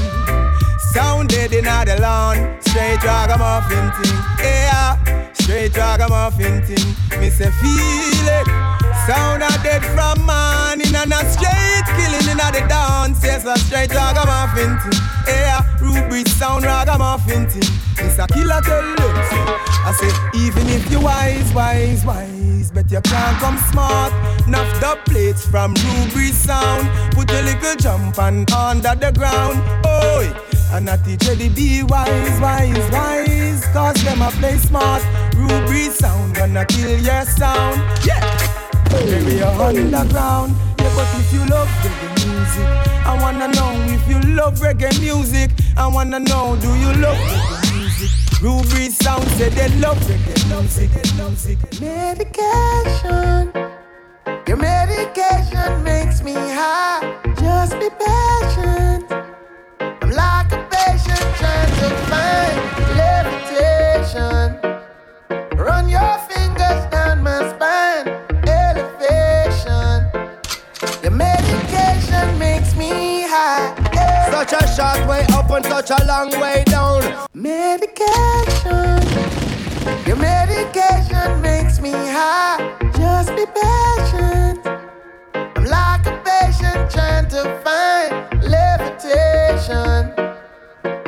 Sound 0.97 1.29
dead 1.29 1.53
in 1.53 1.65
the 1.65 1.99
lawn, 2.01 2.57
straight 2.63 3.05
ragamuffin 3.05 3.93
thing. 4.01 4.17
Yeah, 4.41 4.97
ah. 4.97 5.31
straight 5.35 5.77
ragamuffin 5.77 6.65
thing. 6.65 7.21
Me 7.21 7.29
say 7.29 7.51
feel 7.61 8.29
it. 8.33 8.49
Sound 9.05 9.43
a 9.43 9.53
dead 9.63 9.85
from 9.93 10.25
morning 10.25 10.97
and 10.97 11.13
a 11.13 11.21
straight 11.29 11.85
killing 12.01 12.27
in 12.33 12.39
the 12.39 12.65
dance. 12.67 13.23
Yes, 13.23 13.45
a 13.45 13.59
straight 13.59 13.93
ragamuffin 13.93 14.81
thing. 14.81 15.01
Yeah, 15.29 15.61
ah. 15.61 15.77
Ruhrbreeze 15.81 16.29
sound 16.29 16.65
ragamuffin 16.65 17.47
thing. 17.47 17.69
It's 17.99 18.19
a 18.19 18.27
killer 18.29 18.63
tell 18.65 18.81
them. 18.81 19.15
I 19.85 19.93
say 20.01 20.09
even 20.47 20.67
if 20.67 20.91
you 20.91 21.01
wise, 21.01 21.53
wise, 21.53 22.07
wise, 22.07 22.71
but 22.71 22.91
you 22.91 23.03
can't 23.03 23.37
come 23.37 23.59
smart. 23.69 24.15
Nuff 24.49 24.81
the 24.81 24.99
plates 25.05 25.47
from 25.47 25.75
Ruhrbreeze 25.75 26.41
sound. 26.49 26.89
Put 27.13 27.31
a 27.33 27.43
little 27.43 27.77
jump 27.77 28.19
and 28.19 28.51
under 28.51 28.95
the 28.95 29.13
ground. 29.13 29.61
Oi. 29.85 30.56
And 30.73 30.91
I 30.91 30.97
teach 30.99 31.21
to 31.21 31.37
be 31.37 31.83
wise, 31.85 32.41
wise, 32.41 32.91
wise. 32.91 33.65
Cause 33.73 34.03
them 34.05 34.21
a 34.23 34.31
play 34.33 34.57
smart. 34.59 35.03
Ruhrbreeze 35.33 35.93
sound 35.93 36.35
gonna 36.35 36.65
kill 36.67 36.99
your 37.01 37.25
sound. 37.25 37.81
Yeah. 38.05 38.21
Bury 38.91 39.37
you 39.39 39.45
underground. 39.45 40.55
Yeah, 40.79 40.93
but 40.95 41.09
if 41.21 41.33
you 41.33 41.45
love 41.47 41.69
reggae 41.83 42.27
music, 42.27 42.67
I 43.07 43.19
wanna 43.21 43.49
know 43.49 43.73
if 43.95 44.07
you 44.09 44.21
love 44.35 44.59
reggae 44.59 45.01
music. 45.01 45.51
I 45.77 45.87
wanna 45.87 46.21
know, 46.21 46.57
do 46.61 46.69
you 46.75 46.93
love 47.01 47.17
reggae 47.17 47.79
music? 47.79 48.11
Ruhrbreeze 48.41 49.03
sound 49.03 49.25
said 49.39 49.53
they 49.53 49.69
love 49.79 49.99
reggae 50.09 50.37
music. 50.49 50.91
Medication. 51.81 53.53
Your 54.47 54.57
medication 54.57 55.83
makes 55.85 56.23
me 56.23 56.35
high. 56.35 57.19
Just 57.39 57.73
be 57.81 57.89
patient. 57.99 59.36
Trying 61.39 61.73
to 61.83 61.89
find 62.11 62.55
levitation. 63.03 64.45
Run 65.57 65.89
your 65.89 66.19
fingers 66.29 66.81
down 66.91 67.23
my 67.23 67.39
spine. 67.53 68.07
Elevation. 68.49 69.99
Your 71.03 71.13
medication 71.13 72.39
makes 72.39 72.75
me 72.77 73.23
high. 73.27 73.75
Such 74.31 74.53
a 74.53 74.67
short 74.75 75.07
way 75.09 75.25
up 75.33 75.51
and 75.51 75.65
such 75.65 75.91
a 75.91 76.05
long 76.07 76.31
way 76.41 76.63
down. 76.67 77.03
Medication. 77.35 79.01
Your 80.07 80.17
medication 80.17 81.41
makes 81.43 81.81
me 81.81 81.93
high. 81.93 82.59
Just 82.97 83.31
be 83.37 83.45
patient. 83.61 84.67
I'm 85.35 85.65
like 85.65 86.07
a 86.07 86.21
patient 86.25 86.91
trying 86.91 87.29
to 87.29 87.43
find 87.65 88.43
levitation. 88.43 90.13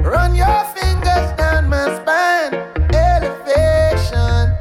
Run 0.08 0.34
your 0.34 0.64
fingers 0.74 1.36
down 1.36 1.68
my 1.68 1.84
spine. 1.96 2.54
Elevation. 2.94 4.56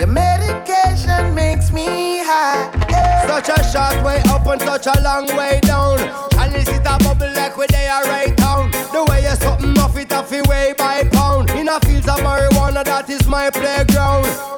Your 0.00 0.08
medication 0.08 1.32
makes 1.32 1.70
me 1.70 2.18
high. 2.24 2.66
Such 3.26 3.74
a 3.76 4.04
way 4.04 4.20
up 4.26 4.44
and 4.46 4.60
such 4.60 4.86
a 4.88 5.00
long 5.00 5.28
way 5.36 5.60
down. 5.62 6.00
A 6.88 6.98
bubble 7.04 7.66
they 7.68 7.86
are 7.86 8.02
right 8.04 8.34
down. 8.36 8.70
The 8.70 9.04
way 9.10 9.22
you 9.22 9.36
something 9.36 9.78
off 9.78 9.96
it 9.96 10.12
off 10.12 10.32
way 10.48 10.74
by 10.76 11.04
pound. 11.12 11.50
In 11.50 11.68
a 11.68 11.78
fields 11.80 12.08
of 12.08 12.18
marijuana, 12.20 12.82
that 12.84 13.10
is 13.10 13.26
my 13.26 13.50
playground. 13.50 14.57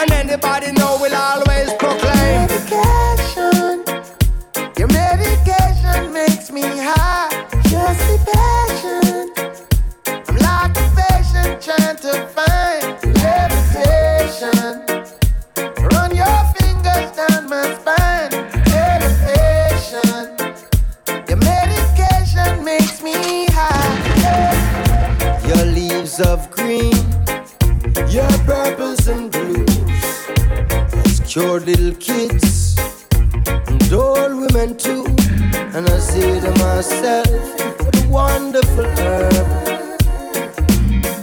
And 0.00 0.10
anybody 0.12 0.72
know 0.72 0.96
will 0.98 1.14
always 1.14 1.74
proclaim. 1.74 2.48
Medication. 2.48 3.84
Your 4.78 4.88
medication 4.88 6.10
makes 6.12 6.50
me 6.50 6.62
high. 6.62 7.28
Just 7.68 8.00
be 8.08 8.16
patient. 8.32 9.28
I'm 10.26 10.36
like 10.48 10.74
a 10.78 10.86
patient 10.96 11.60
trying 11.60 11.98
to 12.06 12.12
find 12.34 12.82
Levitation 13.26 14.70
Run 15.92 16.10
your 16.16 16.40
fingers 16.56 17.10
down 17.18 17.42
my 17.50 17.64
spine. 17.76 18.32
Elevation 18.72 20.24
Your 21.28 21.40
medication 21.52 22.64
makes 22.64 23.02
me 23.02 23.46
high. 23.50 25.46
Your 25.46 25.64
leaves 25.66 26.20
of 26.20 26.50
green. 26.50 26.94
Your 28.08 28.30
purples 28.46 29.06
and 29.08 29.30
blue 29.30 29.49
Mature 31.30 31.60
little 31.60 31.94
kids 31.94 32.76
and 33.12 33.92
old 33.92 34.34
women 34.34 34.76
too. 34.76 35.04
And 35.76 35.88
I 35.88 35.98
say 36.00 36.40
to 36.40 36.50
myself, 36.58 37.28
what 37.78 37.96
a 37.96 38.08
wonderful 38.08 38.84
herb. 38.84 40.00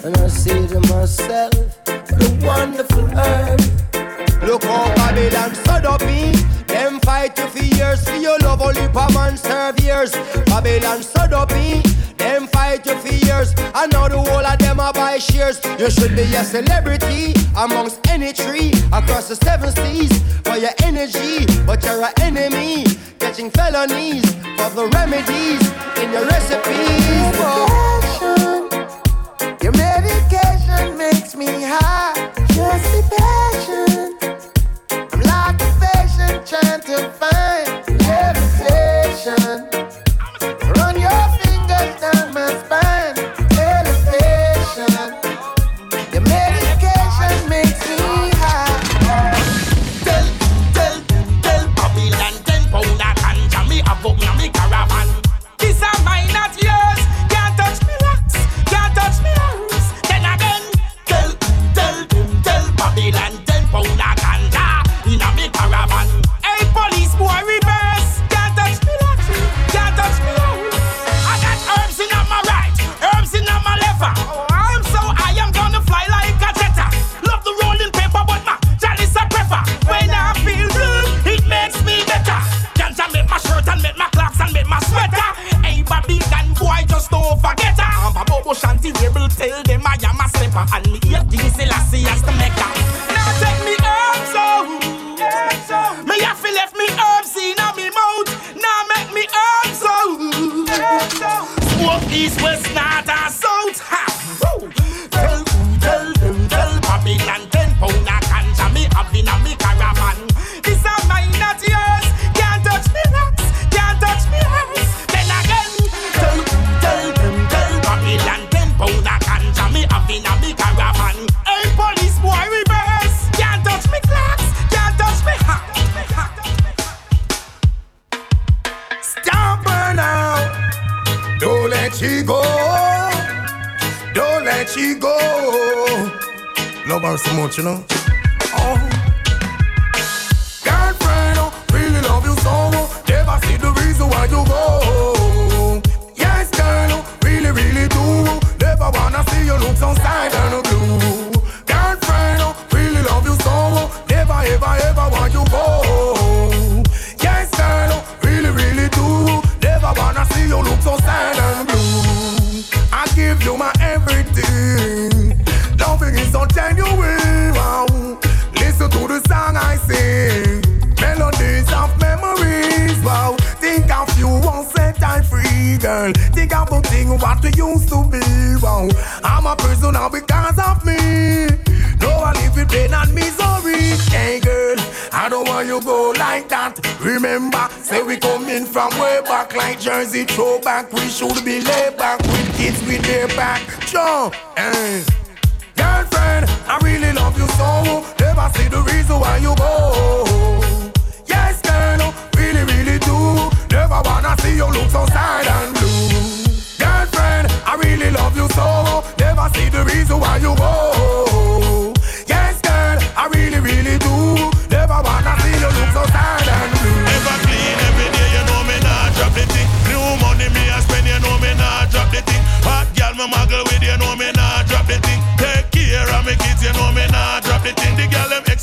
And 0.05 0.15
I 0.15 0.27
say 0.29 0.65
to 0.67 0.79
myself, 0.87 1.53
what 1.85 2.23
a 2.23 2.45
wonderful 2.45 3.05
herb. 3.07 3.59
Look 4.43 4.63
how 4.63 4.95
Babylon 4.95 5.53
stood 5.53 5.85
up 5.85 5.99
me. 6.05 6.31
Them 6.67 7.01
fight 7.01 7.37
you 7.37 7.47
for 7.49 7.65
years, 7.75 8.07
for 8.07 8.15
your 8.15 8.39
love 8.39 8.61
only 8.61 8.87
for 8.93 9.09
man 9.11 9.35
serve 9.35 9.77
years. 9.81 10.13
Babylon 10.45 11.03
stood 11.03 11.33
up 11.33 11.51
me. 11.51 11.83
Your 12.87 12.97
for 12.99 13.13
years. 13.27 13.53
I 13.75 13.85
know 13.87 14.07
the 14.07 14.17
whole 14.17 14.45
of 14.45 14.59
them 14.59 14.79
are 14.79 14.93
buy 14.93 15.17
shares. 15.17 15.59
You 15.77 15.89
should 15.89 16.15
be 16.15 16.21
a 16.21 16.43
celebrity 16.43 17.33
amongst 17.57 17.99
any 18.07 18.31
tree 18.31 18.71
across 18.93 19.27
the 19.27 19.35
seven 19.35 19.71
seas 19.75 20.23
for 20.43 20.55
your 20.55 20.71
energy, 20.83 21.45
but 21.65 21.83
you're 21.83 22.01
an 22.01 22.13
enemy. 22.21 22.85
Catching 23.19 23.51
felonies 23.51 24.23
for 24.55 24.69
the 24.71 24.87
remedies 24.93 25.63
in 26.01 26.13
your 26.13 26.25
recipes. 26.27 27.35
Passion, 27.35 28.69
you're 29.61 29.73
medication. 29.73 30.36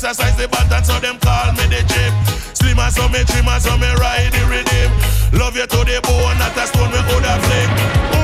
exercise 0.05 0.37
the 0.37 0.47
pattern, 0.47 0.83
so 0.83 0.99
them 0.99 1.17
call 1.19 1.51
me 1.53 1.65
the 1.65 1.81
chip. 1.89 2.13
Slimmer, 2.55 2.91
so 2.91 3.09
me 3.09 3.23
trimmer, 3.25 3.59
so 3.59 3.75
me 3.77 3.89
ride 3.97 4.31
the 4.31 4.45
rhythm. 4.45 4.91
Love 5.39 5.57
you 5.57 5.65
to 5.65 5.77
the 5.77 5.99
bone, 6.03 6.37
not 6.37 6.55
a 6.55 6.67
stone 6.67 6.91
we 6.91 7.01
could 7.09 7.25
have 7.25 7.41
flicked. 7.43 8.14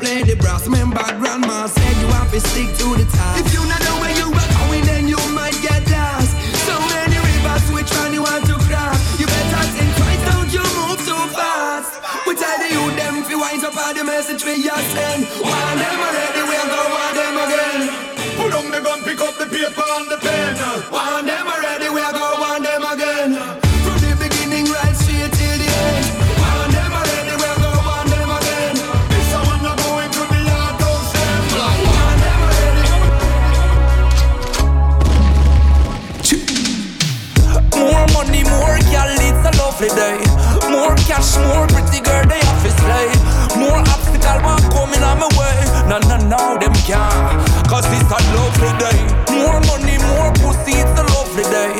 Play 0.00 0.22
the 0.22 0.36
brass. 0.36 0.64
Remember, 0.64 1.02
grandma 1.18 1.66
said 1.66 1.96
you 2.00 2.08
have 2.08 2.30
to 2.30 2.40
stick 2.40 2.68
to 2.78 2.96
the 2.96 3.06
task. 3.10 3.46
If 3.46 3.54
you 3.54 3.60
not 3.66 3.80
know 3.80 4.00
where 4.00 4.19
Cause 46.90 47.86
it's 47.86 48.10
a 48.10 48.18
lovely 48.34 48.72
day. 48.82 48.98
More 49.38 49.60
money, 49.70 49.94
more 50.10 50.32
pussy, 50.42 50.74
it's 50.74 50.98
a 50.98 51.06
lovely 51.14 51.44
day. 51.44 51.70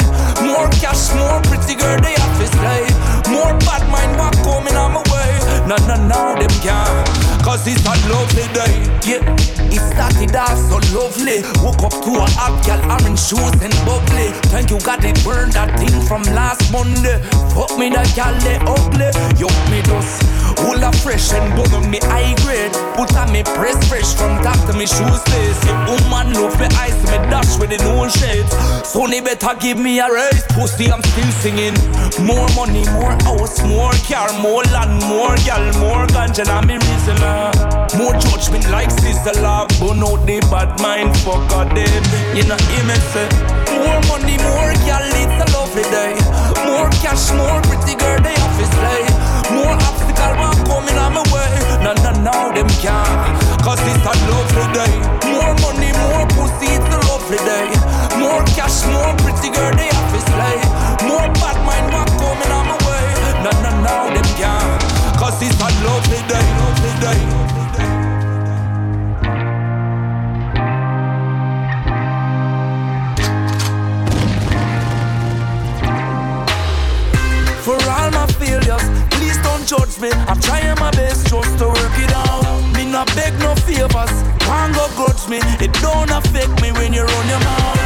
More 0.47 0.71
cash, 0.79 1.11
more 1.19 1.43
pretty 1.51 1.75
girl, 1.75 1.99
they 1.99 2.15
have 2.15 2.39
to 2.39 2.47
slay. 2.47 2.87
More 3.27 3.51
bad 3.67 3.83
mind, 3.91 4.17
one 4.17 4.33
coming 4.47 4.77
on 4.77 4.93
my 4.95 5.03
way. 5.11 5.67
No, 5.67 5.75
no, 5.89 5.97
no, 6.07 6.39
them 6.39 6.55
can't. 6.63 7.43
Cause 7.43 7.67
it's 7.67 7.83
a 7.83 7.95
lovely 8.07 8.47
day. 8.55 8.87
Yeah, 9.03 9.27
it 9.75 9.83
started 9.91 10.37
off 10.37 10.57
so 10.71 10.79
lovely. 10.95 11.43
Woke 11.59 11.83
up 11.83 12.05
to 12.07 12.11
a 12.15 12.31
hot 12.39 12.65
gal, 12.65 12.79
orange 12.87 13.19
shoes 13.19 13.59
and 13.59 13.75
bubbly. 13.83 14.31
Thank 14.55 14.71
you, 14.71 14.79
God, 14.79 15.05
it 15.05 15.19
burned 15.25 15.55
that 15.55 15.77
thing 15.77 16.01
from 16.07 16.23
last 16.39 16.71
Monday. 16.71 17.19
Fuck 17.51 17.77
me, 17.77 17.91
that 17.91 18.15
gal, 18.15 18.35
they 18.47 18.63
ugly. 18.63 19.11
You 19.43 19.51
me 19.75 19.83
dust. 19.83 20.23
Full 20.61 20.85
of 20.85 20.95
fresh 21.01 21.33
and 21.33 21.49
bone 21.57 21.73
on 21.73 21.91
me 21.91 21.99
high 22.03 22.35
grade. 22.45 22.73
Put 22.95 23.17
on 23.17 23.33
me 23.33 23.43
press 23.43 23.81
fresh 23.89 24.15
from 24.15 24.43
top 24.45 24.61
to 24.69 24.77
me 24.77 24.87
shoes 24.87 25.23
lace. 25.33 25.61
The 25.65 25.73
woman 25.89 26.35
love 26.37 26.59
me 26.61 26.69
ice, 26.77 27.01
me 27.09 27.17
dash 27.33 27.59
with 27.59 27.71
the 27.71 27.79
new 27.81 28.09
shades. 28.11 28.53
Sonny 28.87 29.21
better 29.21 29.55
give 29.59 29.79
me 29.79 29.99
a 30.01 30.13
raise. 30.13 30.45
Pussy, 30.53 30.93
I'm 30.93 31.03
still 31.03 31.33
singing. 31.41 31.77
More 32.21 32.49
money, 32.53 32.85
more 32.93 33.17
house, 33.25 33.63
more 33.65 33.97
car, 34.05 34.29
more 34.45 34.63
land, 34.69 35.01
more 35.09 35.37
gal, 35.49 35.65
more 35.81 36.07
ganja, 36.13 36.45
and 36.45 36.67
me 36.69 36.77
reason. 36.77 37.17
More 37.97 38.15
judgment 38.21 38.69
like 38.71 38.91
sister 38.91 39.33
love, 39.41 39.69
burn 39.81 40.05
out 40.05 40.27
the 40.27 40.41
bad 40.53 40.77
mind, 40.81 41.17
fuck 41.25 41.49
them. 41.73 42.03
You 42.37 42.45
know, 42.45 42.61
me 42.85 42.97
say. 43.13 43.29
More 43.81 44.01
money, 44.13 44.37
more 44.45 44.73
gal, 44.85 45.09
it's 45.09 45.41
a 45.41 45.47
lovely 45.57 45.85
day. 45.89 46.13
More 46.69 46.91
cash, 47.01 47.33
more 47.33 47.61
pretty 47.65 47.97
girl, 47.97 48.21
they 48.21 48.37
to 48.61 48.67
slay. 48.77 49.03
More 49.57 49.77
obstacle, 50.21 50.37
one 50.39 50.67
coming 50.67 50.99
on 50.99 51.15
my 51.15 51.23
way. 51.33 51.51
No, 51.83 51.93
no, 52.05 52.13
no, 52.21 52.53
them 52.53 52.69
can't. 52.81 53.63
Cause 53.63 53.81
it's 53.81 54.05
a 54.05 54.15
lovely 54.29 54.67
day. 54.73 54.93
More 55.33 55.55
money, 55.61 55.93
more 56.05 56.27
pussy, 56.37 56.73
it's 56.73 56.95
a 56.95 56.99
lovely 57.09 57.39
day. 57.39 57.69
More 58.19 58.45
cash, 58.57 58.85
more 58.87 59.15
pretty 59.19 59.51
girl, 59.51 59.73
they 59.77 59.89
have 59.89 60.13
to 60.13 60.21
slay. 60.21 60.59
More 61.09 61.29
bad 61.41 61.57
mind, 61.65 61.93
one 61.93 62.11
coming 62.19 62.53
on 62.53 62.67
my 62.69 62.79
way. 62.87 63.07
No, 63.45 63.51
no, 63.63 63.71
no, 63.83 64.15
them 64.15 64.29
can't. 64.37 64.83
Cause 65.19 65.41
it's 65.43 65.57
a 65.61 65.69
lovely 65.85 66.21
day, 66.29 66.47
lovely 66.61 66.93
day. 67.01 67.40
Judge 79.71 80.01
me. 80.01 80.11
I'm 80.27 80.41
trying 80.41 80.75
my 80.81 80.91
best 80.91 81.29
just 81.29 81.59
to 81.59 81.69
work 81.69 81.95
it 81.95 82.13
out. 82.13 82.43
Me 82.75 82.91
not 82.91 83.07
beg 83.15 83.33
no 83.39 83.55
favors, 83.55 84.11
can't 84.43 84.75
go 84.75 84.85
grudge 84.99 85.29
me. 85.31 85.39
It 85.63 85.73
don't 85.79 86.11
affect 86.11 86.61
me 86.61 86.73
when 86.73 86.93
you 86.93 87.05
run 87.07 87.27
your 87.31 87.39
mouth. 87.39 87.79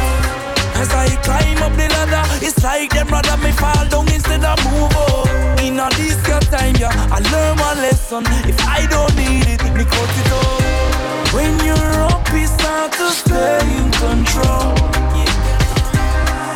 As 0.81 0.89
I 0.89 1.13
climb 1.21 1.61
up 1.61 1.73
the 1.77 1.85
ladder, 1.93 2.25
it's 2.41 2.63
like 2.63 2.89
them 2.89 3.09
rather 3.09 3.37
me 3.37 3.51
fall 3.51 3.85
down 3.85 4.09
instead 4.09 4.43
of 4.43 4.57
move 4.65 4.97
up. 4.97 5.29
In 5.61 5.77
a 5.77 5.87
this 5.93 6.17
your 6.27 6.41
time, 6.49 6.75
yeah, 6.81 6.89
I 7.13 7.19
learn 7.29 7.53
one 7.59 7.77
lesson. 7.77 8.23
If 8.49 8.57
I 8.65 8.87
don't 8.89 9.13
need 9.15 9.45
it, 9.45 9.61
me 9.77 9.85
cut 9.85 10.13
it 10.21 10.31
off. 10.41 11.33
When 11.37 11.53
you're 11.61 12.01
up, 12.09 12.25
it's 12.33 12.57
hard 12.65 12.93
to 12.93 13.07
stay 13.13 13.61
in 13.77 13.91
control. 14.01 14.73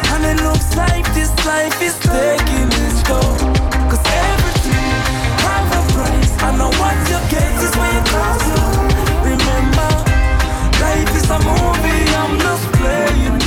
And 0.10 0.26
it 0.26 0.42
looks 0.42 0.76
like 0.76 1.06
this 1.14 1.30
life 1.46 1.80
is 1.84 1.94
taking 2.00 2.70
its 2.82 3.04
toll. 3.04 3.38
Cause 3.94 4.02
price. 4.02 4.39
I 6.42 6.56
know 6.58 6.70
what 6.80 6.96
you 7.10 7.20
get 7.30 7.52
is 7.64 7.76
what 7.76 7.90
you 7.94 8.02
cost 8.12 8.48
you. 8.48 8.64
Remember, 9.30 9.92
life 10.82 11.16
is 11.16 11.30
a 11.30 11.38
movie, 11.46 12.04
I'm 12.16 12.32
just 12.40 12.66
playing. 12.80 13.40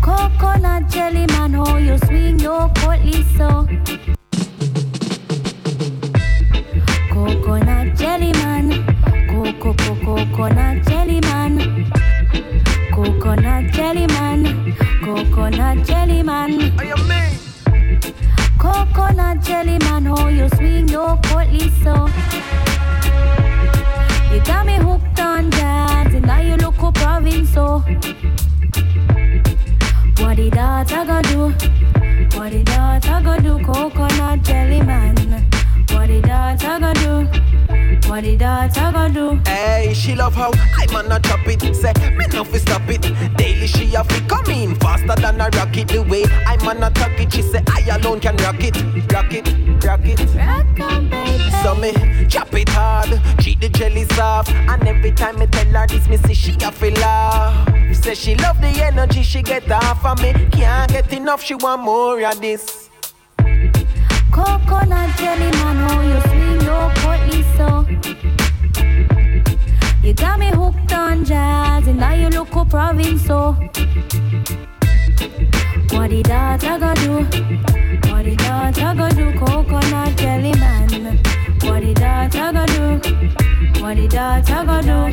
Coconut 0.00 0.82
jelly 0.90 1.26
man, 1.26 1.52
how 1.52 1.76
you 1.76 1.98
swing 1.98 2.38
your 2.40 2.68
cutlass 2.74 3.26
so. 3.36 3.66
Coconut 7.12 7.94
jelly 7.96 8.32
man, 8.32 8.66
coco 9.28 9.74
coco 9.74 10.16
coconut 10.26 10.86
jelly 10.88 11.20
man. 11.20 11.52
Coconut 12.94 13.64
jelly 13.72 14.06
man, 14.06 14.74
coconut 15.04 15.86
jelly 15.86 16.22
man. 16.22 16.72
Coconut 18.62 19.40
jelly 19.40 19.76
man, 19.78 20.04
how 20.04 20.28
you 20.28 20.48
swing 20.50 20.86
your 20.86 21.16
cutlass 21.16 21.82
so. 21.82 22.06
You 24.32 24.40
got 24.44 24.64
me 24.66 24.76
hooked 24.76 25.18
on 25.18 25.50
that, 25.50 26.12
and 26.14 26.24
now 26.24 26.40
you 26.40 26.54
look 26.54 26.80
up 26.80 26.94
province 26.94 27.50
so. 27.52 27.80
What 30.20 30.36
the 30.36 30.48
daughter 30.52 31.04
gonna 31.04 31.22
do? 31.22 31.42
What 32.38 32.52
the 32.52 32.62
daughter 32.62 33.20
gonna 33.24 33.42
do? 33.42 33.64
Coconut 33.64 34.42
jelly 34.44 34.80
man. 34.80 35.16
What 35.90 36.06
the 36.06 36.20
daughter 36.20 36.78
gonna 36.78 36.94
do? 36.94 37.51
What 38.06 38.24
the 38.24 38.36
daughter 38.36 38.92
gonna 38.92 39.14
do? 39.14 39.50
Hey, 39.50 39.94
she 39.94 40.14
love 40.14 40.34
how 40.34 40.50
I 40.54 40.86
man 40.92 41.10
a 41.10 41.20
chop 41.20 41.46
it. 41.46 41.60
Say 41.74 41.92
me 42.16 42.26
no 42.32 42.44
fi 42.44 42.58
stop 42.58 42.88
it. 42.88 43.02
Daily 43.36 43.66
she 43.66 43.94
a 43.94 44.04
fi 44.04 44.20
come 44.26 44.50
in 44.50 44.74
faster 44.76 45.14
than 45.20 45.40
a 45.40 45.48
rocket. 45.56 45.88
The 45.88 46.02
way 46.02 46.24
I 46.46 46.56
man 46.64 46.82
attack 46.82 47.18
it, 47.20 47.32
she 47.32 47.42
say 47.42 47.62
I 47.68 47.96
alone 47.96 48.20
can 48.20 48.36
rock 48.36 48.56
it, 48.60 48.76
rock 49.12 49.32
it, 49.32 49.48
rock 49.84 50.00
it. 50.04 50.20
Rock 50.34 50.92
on, 50.92 51.08
baby. 51.08 51.50
So 51.62 51.74
me 51.74 51.92
chop 52.28 52.52
it 52.54 52.68
hard, 52.68 53.20
treat 53.38 53.60
the 53.60 53.68
jelly 53.68 54.04
soft, 54.14 54.50
and 54.50 54.86
every 54.86 55.12
time 55.12 55.38
me 55.38 55.46
tell 55.46 55.66
her 55.66 55.86
this, 55.86 56.08
me 56.08 56.16
see 56.18 56.34
she 56.34 56.52
a 56.64 56.72
feel 56.72 56.94
laugh. 56.94 57.68
Say 57.94 58.14
she 58.14 58.34
love 58.34 58.60
the 58.60 58.68
energy 58.82 59.22
she 59.22 59.42
get 59.42 59.70
off 59.70 60.04
of 60.04 60.20
me. 60.20 60.32
Can't 60.50 60.90
get 60.90 61.12
enough, 61.12 61.42
she 61.42 61.54
want 61.54 61.82
more 61.82 62.20
of 62.20 62.40
this. 62.40 62.81
Coconut 64.32 65.10
jelly 65.18 65.50
man, 65.58 65.76
how 65.76 66.00
you 66.00 66.18
swing 66.22 66.60
your 66.62 66.90
cutlass 67.00 67.46
so. 67.56 67.66
Oh? 67.68 67.86
You 70.02 70.14
got 70.14 70.38
me 70.38 70.46
hooked 70.46 70.92
on 70.94 71.24
jazz, 71.24 71.86
and 71.86 71.98
now 72.00 72.14
you 72.14 72.28
look 72.30 72.56
up 72.56 72.70
province 72.70 73.26
so. 73.26 73.52
What 75.92 76.08
the 76.10 76.22
daughter 76.24 76.78
gonna 76.78 76.94
do? 76.94 77.14
What 78.10 78.24
the 78.24 78.34
daughter 78.36 78.94
gonna 78.96 79.14
do? 79.14 79.38
Coconut 79.38 80.16
jelly 80.16 80.52
man. 80.54 81.18
What 81.60 81.82
the 81.82 81.92
daughter 81.94 82.52
gonna 82.52 82.66
do? 82.66 83.82
What 83.82 83.96
the 83.98 84.08
daughter 84.08 84.64
gonna 84.64 84.82
do? 84.82 85.12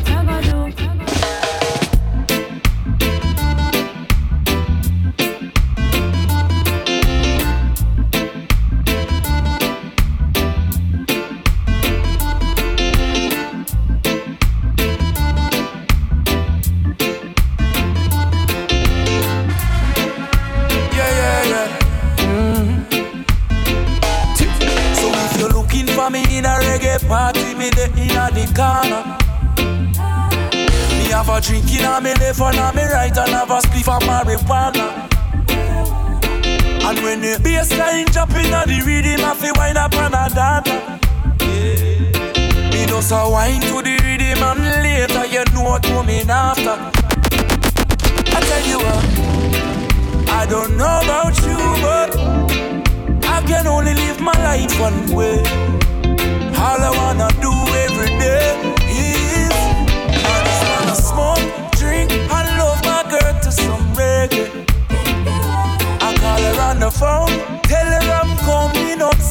When 38.60 38.68
the 38.68 38.84
rhythm, 38.84 39.24
I 39.24 39.34
feel 39.34 39.54
wind 39.56 39.78
up 39.78 39.94
on 39.94 40.12
a 40.12 40.28
data. 40.28 41.00
Yeah. 41.40 42.86
just 42.86 43.10
a 43.10 43.26
wine 43.26 43.62
to 43.62 43.80
the 43.80 43.96
rhythm 44.04 44.42
and 44.44 44.60
later 44.84 45.24
you 45.24 45.44
know 45.54 45.62
what 45.62 45.82
coming 45.82 46.28
after. 46.28 46.76
I 48.36 48.40
tell 48.48 48.64
you 48.68 48.76
what, 48.84 50.28
I 50.28 50.44
don't 50.44 50.76
know 50.76 51.00
about 51.00 51.40
you, 51.40 51.56
but 51.80 52.14
I 53.24 53.42
can 53.46 53.66
only 53.66 53.94
live 53.94 54.20
my 54.20 54.36
life 54.44 54.78
one 54.78 55.08
way. 55.14 55.38
All 56.60 56.80
I 56.84 56.92
wanna 57.00 57.30
do 57.40 57.52
every 57.86 58.12
day 58.20 58.60
is 58.92 59.56
I 60.20 60.36
just 60.44 60.64
wanna 60.68 60.96
smoke, 61.08 61.72
drink, 61.78 62.12
and 62.12 62.48
love 62.60 62.84
my 62.84 63.08
girl 63.08 63.40
to 63.40 63.50
some 63.50 63.82
reggae. 63.94 64.66
I 66.02 66.14
call 66.20 66.42
her 66.42 66.60
on 66.60 66.80
the 66.80 66.90
phone, 66.90 67.59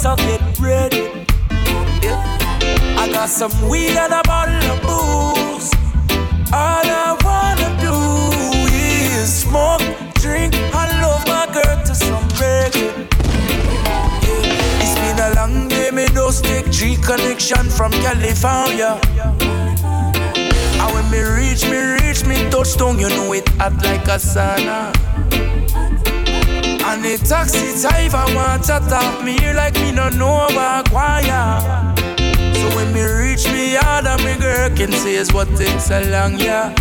so 0.10 0.16
get 0.26 0.60
ready. 0.60 1.26
I 2.98 3.10
got 3.12 3.30
some 3.30 3.52
weed 3.70 3.96
and 3.96 4.14
a 4.14 4.22
bottle 4.24 4.56
of 4.72 4.82
booze. 4.82 5.70
All 6.52 6.86
I 7.06 7.16
wanna 7.24 7.70
do 7.80 7.96
is 8.74 9.42
smoke, 9.44 9.84
drink, 10.16 10.56
and 10.56 10.92
love 11.02 11.24
my 11.28 11.46
girl 11.54 11.78
to 11.86 11.94
some 11.94 12.28
reggae. 12.42 13.08
Yeah. 14.24 14.82
It's 14.82 14.96
been 15.00 15.20
a 15.20 15.36
long 15.36 15.68
day, 15.68 15.92
me 15.92 16.08
just 16.08 16.44
take 16.44 16.72
G 16.72 16.96
connection 16.96 17.70
from 17.70 17.92
California. 17.92 19.00
And 20.82 20.94
when 20.94 21.06
me 21.12 21.22
reach, 21.22 21.64
me 21.70 21.80
reach, 21.98 22.26
me 22.26 22.50
touchdown, 22.50 22.98
you 23.00 23.10
know 23.10 23.34
it 23.34 23.48
hot 23.60 23.74
like 23.84 24.08
a 24.08 24.18
sauna. 24.18 24.90
And 26.82 27.04
the 27.04 27.18
taxi 27.18 27.80
driver 27.82 28.26
want 28.34 28.64
to 28.64 28.80
talk 28.90 29.24
me 29.24 29.38
here 29.40 29.54
like 29.54 29.76
me 29.76 29.92
no 29.92 30.10
know 30.10 30.48
about 30.48 30.90
choir. 30.90 31.60
So 32.56 32.76
when 32.76 32.94
me 32.94 33.04
reach 33.04 33.46
me 33.52 33.74
yard 33.74 34.06
and 34.06 34.24
me 34.24 34.36
girl 34.38 34.70
can 34.76 34.92
say 34.92 35.16
is 35.16 35.32
what 35.34 35.48
takes 35.56 35.86
so 35.86 36.02
long, 36.10 36.40
yeah. 36.40 36.74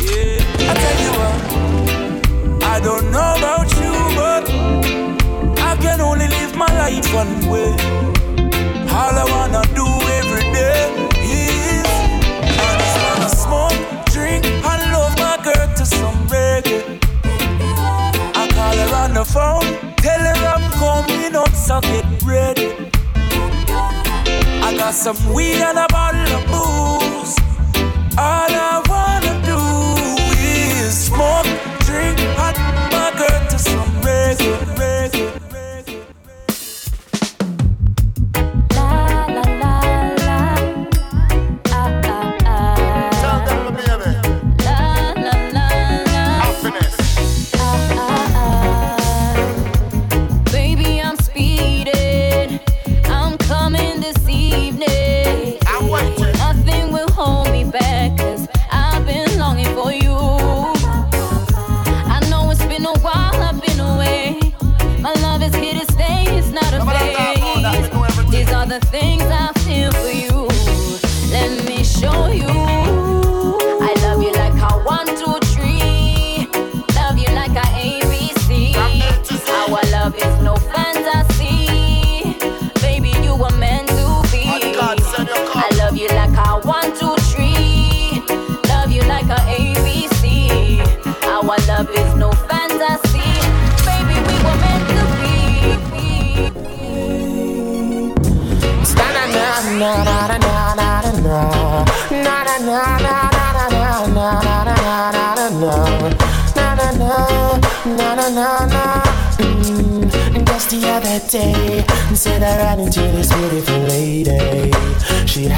Yeah, 0.00 0.42
I 0.68 0.74
tell 0.82 0.98
you 1.04 1.12
what, 1.20 2.64
I 2.64 2.80
don't 2.80 3.10
know 3.10 3.34
about 3.38 3.68
you, 3.80 3.92
but 4.14 4.50
I 5.60 5.76
can 5.80 6.00
only 6.00 6.28
live 6.28 6.54
my 6.56 6.66
life 6.78 7.14
one 7.14 7.48
way. 7.48 7.70
All 8.92 9.14
I 9.16 9.24
wanna 9.30 9.62
the 19.24 19.32
phone, 19.32 19.94
tell 19.96 20.18
her 20.18 20.46
I'm 20.46 20.70
coming 20.80 21.36
up, 21.36 21.54
so 21.54 21.78
get 21.82 22.06
ready. 22.22 22.90
I 24.66 24.74
got 24.78 24.94
some 24.94 25.18
weed 25.34 25.60
and 25.60 25.78
a 25.78 25.86
bottle 25.88 26.22
of 26.38 26.44
booze. 26.46 27.36
All 28.16 28.50
I 28.50 28.80
wanna 28.88 29.34
do 29.44 29.60
is 30.38 31.06
smoke, 31.08 31.44
drink, 31.80 32.18
and 32.18 32.56
my 32.94 33.12
girl 33.18 33.48
to 33.50 33.58
some 33.58 33.90
reggae. 34.00 34.69
The 68.70 68.78
thing. 68.78 68.99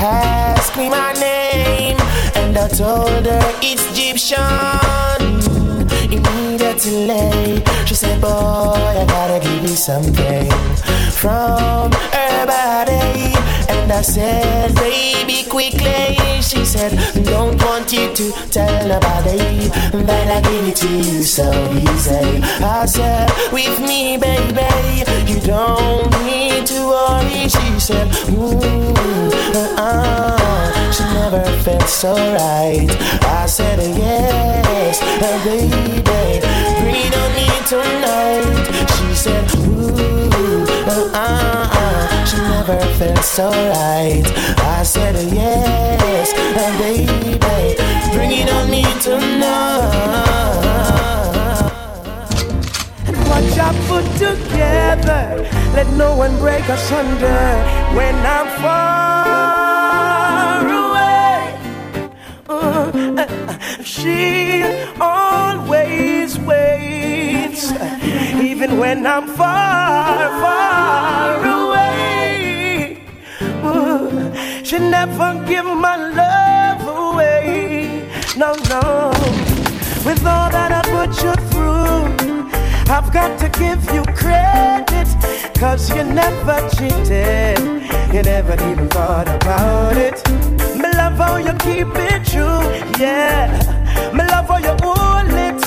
Asked 0.02 0.76
me 0.76 0.88
my 0.88 1.12
name, 1.14 1.96
and 2.34 2.56
I 2.58 2.68
told 2.68 3.26
her 3.26 3.54
it's 3.62 3.84
Egyptian. 3.92 4.38
Immediately, 6.10 7.62
she 7.86 7.94
said, 7.94 8.20
Boy, 8.20 8.28
I 8.28 9.04
gotta 9.06 9.40
give 9.40 9.62
you 9.62 9.76
something 9.76 10.50
from. 11.12 12.11
And 13.68 13.92
I 13.92 14.02
said, 14.02 14.74
Baby, 14.74 15.48
quickly. 15.48 16.16
She 16.42 16.64
said, 16.64 16.92
Don't 17.24 17.60
want 17.62 17.92
you 17.92 18.12
to 18.12 18.32
tell 18.50 18.88
nobody 18.88 19.68
that 20.06 20.28
I 20.28 20.40
give 20.48 20.68
it 20.68 20.76
to 20.76 20.88
you 20.88 21.22
so 21.22 21.48
easy. 21.72 22.42
I 22.62 22.86
said, 22.86 23.30
With 23.52 23.80
me, 23.80 24.16
baby, 24.16 25.04
you 25.30 25.40
don't 25.40 26.10
need 26.24 26.66
to 26.66 26.78
worry. 26.86 27.48
She 27.48 27.80
said, 27.80 28.08
Ooh, 28.30 28.58
uh, 29.78 30.92
she 30.92 31.04
never 31.04 31.44
felt 31.62 31.88
so 31.88 32.14
right. 32.14 32.88
I 33.22 33.46
said, 33.46 33.78
Yes, 33.96 35.00
uh, 35.02 35.44
baby, 35.44 36.42
it 36.94 37.14
on 37.16 37.30
me 37.38 37.48
tonight. 37.66 38.88
She 38.96 39.14
said, 39.14 39.44
Ooh, 39.56 40.31
uh, 40.86 41.10
uh, 41.14 41.68
uh, 41.72 42.24
she 42.24 42.36
never 42.38 42.78
felt 42.98 43.24
so 43.24 43.50
right. 43.50 44.26
I 44.58 44.82
said, 44.84 45.14
Yes, 45.32 46.32
and 46.62 46.78
baby, 46.78 47.38
bring 48.14 48.32
it 48.32 48.48
on 48.52 48.70
me 48.70 48.82
tonight. 49.00 50.52
And 53.06 53.16
what 53.28 53.44
I 53.58 53.72
put 53.88 54.04
together, 54.18 55.24
let 55.74 55.88
no 55.94 56.16
one 56.16 56.36
break 56.38 56.68
us 56.68 56.90
under 56.92 57.42
when 57.96 58.14
I'm 58.26 58.48
far 58.62 59.52
away. 60.82 61.58
Uh, 62.48 62.90
uh, 63.18 63.82
she 63.82 64.62
always 65.00 66.38
waits, 66.38 67.01
even 68.42 68.78
when 68.78 69.06
I'm 69.06 69.26
far, 69.26 70.28
far 70.42 71.44
away. 71.44 72.98
Uh, 73.40 74.62
she 74.62 74.78
never 74.78 75.44
give 75.46 75.64
my 75.64 75.96
love 75.96 76.82
away. 76.86 78.08
No, 78.36 78.54
no. 78.68 79.10
With 80.04 80.24
all 80.26 80.50
that 80.50 80.72
I 80.72 80.82
put 80.96 81.12
you 81.22 81.34
through, 81.50 82.50
I've 82.92 83.12
got 83.12 83.38
to 83.40 83.48
give 83.58 83.82
you 83.94 84.02
credit. 84.14 85.08
Cause 85.54 85.88
you 85.90 86.02
never 86.02 86.58
cheated. 86.70 87.58
You 88.12 88.22
never 88.22 88.54
even 88.70 88.88
thought 88.88 89.28
about 89.28 89.96
it. 89.96 90.18
Me 90.76 90.88
love 90.96 91.16
how 91.16 91.36
you 91.36 91.54
keep 91.66 91.86
it 91.94 92.24
true, 92.26 92.62
yeah. 92.98 93.46
Me 94.12 94.24
love 94.26 94.48
how 94.48 94.58
you 94.58 94.74
hold 94.82 95.30
it. 95.30 95.62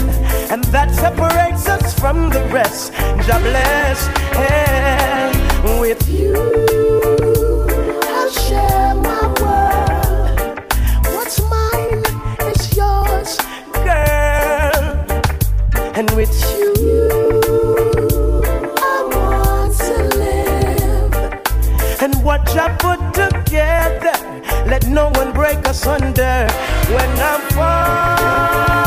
And 0.52 0.64
that 0.66 0.94
separates 0.94 1.68
us 1.68 1.85
from 2.00 2.30
the 2.30 2.44
rest. 2.52 2.94
God 3.28 3.42
bless. 3.42 4.08
Yeah. 4.34 5.32
With 5.80 6.08
you, 6.10 6.36
I'll 8.18 8.30
share 8.30 8.94
my 8.96 9.24
world. 9.42 10.60
What's 11.16 11.42
mine 11.42 12.04
is 12.52 12.76
yours, 12.78 13.38
girl. 13.74 14.84
And 15.98 16.10
with 16.12 16.34
you, 16.58 16.72
I 18.78 18.96
want 19.14 19.76
to 19.88 19.98
live. 20.18 21.14
And 22.02 22.24
what 22.24 22.48
I 22.56 22.76
put 22.78 23.00
together, 23.14 24.18
let 24.68 24.88
no 24.88 25.10
one 25.10 25.34
break 25.34 25.68
us 25.68 25.86
under. 25.88 26.48
When 26.96 27.10
I'm 27.20 27.42
far 27.54 28.85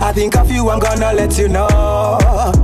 I. 0.00 0.12
Think 0.14 0.36
of 0.36 0.48
you, 0.48 0.70
I'm 0.70 0.78
gonna 0.78 1.12
let 1.12 1.36
you 1.38 1.48
know. 1.48 1.66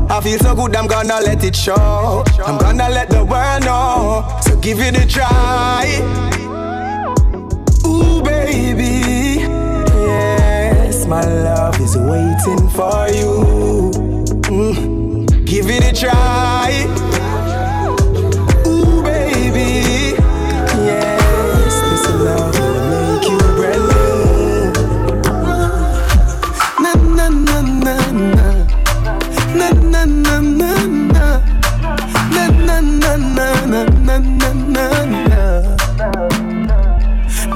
I 0.09 0.21
feel 0.23 0.39
so 0.39 0.55
good, 0.55 0.77
I'm 0.77 0.87
gonna 0.87 1.21
let 1.21 1.43
it 1.43 1.57
show. 1.57 2.23
I'm 2.47 2.59
gonna 2.59 2.89
let 2.89 3.11
the 3.11 3.25
world 3.25 3.65
know. 3.65 4.25
So 4.43 4.57
give 4.61 4.79
it 4.81 4.97
a 4.97 5.05
try. 5.05 5.99
Ooh, 7.85 8.23
baby. 8.23 9.41
Yes, 10.07 11.07
my 11.07 11.25
love 11.25 11.81
is 11.81 11.97
waiting 11.97 12.69
for 12.71 13.09
you. 13.19 13.91
Mm. 14.47 15.45
Give 15.45 15.69
it 15.69 15.85
a 15.85 15.93
try. 15.93 17.20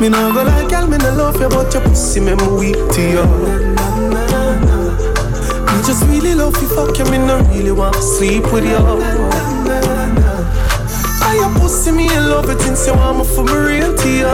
Me 0.04 0.10
nah 0.10 0.30
go 0.34 0.42
like 0.42 0.68
girl, 0.68 0.86
me 0.86 0.98
nah 0.98 1.14
love 1.14 1.40
you, 1.40 1.48
but 1.48 1.72
your 1.72 1.82
pussy 1.82 2.20
me 2.20 2.34
weak 2.58 2.76
to 2.92 3.00
you. 3.00 3.24
Me 5.64 5.80
just 5.86 6.04
really 6.08 6.34
love 6.34 6.60
you, 6.60 6.68
fuck 6.68 6.98
you, 6.98 7.06
me 7.06 7.16
nah 7.16 7.40
really 7.48 7.72
want 7.72 7.94
to 7.94 8.02
sleep 8.02 8.44
with 8.52 8.66
you. 8.66 8.76
I 11.24 11.36
your 11.40 11.48
pussy, 11.58 11.90
me 11.90 12.14
in 12.14 12.28
love 12.28 12.50
it 12.50 12.60
since 12.60 12.86
you 12.86 12.92
want 12.92 13.16
me 13.16 13.24
for 13.34 13.44
me 13.44 13.54
real 13.54 13.96
to 13.96 14.08
you. 14.10 14.28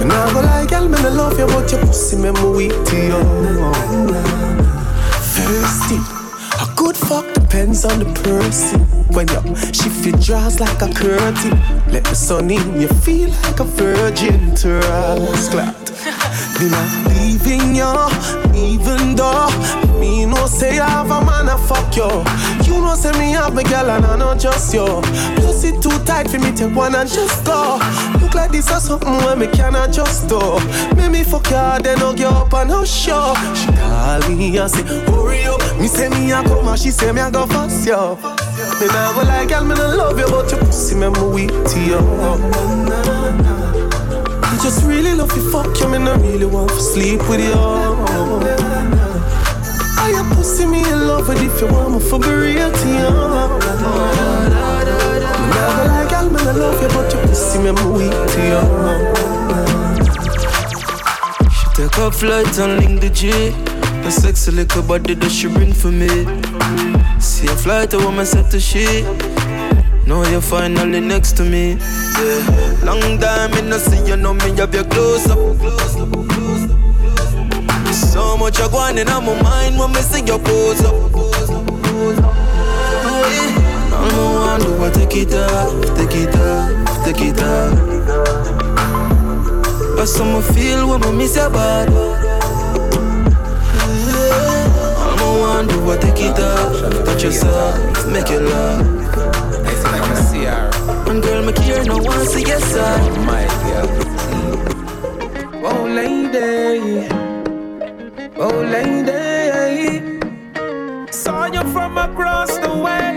Me 0.00 0.04
nah 0.04 0.32
go 0.32 0.40
like 0.40 0.68
girl, 0.68 0.88
me 0.88 1.00
nah 1.00 1.08
love 1.10 1.38
you, 1.38 1.46
but 1.46 1.70
your 1.70 1.80
pussy 1.86 2.16
me 2.16 2.32
weak 2.32 2.72
to 2.86 2.96
you. 2.96 3.22
Thirsty, 5.30 6.17
depends 7.58 7.84
on 7.84 7.98
the 7.98 8.04
person. 8.22 8.78
When 9.10 9.26
you 9.26 9.56
shift 9.72 10.06
your 10.06 10.16
draws 10.20 10.60
like 10.60 10.80
a 10.80 10.92
curtain, 10.94 11.58
let 11.90 12.04
the 12.04 12.14
sun 12.14 12.50
in, 12.52 12.80
you 12.80 12.86
feel 12.86 13.30
like 13.30 13.58
a 13.58 13.64
virgin 13.64 14.54
to 14.62 14.78
us 14.78 15.48
clad. 15.48 15.74
Me 16.60 16.70
not 16.70 16.88
leaving 17.16 17.74
you, 17.74 17.94
even 18.54 19.16
though 19.16 19.50
me 19.98 20.24
no 20.24 20.46
say 20.46 20.78
I 20.78 20.88
have 20.88 21.10
a 21.10 21.20
man 21.24 21.48
a 21.48 21.58
fuck 21.58 21.96
you. 21.96 22.06
You 22.64 22.80
know 22.80 22.94
say 22.94 23.10
me 23.18 23.32
have 23.32 23.54
my 23.54 23.64
girl 23.64 23.90
and 23.90 24.04
I 24.04 24.16
not 24.16 24.38
just 24.38 24.72
you. 24.72 24.86
Plus 25.36 25.64
it 25.64 25.82
too 25.82 25.98
tight 26.04 26.30
for 26.30 26.38
me 26.38 26.52
take 26.52 26.76
one 26.76 26.94
and 26.94 27.08
just 27.08 27.44
go. 27.44 27.80
Look 28.28 28.34
like 28.34 28.50
this 28.50 28.70
or 28.70 28.78
something 28.78 29.16
where 29.24 29.36
me 29.36 29.46
cannot 29.46 29.90
just 29.90 30.28
do. 30.28 30.38
Make 30.94 31.10
me 31.10 31.24
fuck 31.24 31.46
you, 31.46 31.82
then 31.82 31.96
hug 31.96 32.20
you 32.20 32.26
up 32.26 32.52
and 32.52 32.68
no 32.68 32.84
show. 32.84 33.32
She 33.54 33.72
call 33.72 34.20
me 34.28 34.58
and 34.58 34.70
say 34.70 34.82
hurry 34.82 35.44
up. 35.44 35.62
Me 35.80 35.86
say 35.86 36.10
me 36.10 36.30
a 36.30 36.42
come 36.42 36.68
and 36.68 36.78
she 36.78 36.90
say 36.90 37.10
me 37.10 37.22
a 37.22 37.30
go 37.30 37.46
fast 37.46 37.86
yo. 37.86 38.16
Me 38.16 38.86
nah 38.88 39.14
go 39.14 39.22
like 39.22 39.48
girl, 39.48 39.64
me 39.64 39.74
nah 39.74 39.94
love 39.94 40.18
you, 40.18 40.26
but 40.26 40.50
your 40.50 40.60
pussy 40.60 40.94
me 40.94 41.08
me 41.08 41.22
weak 41.32 41.48
to 41.48 41.80
you. 41.80 41.98
I 44.44 44.58
just 44.62 44.84
really 44.84 45.14
love 45.14 45.34
you, 45.34 45.50
fuck 45.50 45.80
you, 45.80 45.88
me 45.88 45.96
nah 45.96 46.16
really 46.16 46.44
want 46.44 46.68
to 46.68 46.80
sleep 46.80 47.26
with 47.30 47.40
you. 47.40 47.54
I 49.96 50.10
your 50.12 50.24
pussy 50.36 50.66
me 50.66 50.80
in 50.80 51.08
love 51.08 51.28
with 51.28 51.40
if 51.42 51.62
you 51.62 51.68
want 51.68 51.92
me 51.94 52.00
for 52.00 52.18
be 52.18 52.28
real 52.28 52.70
to 52.70 52.88
you. 52.88 53.10
Me 55.40 55.54
nah 55.56 55.70
go 55.78 55.84
like 55.86 56.07
girl, 56.28 56.38
me 56.38 56.44
nah 56.44 56.52
love 56.52 56.82
you, 56.82 56.88
but 56.88 57.12
your 57.12 57.22
pussy 57.26 57.58
me 57.58 57.72
me 57.72 57.84
weak 57.92 58.12
to 58.12 58.40
you. 58.50 58.62
She 61.50 61.66
Take 61.74 61.98
a 61.98 62.10
flight 62.10 62.58
and 62.58 62.80
link 62.80 63.00
the 63.00 63.10
G. 63.10 63.52
A 64.06 64.10
sexy 64.10 64.52
little 64.52 64.82
body 64.82 65.14
that 65.14 65.30
she 65.30 65.48
bring 65.48 65.72
for 65.72 65.90
me. 65.90 66.08
See 67.20 67.46
a 67.46 67.56
flight, 67.56 67.92
a 67.94 67.98
woman 67.98 68.26
set 68.26 68.50
to 68.52 68.60
she. 68.60 69.02
Now 70.06 70.22
you're 70.30 70.40
finally 70.40 71.00
next 71.00 71.36
to 71.36 71.44
me. 71.44 71.72
Yeah. 71.72 72.84
Long 72.84 73.18
time 73.18 73.52
in 73.54 73.70
the 73.70 73.78
see 73.78 74.08
you 74.08 74.16
know 74.16 74.34
me 74.34 74.56
have 74.56 74.74
your 74.74 74.84
close 74.84 75.28
up. 75.28 75.38
So 77.92 78.36
much 78.36 78.60
I 78.60 78.68
going 78.68 78.98
in 78.98 79.06
my 79.06 79.42
mind 79.42 79.78
when 79.78 79.92
me 79.92 80.00
see 80.00 80.24
your 80.24 80.38
pose 80.38 80.84
up. 80.84 82.47
I'm 84.10 84.60
the 84.60 84.70
one 84.78 84.92
to 84.92 84.98
take 84.98 85.16
it 85.16 85.34
off, 85.34 85.72
take 85.96 86.14
it 86.14 86.34
off, 86.36 87.04
take 87.04 87.22
it 87.22 87.42
off. 87.42 87.74
But 89.96 90.06
some 90.06 90.42
feel 90.54 90.88
when 90.88 91.02
I 91.02 91.10
miss 91.12 91.36
your 91.36 91.50
body. 91.50 91.92
I'm 95.04 95.18
a 95.18 95.30
one 95.40 95.66
do 95.66 95.84
what 95.84 96.00
take 96.00 96.20
it 96.20 96.38
up, 96.38 97.04
touch 97.04 97.22
yourself, 97.24 98.06
make 98.06 98.28
you 98.30 98.40
love. 98.40 98.98
And 101.08 101.22
girl, 101.22 101.42
me 101.42 101.52
care 101.52 101.84
no 101.84 101.96
one 101.98 102.26
see 102.26 102.44
your 102.46 102.60
side. 102.60 103.16
My 103.26 103.46
girl. 103.64 103.88
Oh 105.64 105.84
lady, 105.86 107.08
oh 108.36 108.60
lady, 108.74 110.02
saw 111.10 111.46
you 111.46 111.62
from 111.72 111.96
across 111.98 112.58
the 112.58 112.68
way. 112.84 113.07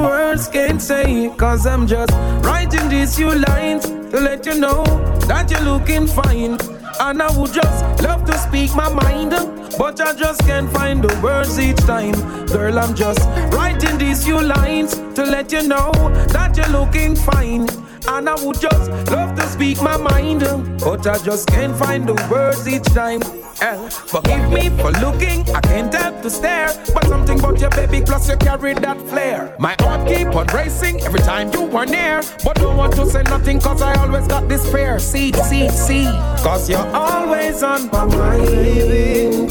Words 0.00 0.48
can't 0.48 0.80
say, 0.80 1.28
cause 1.36 1.66
I'm 1.66 1.86
just 1.86 2.12
writing 2.44 2.88
these 2.88 3.16
few 3.16 3.34
lines 3.34 3.84
to 3.86 4.20
let 4.20 4.46
you 4.46 4.54
know 4.54 4.84
that 5.26 5.50
you're 5.50 5.60
looking 5.60 6.06
fine. 6.06 6.56
And 7.00 7.20
I 7.20 7.36
would 7.36 7.52
just 7.52 8.02
love 8.02 8.24
to 8.26 8.38
speak 8.38 8.74
my 8.76 8.88
mind, 8.88 9.30
but 9.76 10.00
I 10.00 10.14
just 10.14 10.40
can't 10.42 10.70
find 10.72 11.02
the 11.02 11.20
words 11.20 11.58
each 11.58 11.78
time. 11.78 12.14
Girl, 12.46 12.78
I'm 12.78 12.94
just 12.94 13.20
writing 13.52 13.98
these 13.98 14.24
few 14.24 14.40
lines 14.40 14.94
to 15.14 15.24
let 15.24 15.50
you 15.50 15.66
know 15.66 15.90
that 16.28 16.56
you're 16.56 16.68
looking 16.68 17.16
fine. 17.16 17.68
And 18.06 18.28
I 18.28 18.34
would 18.44 18.60
just 18.60 18.90
love 19.10 19.36
to 19.36 19.46
speak 19.48 19.82
my 19.82 19.96
mind, 19.96 20.40
but 20.78 21.06
I 21.06 21.18
just 21.18 21.48
can't 21.48 21.76
find 21.76 22.08
the 22.08 22.14
words 22.30 22.68
each 22.68 22.84
time. 22.94 23.22
L. 23.60 23.88
Forgive 23.88 24.50
me 24.50 24.70
for 24.80 24.92
looking, 24.92 25.48
I 25.50 25.60
can't 25.60 25.92
help 25.92 26.22
to 26.22 26.30
stare. 26.30 26.68
But 26.94 27.06
something 27.06 27.38
about 27.38 27.60
your 27.60 27.70
baby, 27.70 28.02
plus 28.02 28.28
you 28.28 28.36
carry 28.36 28.74
that 28.74 29.00
flair. 29.08 29.54
My 29.58 29.74
heart 29.80 30.06
keep 30.06 30.28
on 30.34 30.46
racing 30.48 31.00
every 31.02 31.20
time 31.20 31.52
you 31.52 31.64
are 31.76 31.86
near. 31.86 32.22
But 32.44 32.56
don't 32.56 32.76
want 32.76 32.94
to 32.94 33.06
say 33.06 33.22
nothing, 33.24 33.60
cause 33.60 33.82
I 33.82 33.94
always 33.94 34.26
got 34.28 34.48
this 34.48 34.70
fear. 34.70 34.98
See, 34.98 35.32
see, 35.32 35.68
see. 35.68 36.04
Cause 36.44 36.70
you're 36.70 36.86
always 36.94 37.62
on 37.62 37.90
my 37.90 38.04
mind, 38.04 38.46
baby. 38.46 39.46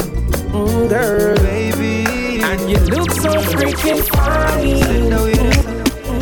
Mm, 0.52 0.90
girl, 0.90 1.36
baby. 1.38 2.42
And 2.44 2.70
you 2.70 2.78
look 2.78 3.12
so 3.12 3.30
freaking 3.30 4.04
fine. 4.16 4.80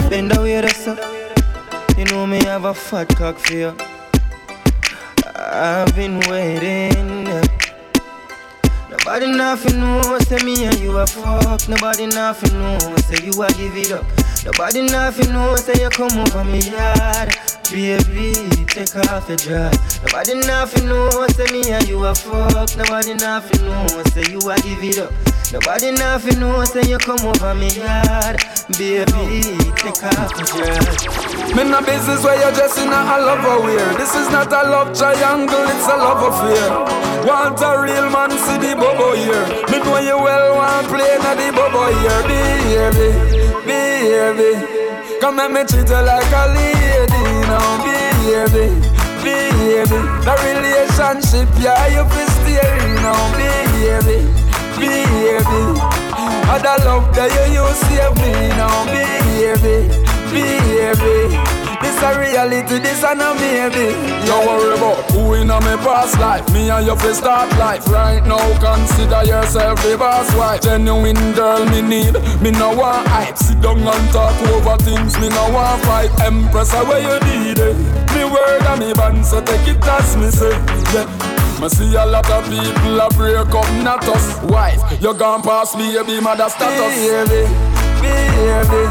Bend 0.09 0.31
away, 0.31 0.61
that's 0.61 0.85
Bend 0.85 0.95
that's 0.95 1.97
You 1.97 2.05
know 2.05 2.25
me 2.25 2.43
have 2.45 2.65
a 2.65 2.73
fat 2.73 3.09
cock 3.15 3.37
for 3.37 3.53
you. 3.53 3.75
I've 5.35 5.95
been 5.95 6.19
waiting. 6.21 7.54
Nobody 9.05 9.27
nothing 9.27 9.79
know, 9.79 10.17
say 10.17 10.43
me 10.43 10.65
and 10.65 10.79
you 10.79 10.97
a 10.97 11.05
fuck. 11.05 11.69
Nobody 11.69 12.07
nothing 12.07 12.57
know, 12.57 12.79
say 12.97 13.23
you 13.23 13.39
a 13.39 13.47
give 13.49 13.77
it 13.77 13.91
up. 13.91 14.03
Nobody 14.43 14.81
nothing 14.81 15.31
know, 15.31 15.55
say 15.57 15.79
you 15.79 15.89
come 15.91 16.09
over 16.17 16.43
me 16.43 16.57
yard. 16.71 17.29
Baby, 17.71 18.31
take 18.67 18.95
off 19.11 19.27
your 19.27 19.37
dress. 19.37 20.01
Nobody 20.03 20.35
nothing 20.45 20.87
know, 20.87 21.09
say 21.29 21.51
me 21.51 21.71
and 21.71 21.87
you 21.87 22.05
a 22.05 22.13
fuck. 22.13 22.77
Nobody 22.77 23.15
nothing 23.15 23.65
know, 23.65 23.87
say 24.13 24.23
you 24.31 24.39
a 24.49 24.55
give 24.61 24.83
it 24.83 24.99
up. 24.99 25.11
Nobody 25.51 25.91
nothing 25.91 26.39
know, 26.39 26.63
say 26.63 26.83
you 26.83 26.97
come 26.99 27.19
over 27.25 27.55
me 27.55 27.69
yard. 27.73 28.37
Baby, 28.77 29.41
take 29.81 30.03
off 30.03 30.31
your 30.37 30.45
dress. 30.45 31.07
Me 31.55 31.63
no 31.63 31.81
business 31.81 32.23
where 32.23 32.37
you're 32.39 32.53
dressing 32.53 32.89
a 32.89 33.17
love 33.17 33.63
wear. 33.63 33.93
This 33.97 34.13
is 34.13 34.29
not 34.29 34.53
a 34.53 34.69
love 34.69 34.97
triangle, 34.97 35.65
it's 35.65 35.87
a 35.87 35.97
love 35.97 36.21
affair. 36.21 36.69
Want 37.25 37.59
a 37.61 37.81
real 37.81 38.09
man, 38.09 38.29
see 38.29 38.57
the 38.61 38.75
bubble 38.75 39.15
here. 39.15 39.45
Me 39.71 39.79
know 39.79 39.97
you 39.99 40.17
well, 40.21 40.55
want 40.55 40.87
play 40.87 41.17
na 41.17 41.33
the 41.33 41.49
bubble 41.51 41.89
here. 41.97 42.21
Baby, 42.29 43.09
baby, 43.65 45.19
come 45.19 45.39
and 45.39 45.53
me 45.53 45.63
treat 45.65 45.89
you 45.89 46.01
like 46.05 46.29
a 46.29 46.53
now, 46.53 46.74
baby, 48.25 48.73
baby. 49.21 49.99
The 50.25 50.33
relationship, 50.41 51.49
yeah, 51.61 51.85
you 51.93 52.03
be 52.09 52.25
steering 52.41 52.95
now, 52.95 53.31
baby, 53.37 54.25
baby. 54.79 55.61
Other 56.49 56.77
love 56.85 57.13
that 57.15 57.29
you 57.29 57.61
use 57.61 57.79
save 57.85 58.15
me 58.17 58.49
now, 58.57 58.85
baby, 58.89 59.89
baby. 60.33 61.37
This 61.81 62.01
a 62.01 62.19
reality, 62.19 62.79
this 62.79 63.03
a 63.03 63.13
no 63.13 63.35
maybe. 63.35 63.93
Don't 64.25 64.47
worry 64.47 64.75
about 64.75 65.11
who 65.11 65.33
in 65.35 65.51
a 65.51 65.59
me 65.61 65.77
past 65.85 66.17
life. 66.19 66.51
Me 66.51 66.69
and 66.69 66.85
you 66.85 66.95
fi 66.95 67.13
start 67.13 67.49
life 67.59 67.87
right 67.87 68.25
now. 68.25 68.41
Consider 68.59 69.23
yourself 69.23 69.81
the 69.83 69.95
boss 69.97 70.33
wife. 70.35 70.61
Genuine 70.61 71.33
girl, 71.33 71.63
me 71.65 71.81
need. 71.81 72.13
Me 72.41 72.49
no 72.51 72.73
want 72.73 73.07
hype. 73.07 73.37
Sit 73.37 73.61
down 73.61 73.79
and 73.79 74.11
talk 74.11 74.35
over 74.49 74.77
things. 74.83 75.17
Me 75.19 75.29
no 75.29 75.49
want 75.51 75.81
fight. 75.83 76.09
Empress, 76.21 76.73
where 76.73 77.01
you 77.01 77.19
need 77.29 77.59
it. 77.59 78.04
Word 78.35 78.67
and 78.67 78.79
me 78.83 78.91
band, 78.93 79.25
so 79.25 79.39
take 79.39 79.67
it 79.67 79.79
as 79.87 80.17
me 80.17 80.29
say. 80.29 80.51
Yeah. 80.91 81.07
Me 81.61 81.69
see 81.69 81.95
a 81.95 82.05
lot 82.05 82.29
of 82.29 82.43
people 82.51 82.99
a 82.99 83.07
break 83.15 83.47
up, 83.47 83.69
not 83.81 84.03
us. 84.11 84.41
Wife, 84.43 84.83
you 85.01 85.13
gone 85.13 85.41
past 85.41 85.77
me, 85.77 85.95
baby, 85.95 86.19
mother 86.19 86.49
status. 86.49 86.91
Baby, 86.99 87.47
baby, 88.03 88.81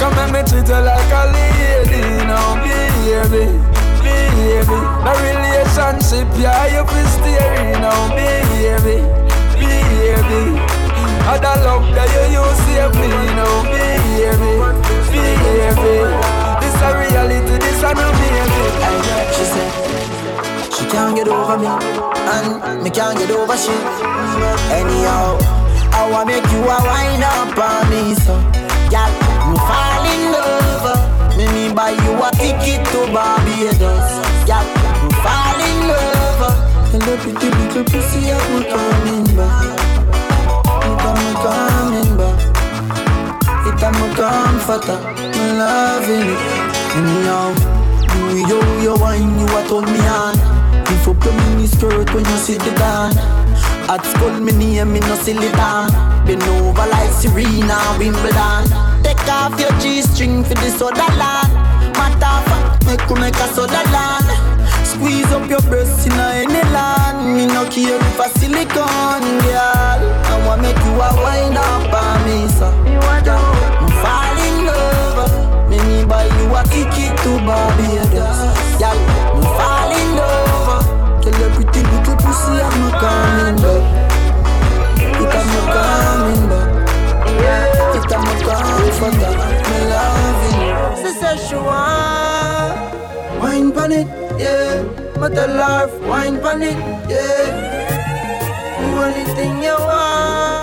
come 0.00 0.16
and 0.16 0.32
me 0.32 0.40
treat 0.48 0.64
you 0.64 0.80
like 0.80 1.12
a 1.12 1.22
lady 1.28 2.24
now, 2.24 2.56
baby, 2.64 3.52
baby. 4.00 4.80
The 5.04 5.12
relationship, 5.28 6.28
yeah, 6.40 6.72
you 6.72 6.82
be 6.88 7.04
steering 7.20 7.84
now, 7.84 8.08
baby, 8.16 8.80
baby. 8.80 8.96
Other 11.28 11.56
love 11.62 11.84
that 11.94 12.08
you 12.16 12.24
use 12.32 12.64
me 12.96 13.20
now, 13.36 13.60
baby, 13.68 14.24
baby. 15.12 16.39
A 16.82 16.98
reality, 16.98 17.58
this 17.58 17.82
a 17.82 17.92
no 17.94 18.10
baby. 18.18 18.40
She 19.36 19.44
said. 19.44 19.70
She 20.72 20.86
can't 20.88 21.14
get 21.14 21.28
over 21.28 21.58
me, 21.58 21.66
and 21.66 22.82
me 22.82 22.90
can't 22.90 23.18
get 23.18 23.30
over 23.30 23.56
she. 23.56 23.72
Anyhow, 24.72 25.36
I 25.92 26.08
wanna 26.10 26.26
make 26.26 26.44
you 26.50 26.62
a 26.64 26.78
wine 26.88 27.22
up 27.22 27.58
on 27.58 27.90
me, 27.90 28.14
so 28.14 28.34
girl, 28.88 29.12
me 29.50 29.56
fall 29.68 30.04
in 30.08 30.32
love. 30.32 31.36
Me 31.36 31.44
me 31.52 31.74
buy 31.74 31.90
you 31.90 32.12
a 32.16 32.30
ticket 32.32 32.84
to 32.92 33.00
Barbados, 33.12 34.10
girl, 34.48 34.64
me 35.04 35.10
fall 35.20 35.60
in 35.68 35.78
love. 35.88 36.42
Hello, 36.92 37.16
pretty 37.18 37.50
little 37.50 37.84
pussy, 37.84 38.32
I'm 38.32 38.64
coming 38.64 39.36
back. 39.36 39.79
Comforter, 44.70 44.98
me 45.36 45.58
loving 45.58 46.30
it. 46.30 46.40
Anyhow, 46.94 47.54
you 48.30 48.46
yo 48.46 48.82
yo 48.82 48.96
wine, 48.98 49.38
you 49.38 49.46
a 49.46 49.60
turn 49.68 49.84
me 49.92 50.00
on. 50.06 50.36
Lift 50.86 51.08
up 51.08 51.24
your 51.24 51.34
mini 51.34 51.66
skirt 51.66 52.14
when 52.14 52.24
you 52.24 52.36
see 52.36 52.54
the 52.54 52.70
dawn. 52.76 53.16
At 53.88 54.04
school, 54.06 54.38
me 54.38 54.52
name, 54.52 54.92
me 54.92 55.00
no 55.00 55.14
silly 55.16 55.50
damn. 55.52 55.90
Bend 56.24 56.42
over 56.42 56.86
like 56.86 57.10
Serena 57.10 57.78
Wimbledon. 57.98 58.70
Take 59.02 59.26
off 59.28 59.58
your 59.58 59.72
G-string 59.80 60.44
for 60.44 60.54
the 60.54 60.70
soda 60.70 61.06
land. 61.18 61.52
Matter 61.98 62.30
of 62.30 62.44
fact, 62.46 62.86
make 62.86 63.10
you 63.10 63.16
make 63.16 63.34
a 63.34 63.48
soda 63.54 63.82
land. 63.90 64.86
Squeeze 64.86 65.32
up 65.32 65.48
your 65.50 65.62
breasts 65.62 66.06
in 66.06 66.12
a 66.12 66.46
any 66.46 66.62
land. 66.70 67.36
Me 67.36 67.46
no 67.46 67.68
care 67.68 67.98
if 67.98 68.20
a 68.20 68.28
silicone, 68.38 69.26
girl. 69.42 69.98
I 70.30 70.44
want 70.46 70.62
make 70.62 70.76
you 70.76 70.94
a 70.94 71.10
wind 71.24 71.56
up 71.58 71.92
on 71.92 72.18
me, 72.26 72.48
so. 72.48 72.70
You 72.86 72.98
want 73.06 73.24
to 73.24 73.79
you 76.38 76.54
a 76.54 76.62
ticket 76.70 77.12
to 77.24 77.32
Barbados. 77.46 78.40
Girl, 78.80 78.98
me 79.36 79.42
fall 79.56 79.92
in 80.00 80.08
love. 80.16 80.86
Tell 81.22 81.36
your 81.40 81.50
pretty 81.54 81.80
little 81.90 82.16
pussy 82.16 82.54
I'm 82.66 82.74
not 82.80 82.94
coming 83.02 83.58
back. 83.62 83.82
It 85.00 85.34
I'm 85.38 85.46
not 85.54 85.66
coming 85.74 86.44
back. 86.50 86.68
It 87.96 88.12
I'm 88.12 88.22
not 88.24 88.40
coming 88.46 88.94
for 88.98 89.10
that. 89.20 89.36
Me 89.68 89.78
loving. 89.90 91.04
She 91.04 91.10
said 91.18 91.36
she 91.38 91.56
want 91.56 92.10
wine 93.40 93.72
pon 93.72 93.92
it, 93.92 94.06
yeah. 94.38 94.84
The 95.20 95.46
love 95.46 95.92
wine 96.06 96.40
pon 96.40 96.62
it, 96.62 96.76
yeah. 97.08 97.78
The 98.80 98.86
only 99.04 99.24
thing 99.36 99.62
you 99.62 99.76
want, 99.78 100.59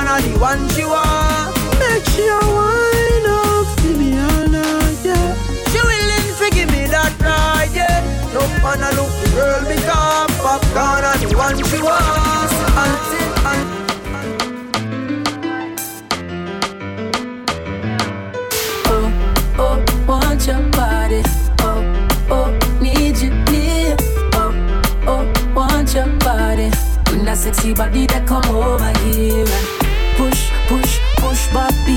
one 0.00 0.08
of 0.08 0.24
the 0.24 0.38
one 0.38 0.68
she 0.70 0.84
want. 0.84 1.54
Make 1.78 2.04
she 2.08 2.24
a 2.26 2.40
wine 2.56 3.26
up 3.28 3.66
for 3.80 3.92
me 4.00 4.16
all 4.18 4.48
night, 4.48 4.96
yeah. 5.04 5.36
She 5.70 5.78
willing 5.88 6.28
to 6.40 6.46
give 6.56 6.70
me 6.72 6.86
that 6.88 7.12
ride, 7.20 7.68
yeah. 7.74 8.00
No 8.32 8.40
man 8.64 8.80
a 8.80 8.90
look 8.96 9.12
the 9.20 9.28
girl 9.36 9.60
me 9.68 9.76
top 9.84 10.30
up, 10.40 10.62
gone 10.72 11.04
of 11.04 11.20
the 11.20 11.36
one 11.36 11.56
she 11.56 11.78
want. 11.82 12.50
Until 12.80 13.28
oh, 18.86 19.06
oh, 19.58 20.06
want 20.08 20.46
your 20.46 20.62
body. 20.70 21.22
Oh, 21.60 21.84
oh, 22.30 22.48
need 22.80 23.18
you 23.18 23.30
near. 23.52 23.96
Oh, 24.32 24.50
oh, 25.06 25.52
want 25.54 25.92
your 25.94 26.06
body. 26.24 26.70
When 27.10 27.24
that 27.26 27.36
sexy 27.36 27.74
body 27.74 28.06
that 28.06 28.26
come 28.26 28.46
over 28.46 28.92
here 29.00 29.79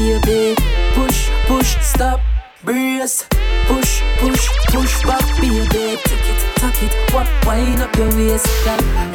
baby. 0.04 0.56
Push, 0.96 1.30
push, 1.48 1.78
stop, 1.82 2.20
brace. 2.64 3.26
Push, 3.68 4.02
push, 4.20 4.50
push 4.68 5.04
back, 5.06 5.26
baby. 5.40 5.98
Take 6.04 6.30
it, 6.32 6.40
tuck 6.56 6.84
it, 6.84 6.94
what, 7.14 7.28
wind 7.46 7.82
up 7.82 7.96
your 7.96 8.10
waist. 8.16 8.48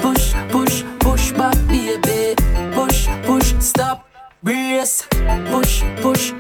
Push, 0.01 0.35
push, 0.49 0.85
push 1.01 1.33
back, 1.33 1.57
baby. 1.69 2.35
Push, 2.73 3.07
push, 3.25 3.55
stop, 3.61 4.09
brace. 4.43 5.07
Push, 5.53 5.83
push, 6.01 6.33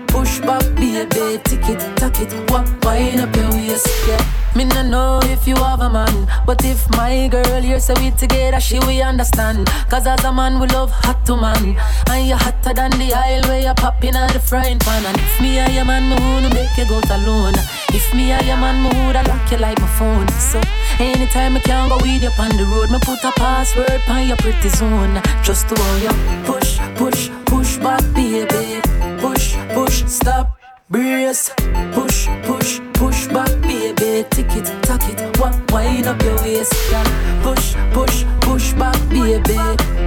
baby. 1.06 1.38
Take 1.44 1.68
it, 1.68 1.96
tuck 1.96 2.18
it, 2.20 2.32
what, 2.50 2.66
wind 2.84 3.20
up 3.20 3.34
your 3.36 3.50
waist, 3.52 3.86
yeah. 4.08 4.24
Me 4.56 4.64
no 4.64 4.82
know 4.82 5.20
if 5.24 5.46
you 5.46 5.54
have 5.56 5.80
a 5.80 5.90
man, 5.90 6.26
but 6.44 6.64
if 6.64 6.88
my 6.90 7.28
girl 7.28 7.60
here 7.60 7.78
say 7.78 7.94
we 8.00 8.10
together, 8.10 8.58
she 8.58 8.78
will 8.80 9.02
understand. 9.02 9.68
Cause 9.88 10.06
as 10.06 10.24
a 10.24 10.32
man, 10.32 10.58
we 10.58 10.66
love 10.68 10.90
hot 10.90 11.24
to 11.26 11.36
man, 11.36 11.76
and 12.10 12.26
you 12.26 12.34
hotter 12.34 12.74
than 12.74 12.90
the 12.92 13.12
aisle 13.14 13.42
where 13.42 13.60
you 13.60 13.74
popping 13.74 14.16
out 14.16 14.32
the 14.32 14.40
frying 14.40 14.78
pan. 14.78 15.04
And 15.06 15.16
if 15.16 15.40
me 15.40 15.60
are 15.60 15.70
your 15.70 15.84
man, 15.84 16.08
me 16.08 16.16
wanna 16.16 16.52
make 16.54 16.76
you 16.76 16.86
go 16.86 17.00
to 17.00 17.16
alone. 17.16 17.54
If 17.90 18.12
me 18.14 18.32
are 18.32 18.42
your 18.42 18.56
man, 18.56 18.82
me 18.82 18.90
woulda 18.98 19.22
lock 19.28 19.50
you 19.52 19.58
like 19.58 19.78
my 19.80 19.86
phone. 19.98 20.28
So 20.28 20.60
anytime 20.98 21.56
I 21.56 21.60
can 21.60 21.88
go 21.88 21.96
with 21.96 22.22
you 22.22 22.30
on 22.38 22.50
the 22.56 22.64
road, 22.64 22.90
me 22.90 22.98
put 23.00 23.22
a 23.22 23.32
password 23.32 24.02
on 24.08 24.26
your 24.26 24.36
pretty 24.38 24.70
zone. 24.70 25.20
Just 25.44 25.68
to 25.68 25.74
hold 25.80 26.02
you 26.02 26.44
push, 26.44 26.78
push, 26.96 27.30
push 27.46 27.76
back, 27.76 28.02
baby. 28.14 28.80
Push, 29.20 29.56
push, 29.74 30.04
stop 30.06 30.57
Brace, 30.90 31.50
push, 31.92 32.28
push, 32.44 32.80
push 32.94 33.26
back, 33.26 33.50
baby. 33.60 34.24
Tick 34.30 34.50
it, 34.56 34.64
tuck 34.82 35.02
it, 35.04 35.20
what, 35.38 35.54
wind 35.70 36.06
up 36.06 36.22
your 36.22 36.34
waist, 36.36 36.72
girl. 36.88 37.04
Push, 37.42 37.74
push, 37.92 38.24
push 38.40 38.72
back, 38.72 38.96
baby. 39.10 39.58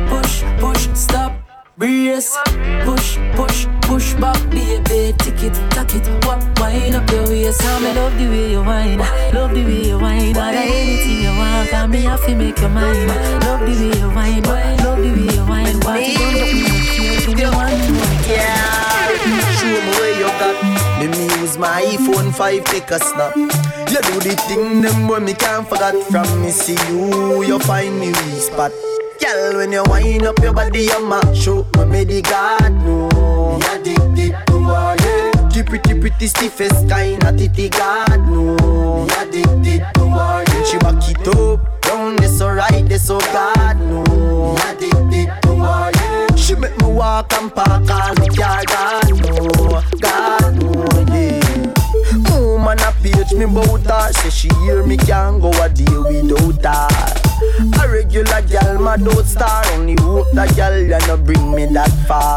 Push, 0.09 0.41
push, 0.59 0.89
stop. 0.95 1.33
Brace, 1.77 2.35
push, 2.83 3.19
push, 3.35 3.67
push 3.81 4.15
back, 4.15 4.41
baby. 4.49 5.13
Tick 5.19 5.43
it, 5.43 5.53
tuck 5.69 5.93
it, 5.93 6.07
what, 6.25 6.41
wind 6.59 6.95
up 6.95 7.07
your 7.11 7.27
waist. 7.29 7.61
I 7.63 7.79
me 7.79 7.93
love 7.93 8.17
the 8.17 8.27
way 8.27 8.51
you 8.51 8.63
whine, 8.63 8.97
love 9.35 9.53
the 9.53 9.63
way 9.63 9.85
you 9.85 9.99
whine. 9.99 10.33
More 10.33 10.49
than 10.49 10.55
anything 10.55 11.21
you 11.21 11.37
want, 11.37 11.69
Got 11.69 11.89
me 11.91 12.01
have 12.01 12.25
to 12.25 12.33
make 12.33 12.59
your 12.59 12.69
mind. 12.69 13.07
Love 13.43 13.59
the 13.59 13.65
way 13.67 13.99
you 13.99 14.09
whine, 14.09 14.41
love 14.81 14.97
the 14.97 15.11
way 15.11 15.35
you 15.35 15.45
whine. 15.45 15.79
What 15.81 16.01
don't 16.01 16.33
look 16.33 16.53
me, 16.53 17.39
you 17.39 17.51
more. 17.51 17.69
Yeah. 18.25 18.81
Show 19.21 19.67
me 19.67 19.91
where 19.91 20.19
you 20.19 20.27
got 20.39 20.70
me. 21.01 21.07
Me 21.17 21.23
use 21.41 21.57
my 21.57 21.81
iPhone 21.81 22.33
5 22.33 22.63
take 22.65 22.91
a 22.91 22.99
snap. 22.99 23.35
You 23.35 24.01
do 24.01 24.19
the 24.19 24.35
thing 24.47 24.81
them 24.81 25.07
when 25.07 25.25
me 25.25 25.33
can't 25.33 25.67
forget 25.67 25.95
from 26.11 26.41
me. 26.41 26.51
See 26.51 26.77
you, 26.89 27.43
you 27.43 27.59
find 27.59 27.99
me 27.99 28.07
we 28.07 28.39
spot. 28.39 28.71
Girl, 29.19 29.57
when 29.57 29.71
you 29.71 29.83
wind 29.87 30.23
up 30.23 30.39
your 30.39 30.53
body, 30.53 30.83
you 30.83 31.35
show 31.35 31.65
me 31.85 32.03
the 32.03 32.21
God 32.23 32.71
no. 32.83 33.09
Me 33.57 33.65
addicted 33.67 34.35
to 34.47 34.59
her, 34.63 34.95
yeah. 34.99 35.49
The 35.49 35.63
pretty, 35.63 35.99
pretty 35.99 36.27
stiffest 36.27 36.89
kind 36.89 37.23
of 37.23 37.37
titty 37.37 37.69
God 37.69 38.19
no. 38.27 39.05
Me 39.05 39.13
addicted 39.13 39.85
to 39.93 40.09
her, 40.09 40.43
yeah. 40.47 40.63
She 40.63 40.77
back 40.79 41.09
it 41.09 41.27
up, 41.27 41.81
down 41.81 42.15
this 42.15 42.37
so 42.37 42.49
right, 42.49 42.85
this 42.87 43.05
so 43.07 43.19
God 43.19 43.79
no. 43.79 44.03
Me 44.55 44.61
addicted 44.71 45.41
to 45.43 45.55
her, 45.55 45.91
yeah. 45.93 46.35
She 46.35 46.55
make 46.55 46.75
me 46.79 46.87
walk 46.87 47.31
and 47.33 47.53
park 47.53 47.89
all 47.91 48.15
the 48.15 48.27
car, 48.35 48.63
God 48.65 49.11
no, 49.21 49.83
God 49.99 50.63
no, 50.63 50.71
yeah. 50.73 50.80
Page 53.21 53.37
me 53.37 53.45
bout 53.45 53.85
her, 53.85 54.13
say 54.13 54.29
she 54.31 54.49
hear 54.63 54.83
me 54.83 54.97
can't 54.97 55.39
go 55.39 55.49
a 55.61 55.69
day 55.69 55.85
without 56.47 56.91
her. 56.91 57.83
A 57.83 57.87
regular 57.87 58.41
gal, 58.41 58.79
my 58.79 58.97
don't 58.97 59.23
star, 59.27 59.63
only 59.73 59.95
hope 60.01 60.25
that 60.33 60.55
gal 60.55 60.75
ya 60.75 60.97
no 61.05 61.17
bring 61.17 61.53
me 61.53 61.67
that 61.67 61.91
far. 62.07 62.35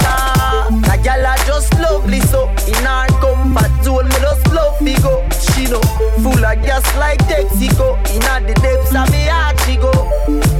That 0.82 1.00
gal 1.02 1.24
a 1.24 1.36
just 1.46 1.72
lovely, 1.80 2.20
so 2.20 2.50
in 2.68 2.84
her 2.84 3.06
comfort 3.18 3.82
zone, 3.82 4.04
me 4.04 4.18
just 4.20 4.46
love 4.52 4.78
me 4.82 4.94
go. 5.00 5.26
She 5.54 5.64
know 5.70 5.80
full 6.20 6.44
of 6.44 6.62
gas 6.62 6.84
like 6.98 7.20
Texaco, 7.20 7.96
in 8.12 8.46
the 8.46 8.52
depths 8.60 8.94
of 8.94 9.10
me 9.10 9.24
heart 9.24 9.58
she 9.60 9.76
go. 9.76 9.90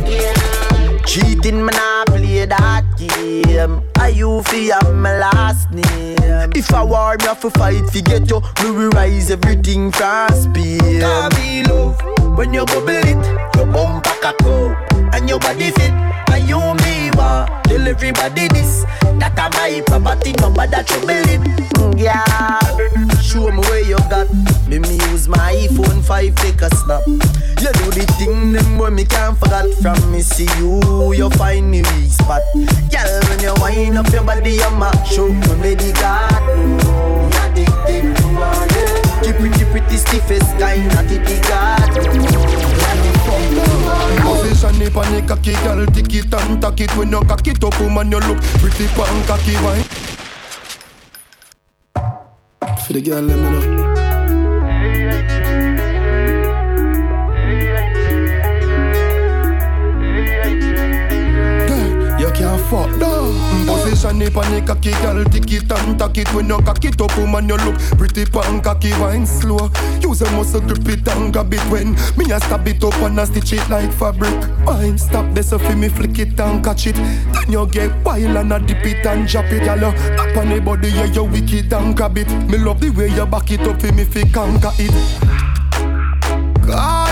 Yeah. 0.08 0.73
Cheating, 1.06 1.64
me 1.64 1.72
nah 1.72 2.04
play 2.06 2.46
that 2.46 2.84
game. 2.98 3.82
I 3.98 4.08
you 4.08 4.42
fi 4.44 4.70
my 4.92 5.18
last 5.18 5.70
name. 5.70 6.50
If 6.54 6.72
I 6.72 6.82
war, 6.82 7.16
me 7.18 7.24
have 7.26 7.40
to 7.42 7.50
fight 7.50 7.88
fi 7.90 8.00
get 8.02 8.28
you. 8.28 8.40
Me 8.62 8.70
will 8.70 8.90
rise 8.90 9.30
everything 9.30 9.92
from 9.92 10.28
speed. 10.32 10.80
Can't 11.00 11.34
be 11.36 11.62
love 11.64 12.00
when 12.36 12.52
you 12.52 12.64
bubble 12.64 12.88
it, 12.88 13.56
your 13.56 13.66
bum 13.66 14.02
pack 14.02 14.24
a 14.24 14.32
cup 14.42 15.14
and 15.14 15.28
your 15.28 15.38
body 15.38 15.70
fit. 15.70 15.92
And 16.32 16.48
you 16.48 16.58
me 16.58 16.93
want 17.16 17.64
tell 17.64 17.86
everybody 17.86 18.48
this. 18.48 18.84
That 19.18 19.38
a 19.38 19.48
my 19.56 19.82
property, 19.86 20.32
nobody 20.40 20.82
trouble 20.84 21.10
it. 21.10 21.40
Mm, 21.78 21.98
yeah, 21.98 22.58
show 23.20 23.50
me 23.50 23.58
where 23.68 23.84
you 23.84 23.98
got. 24.10 24.28
Me 24.68 24.78
me 24.78 24.94
use 25.10 25.28
my 25.28 25.66
iPhone 25.68 26.02
5 26.02 26.34
take 26.36 26.62
a 26.62 26.70
snap. 26.74 27.02
You 27.06 27.72
do 27.72 27.90
the 27.90 28.04
thing 28.18 28.52
them 28.52 28.78
when 28.78 28.94
me 28.94 29.04
can't 29.04 29.38
forget 29.38 29.72
from 29.80 29.98
me 30.12 30.20
see 30.20 30.48
you. 30.58 30.80
You 31.14 31.30
find 31.30 31.70
me 31.70 31.82
weak 31.82 32.10
spot. 32.10 32.42
Girl, 32.54 33.20
when 33.28 33.40
you 33.40 33.54
wind 33.60 33.98
up 33.98 34.12
your 34.12 34.24
body, 34.24 34.52
you 34.52 34.70
ma 34.70 34.90
show 35.04 35.28
me 35.28 35.54
me 35.62 35.74
the 35.74 35.92
God. 35.94 36.42
Oh, 36.84 37.30
addicted 37.44 38.16
to 38.16 38.26
yeah. 38.28 39.22
Keep 39.22 39.36
pretty, 39.36 39.64
pretty 39.70 39.96
stiffest 39.96 40.58
kind 40.58 40.92
of 40.92 41.08
the 41.08 41.40
God. 41.48 42.83
It 44.66 44.96
on 44.96 45.12
the 45.12 45.20
cocky 45.28 45.52
girl, 45.62 45.84
tick 45.86 46.14
it 46.14 46.32
and 46.32 46.60
tack 46.60 46.80
it 46.80 46.90
When 46.96 47.10
you 47.10 47.20
cock 47.20 47.46
it 47.46 47.62
woman, 47.80 48.10
you 48.10 48.18
look 48.20 48.40
pretty 48.60 48.86
pan 48.88 49.26
cocky 49.26 49.54
wine 49.62 49.84
For 52.86 52.92
the 52.94 53.02
girl, 53.02 53.22
let 53.22 53.38
me 53.38 53.50
know. 53.50 53.60
Girl, 61.68 62.20
You 62.20 62.30
can't 62.32 62.60
fuck 62.62 62.98
down 62.98 63.23
Position 63.66 64.22
it 64.22 64.36
on 64.36 64.50
the 64.52 64.62
cocky 64.66 64.92
girl 65.02 65.24
Tick 65.24 65.52
it 65.52 65.72
and 65.72 65.98
tack 65.98 66.18
it. 66.18 66.28
When 66.34 66.48
you 66.48 66.58
cock 66.58 66.84
it 66.84 67.00
up 67.00 67.16
woman 67.16 67.48
you 67.48 67.56
look 67.56 67.78
pretty 67.98 68.24
pan 68.24 68.60
cocky 68.60 68.92
Wine 69.00 69.26
slow. 69.26 69.70
Use 70.00 70.22
a 70.22 70.30
muscle 70.32 70.60
grip 70.60 70.88
it 70.88 71.08
and 71.08 71.32
grab 71.32 71.52
it. 71.52 71.60
When 71.70 71.92
me 72.16 72.30
a 72.32 72.40
stab 72.40 72.66
it 72.68 72.82
up 72.84 72.94
and 73.02 73.18
a 73.18 73.26
stitch 73.26 73.52
it 73.54 73.68
like 73.70 73.92
fabric. 73.92 74.34
Wine 74.66 74.98
stop 74.98 75.32
this 75.34 75.50
so 75.50 75.58
fi 75.58 75.74
me 75.74 75.88
flick 75.88 76.18
it 76.18 76.38
and 76.38 76.62
catch 76.62 76.86
it. 76.86 76.96
Then 76.96 77.50
you 77.52 77.66
get 77.66 77.90
wild 78.04 78.36
and 78.36 78.52
a 78.52 78.60
dip 78.60 78.84
it 78.84 79.06
and 79.06 79.26
drop 79.26 79.46
it 79.46 79.64
Girl 79.64 79.78
you 79.78 79.86
up 79.86 80.36
on 80.36 80.48
the 80.50 80.60
body 80.60 80.88
yeah 80.88 81.04
you 81.04 81.24
wicked 81.24 81.72
and 81.72 81.96
grab 81.96 82.18
it. 82.18 82.28
Me 82.48 82.58
love 82.58 82.80
the 82.80 82.90
way 82.90 83.08
you 83.08 83.26
back 83.26 83.50
it 83.50 83.60
up 83.60 83.80
fi 83.80 83.90
me 83.92 84.04
fi 84.04 84.24
conquer 84.30 84.72
it. 84.78 85.44
Know, 86.66 87.03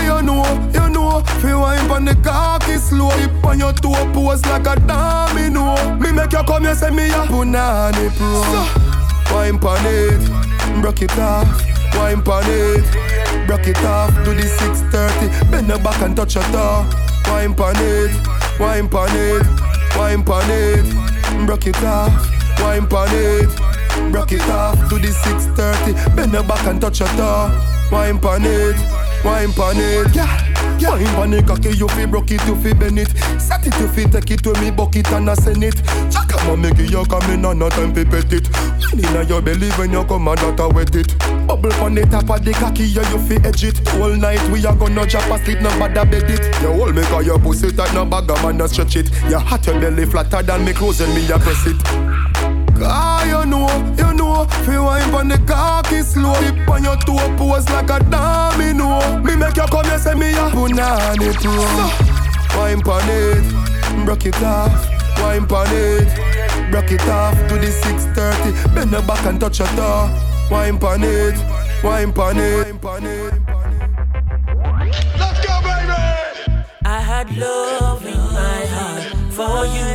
Fi 1.41 1.53
wine 1.53 1.87
pon 1.87 2.05
the 2.05 2.15
cocky 2.15 2.77
slow 2.77 3.09
Hip 3.09 3.43
on 3.45 3.59
your 3.59 3.73
toe 3.73 4.11
pose 4.13 4.45
like 4.45 4.67
a 4.67 4.79
domino. 4.79 5.75
Me 5.99 6.11
make 6.11 6.31
you 6.31 6.43
come 6.43 6.63
here 6.63 6.75
say 6.75 6.89
me 6.89 7.09
a 7.09 7.25
punani 7.27 8.09
pro 8.17 8.43
so, 8.43 9.33
Wine 9.33 9.57
pon 9.59 9.79
it, 9.85 10.81
broke 10.81 11.01
it 11.01 11.17
off. 11.17 11.47
Wine 11.95 12.21
pon 12.21 12.43
it, 12.45 12.83
broke 13.47 13.67
it 13.67 13.83
off. 13.83 14.13
Do 14.23 14.33
the 14.33 14.43
630, 14.43 15.51
bend 15.51 15.69
the 15.69 15.77
back 15.79 16.01
and 16.01 16.15
touch 16.15 16.35
your 16.35 16.43
toe. 16.45 16.85
Wine 17.27 17.53
pon 17.53 17.75
it, 17.77 18.11
wine 18.59 18.89
pon 18.89 19.09
it 19.11 19.73
Wine 19.97 20.23
pon 20.23 20.43
it, 20.49 21.45
broke 21.45 21.67
it 21.67 21.83
off. 21.83 22.11
Wine 22.59 22.87
pon 22.87 23.07
it, 23.11 23.49
broke 24.11 24.31
it 24.31 24.41
off. 24.49 24.77
Do 24.89 24.97
the 24.97 25.11
630, 25.11 26.15
bend 26.15 26.31
the 26.31 26.43
back 26.43 26.65
and 26.65 26.81
touch 26.81 26.99
your 26.99 27.09
toe. 27.09 27.51
Wine 27.91 28.19
pon 28.19 28.41
it 28.43 28.75
Wine 29.23 29.53
pon 29.53 29.75
it, 29.77 30.15
yeah. 30.15 30.52
Yeah. 30.79 30.91
Wine 30.93 31.13
pon 31.15 31.33
it, 31.33 31.47
cocky, 31.47 31.69
you 31.77 31.87
fi 31.89 32.05
broke 32.05 32.31
it, 32.31 32.45
you 32.45 32.55
fi 32.55 32.73
bend 32.73 32.99
it. 32.99 33.09
Set 33.39 33.65
it, 33.65 33.73
you 33.79 33.87
fi 33.87 34.05
take 34.05 34.31
it 34.31 34.43
to 34.43 34.53
me 34.61 34.71
bucket 34.71 35.11
and 35.11 35.29
I 35.29 35.35
send 35.35 35.63
it. 35.63 35.75
Jack 36.09 36.33
up, 36.33 36.57
make 36.59 36.79
it, 36.79 36.91
you 36.91 37.03
come 37.05 37.29
in 37.31 37.45
and 37.45 37.59
no 37.59 37.69
time 37.69 37.93
fi 37.93 38.03
pet 38.03 38.31
it. 38.33 38.49
Wine 38.93 39.05
inna 39.05 39.23
your 39.23 39.41
belly 39.41 39.69
when 39.71 39.91
you 39.91 40.03
come 40.05 40.27
and 40.27 40.37
that 40.37 40.59
a 40.59 40.69
wet 40.69 40.95
it. 40.95 41.17
Bubble 41.47 41.71
pon 41.71 41.95
the 41.95 42.05
top 42.05 42.29
of 42.29 42.45
the 42.45 42.53
cocky, 42.53 42.85
yeah, 42.85 43.09
you 43.11 43.19
fi 43.19 43.35
edge 43.47 43.63
it. 43.63 43.79
All 43.95 44.15
night 44.15 44.41
we 44.49 44.65
are 44.65 44.75
gonna 44.75 45.05
drop 45.05 45.29
asleep, 45.31 45.61
no 45.61 45.69
bother 45.79 46.05
bed 46.05 46.29
it. 46.29 46.45
You 46.61 46.73
hold 46.73 46.95
me 46.95 47.03
cause 47.03 47.25
your 47.25 47.39
pussy 47.39 47.71
tight, 47.71 47.93
no 47.93 48.05
bag 48.05 48.27
man, 48.43 48.57
no 48.57 48.67
stretch 48.67 48.95
it. 48.95 49.09
Your 49.29 49.39
hot, 49.39 49.65
your 49.65 49.79
belly 49.79 50.05
flatter 50.05 50.41
than 50.41 50.65
me 50.65 50.73
clothes 50.73 51.01
and 51.01 51.13
me 51.13 51.25
a 51.31 51.39
press 51.39 51.67
it. 51.67 52.32
Ah, 52.85 53.23
you 53.25 53.45
know, 53.49 53.67
you 53.97 54.13
know 54.13 54.45
Feel 54.65 54.85
wine 54.85 55.09
pon 55.11 55.27
the 55.27 55.37
cocky 55.39 56.01
slow. 56.01 56.33
Hip 56.33 56.67
on 56.69 56.83
your 56.83 56.97
toe 56.97 57.35
pose 57.37 57.69
like 57.69 57.89
a 57.89 57.99
domino. 58.09 59.19
Me 59.19 59.35
make 59.35 59.55
you 59.55 59.65
come 59.67 59.85
here 59.85 59.97
say 59.97 60.13
me 60.13 60.31
a 60.31 60.49
punani 60.49 61.33
pro 61.41 62.13
Wine 62.59 62.81
pon 62.81 63.01
it, 63.07 64.05
broke 64.05 64.25
it 64.25 64.41
off. 64.43 64.71
Wine 65.19 65.45
pon 65.47 65.67
it, 65.69 66.71
broke 66.71 66.91
it 66.91 67.07
off 67.07 67.35
To 67.49 67.55
the 67.57 67.71
630, 67.71 68.75
bend 68.75 68.91
the 68.91 69.01
back 69.01 69.25
and 69.25 69.39
touch 69.39 69.59
your 69.59 69.67
toe. 69.69 70.09
Wine 70.51 70.77
pon 70.77 71.03
it, 71.03 71.35
wine 71.83 72.13
pon 72.13 72.37
it. 72.37 72.75
Let's 75.17 75.39
go 75.45 75.61
baby! 75.61 76.63
I 76.85 76.99
had 76.99 77.35
love 77.37 78.05
in 78.05 78.17
my 78.17 78.65
heart 78.65 79.03
for 79.33 79.65
you. 79.65 79.92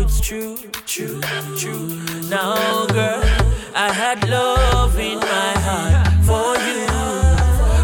It's 0.00 0.20
true, 0.20 0.56
true, 0.86 1.20
true. 1.56 1.88
Now, 2.28 2.86
girl, 2.86 3.22
I 3.74 3.92
had 3.92 4.28
love 4.28 4.98
in 4.98 5.18
my 5.18 5.52
heart 5.66 6.08
for 6.24 6.56
you, 6.66 6.86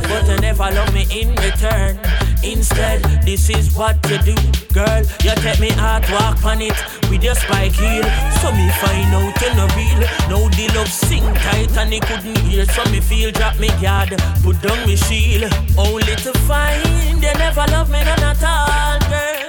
but 0.09 0.29
you 0.29 0.37
never 0.41 0.71
love 0.73 0.93
me 0.95 1.07
in 1.11 1.35
return. 1.37 1.99
Instead, 2.43 3.03
this 3.23 3.51
is 3.51 3.75
what 3.77 3.97
you 4.09 4.19
do, 4.19 4.35
girl. 4.73 5.03
You 5.25 5.35
take 5.37 5.61
me 5.61 5.71
heart, 5.71 6.09
walk 6.11 6.45
on 6.45 6.63
it 6.63 6.77
with 7.11 7.23
your 7.23 7.35
spike 7.35 7.73
heel. 7.73 8.05
So 8.41 8.53
me 8.53 8.71
find 8.81 9.13
out 9.15 9.41
you're 9.41 9.55
no 9.55 9.67
real. 9.77 10.01
Now 10.31 10.49
the 10.57 10.71
love 10.75 10.89
sink 10.89 11.25
tight 11.41 11.77
and 11.77 11.93
he 11.93 12.01
couldn't 12.01 12.39
hear. 12.39 12.65
So 12.67 12.85
me 12.91 13.01
feel 13.01 13.31
drop 13.31 13.59
me 13.59 13.69
guard, 13.81 14.11
put 14.43 14.61
down 14.63 14.87
me 14.87 14.97
shield. 14.97 15.53
Only 15.77 16.17
to 16.25 16.33
find 16.49 17.21
they 17.23 17.33
never 17.35 17.65
love 17.71 17.91
me 17.91 18.03
none 18.05 18.23
at 18.23 18.43
all, 18.43 19.11
girl. 19.11 19.46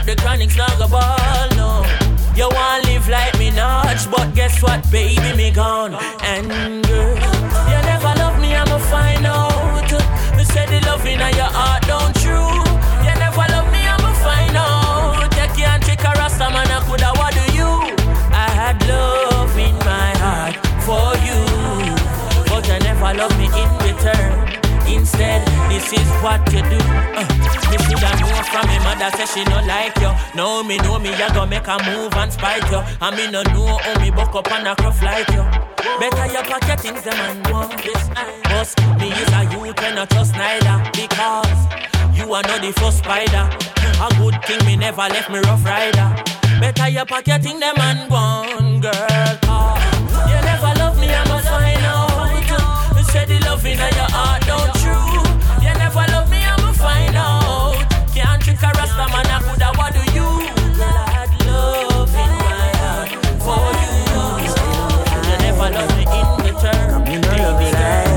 But 0.00 0.16
the 0.16 0.22
chronic's 0.22 0.56
not 0.56 0.80
a 0.80 0.88
ball, 0.88 1.48
no. 1.60 1.84
You 2.34 2.48
wanna 2.48 2.86
live 2.86 3.06
like 3.10 3.38
me 3.38 3.50
notch, 3.50 4.10
but 4.10 4.34
guess 4.34 4.62
what, 4.62 4.80
baby, 4.90 5.36
me 5.36 5.50
gone. 5.50 5.94
And 6.24 6.48
girl, 6.86 7.16
you 7.68 7.78
never 7.84 8.12
love 8.16 8.40
me, 8.40 8.54
I'ma 8.54 8.78
find 8.78 9.26
out. 9.26 9.92
Me 10.38 10.44
say 10.44 10.64
the 10.72 10.80
love 10.86 11.04
in 11.04 11.20
your 11.36 11.52
heart 11.52 11.82
don't 11.86 12.16
true. 12.16 12.64
You 13.04 13.12
never 13.20 13.44
love 13.52 13.70
me, 13.70 13.84
I'ma 13.84 14.12
find 14.24 14.56
out. 14.56 15.36
You 15.36 15.48
can't 15.52 15.84
trick 15.84 16.00
a 16.00 16.12
rasta 16.16 16.48
man, 16.48 16.72
I 16.72 16.80
coulda 16.86 17.12
what 17.20 17.34
do 17.34 17.44
you? 17.52 17.68
I 18.32 18.48
had 18.56 18.80
love 18.88 19.54
in 19.58 19.76
my 19.84 20.16
heart 20.16 20.56
for 20.80 21.12
you, 21.28 21.44
but 22.48 22.66
you 22.66 22.78
never 22.88 23.12
love 23.12 23.36
me. 23.38 23.49
Instead, 25.20 25.70
this 25.70 25.92
is 25.92 26.08
what 26.22 26.40
you 26.50 26.62
do. 26.62 26.80
Uh, 26.80 27.28
me 27.68 27.76
shoulda 27.84 28.08
know 28.20 28.40
from 28.48 28.66
me 28.68 28.78
mother 28.80 29.10
say 29.18 29.26
she 29.26 29.44
no 29.44 29.60
like 29.66 29.94
you. 30.00 30.10
Know 30.34 30.62
me 30.62 30.78
know 30.78 30.98
me, 30.98 31.10
ya 31.10 31.28
go 31.34 31.44
make 31.44 31.66
a 31.68 31.76
move 31.84 32.14
and 32.14 32.32
spite 32.32 32.64
you. 32.70 32.80
And 33.02 33.16
me 33.16 33.30
no 33.30 33.42
know 33.52 33.76
how 33.84 34.00
me 34.00 34.10
buck 34.10 34.34
up 34.34 34.50
and 34.50 34.66
a 34.68 34.74
cruff 34.76 35.02
like 35.02 35.28
you. 35.28 35.44
Better 36.00 36.24
you 36.24 36.40
your 36.48 36.76
things 36.78 37.02
them 37.02 37.20
and 37.20 37.52
want 37.52 37.76
this. 37.82 38.08
Cause 38.48 38.74
me 38.98 39.12
is 39.12 39.32
a 39.36 39.44
youth 39.52 39.82
and 39.82 39.96
not 39.96 40.08
just 40.08 40.32
neither. 40.32 40.90
Because 40.96 41.60
you 42.16 42.32
are 42.32 42.42
not 42.42 42.62
the 42.62 42.72
first 42.80 42.98
spider. 42.98 43.44
A 44.00 44.08
good 44.16 44.42
thing 44.44 44.64
me 44.64 44.76
never 44.76 45.02
left 45.02 45.28
me 45.28 45.40
rough 45.40 45.62
rider. 45.66 46.16
Better 46.60 46.88
you 46.88 47.04
your 47.26 47.38
thing 47.38 47.60
them 47.60 47.76
and 47.76 48.10
one 48.10 48.80
girl. 48.80 49.36
Cause 49.44 50.32
you 50.32 50.40
never 50.48 50.72
love 50.80 50.98
me, 50.98 51.12
I'ma 51.12 51.38
find 51.40 51.84
out. 51.84 52.96
You 52.96 53.04
say 53.04 53.26
the 53.26 53.38
love 53.44 53.66
in 53.66 53.76
your 53.76 54.10
heart 54.16 54.39
man, 59.12 59.26
I 59.26 59.28
coulda 59.44 59.68
what 59.76 59.90
do 59.92 60.00
you? 60.16 60.28
Girl, 60.76 60.86
I 60.86 60.88
had 61.14 61.30
love 61.46 62.14
in 62.14 62.32
my 62.46 62.68
heart 62.82 63.10
for 63.44 63.66
you. 63.82 63.98
You 65.26 65.34
never 65.44 65.68
love 65.76 65.92
me 65.98 66.04
in 66.18 66.26
return. 66.46 66.88
Baby 67.04 67.26
girl, 67.26 67.52
baby 67.58 67.76
girl. 67.76 68.08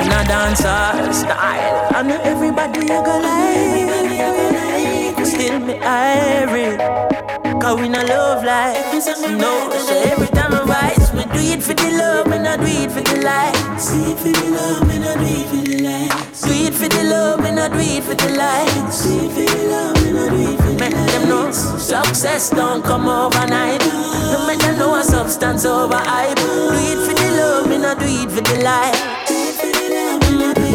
In 0.00 0.12
a 0.12 0.14
dancer 0.24 1.12
style, 1.12 1.88
I 1.90 1.92
know 2.02 2.20
everybody 2.22 2.80
you 2.80 2.88
gonna 2.88 3.26
like. 3.26 5.26
Still 5.26 5.58
me. 5.60 5.74
Cause 7.62 7.78
we 7.80 7.88
no 7.88 8.02
love 8.02 8.42
like 8.44 8.74
this 8.90 9.06
No, 9.06 9.70
so 9.70 9.94
every 10.10 10.26
time 10.26 10.52
I 10.52 10.62
rise 10.64 10.90
Me 10.90 10.91
do 11.32 11.40
it 11.40 11.62
for 11.62 11.74
the 11.74 11.90
love, 11.96 12.26
me 12.26 12.38
not 12.38 12.60
do 12.60 12.66
it 12.66 12.90
for 12.90 13.00
the 13.00 13.22
likes 13.22 13.90
Do 13.90 14.10
it 14.10 14.18
for 14.18 14.28
the 14.28 14.50
love, 14.50 14.86
me 14.88 14.98
not 14.98 15.18
do 15.18 15.24
it 15.24 15.46
for 15.48 15.62
the 15.64 15.76
likes 15.82 16.42
Do 16.42 16.52
it 16.52 16.74
for 16.74 16.88
the 16.88 17.02
love, 17.04 17.40
me 17.40 17.50
not 17.52 17.72
do 17.72 17.78
it 17.78 18.04
for 18.04 18.14
the 18.14 18.28
likes 18.36 19.04
Do 19.04 19.10
it 19.12 19.30
for 19.32 19.44
the 19.48 19.62
love, 19.68 19.96
me 20.02 20.12
not 20.12 20.30
do 20.30 20.36
it 20.40 20.56
for 20.56 20.62
the 20.62 20.72
likes 20.72 20.80
Make 20.80 20.94
them 20.94 21.28
know 21.28 21.50
success 21.52 22.50
don't 22.50 22.82
come 22.84 23.08
overnight 23.08 23.80
Don't 23.80 24.46
make 24.46 24.58
them 24.60 24.78
know 24.78 24.94
a 24.96 25.04
substance 25.04 25.64
over 25.64 25.96
hype 25.96 26.36
Do 26.36 26.72
it 26.72 26.98
for 27.06 27.14
the 27.14 27.28
love, 27.36 27.68
me 27.68 27.78
not 27.78 27.98
do 27.98 28.06
it 28.06 28.30
for 28.30 28.40
the 28.40 28.62
likes 28.62 29.00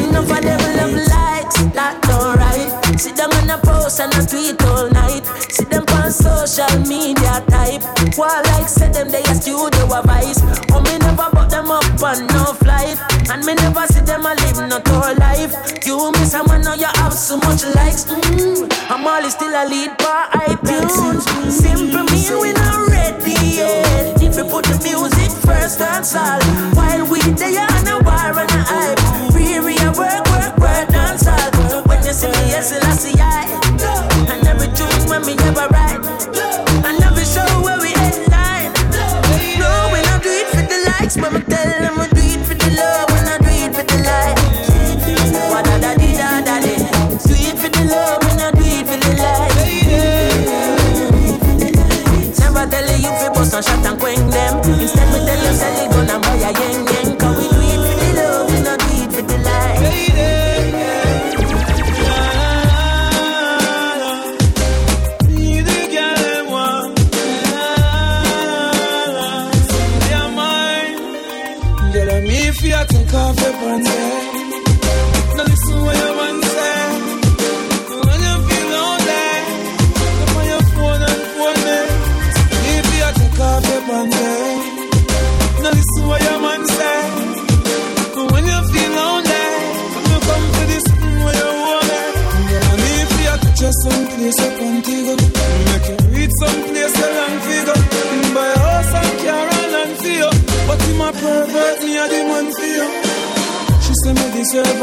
Enough 0.08 0.32
of 0.32 0.41
them 0.41 0.62
love 0.78 0.93
likes, 1.10 1.58
that 1.74 2.01
don't 2.03 2.38
right 2.38 2.99
See 2.99 3.12
them 3.12 3.32
on 3.32 3.49
a 3.49 3.58
post 3.58 3.99
and 3.99 4.14
a 4.14 4.26
tweet 4.26 4.62
all 4.64 4.89
night 4.89 5.26
See 5.51 5.66
them 5.66 5.86
social 6.18 6.74
media 6.89 7.43
type. 7.47 7.84
While 8.18 8.41
like 8.51 8.68
say 8.68 8.89
them 8.89 9.09
they 9.09 9.22
a 9.24 9.36
studio 9.36 9.86
a 9.93 10.01
vice. 10.01 10.41
Oh 10.74 10.82
me 10.82 10.97
never 10.97 11.30
put 11.32 11.49
them 11.49 11.70
up 11.72 11.86
on 12.01 12.26
no 12.34 12.53
flight. 12.57 12.97
And 13.30 13.45
me 13.45 13.53
never 13.55 13.86
see 13.88 14.01
them 14.01 14.26
a 14.26 14.34
live 14.34 14.59
no 14.68 14.80
tour 14.82 15.13
life. 15.15 15.53
You 15.86 16.11
miss 16.13 16.32
someone 16.32 16.61
now 16.61 16.74
you 16.74 16.89
have 17.01 17.13
so 17.13 17.38
much 17.38 17.63
likes. 17.76 18.05
Mm, 18.05 18.65
I'm 18.89 19.05
always 19.05 19.34
still 19.34 19.53
a 19.53 19.63
lead 19.70 19.91
for 20.01 20.22
iTunes. 20.41 21.24
Simple 21.51 22.03
me 22.09 22.22
we 22.41 22.53
not 22.53 22.89
ready 22.89 23.38
yet. 23.61 24.22
If 24.22 24.36
you 24.36 24.45
put 24.49 24.65
the 24.65 24.78
music 24.84 25.32
first 25.45 25.80
that's 25.80 26.15
all 26.15 26.41
While 26.76 27.05
we 27.09 27.20
there 27.38 27.61
on 27.61 27.88
a 27.88 27.97
war 28.03 28.34
and 28.41 28.51
a 28.51 28.61
hype. 28.65 28.99
Re-re 29.34 29.76
a 29.86 29.91
work, 29.93 30.24
work, 30.34 30.57
work, 30.57 30.88
dance 30.89 31.28
all. 31.28 31.84
When 31.88 32.03
you 32.03 32.13
see 32.13 32.28
me, 32.28 32.43
yes, 32.51 32.74
I 32.74 32.91
see 32.95 33.16
bust 53.38 53.53
and 53.53 53.65
shot 53.65 53.85
and 53.85 53.99
quench 53.99 54.33
them 54.33 54.66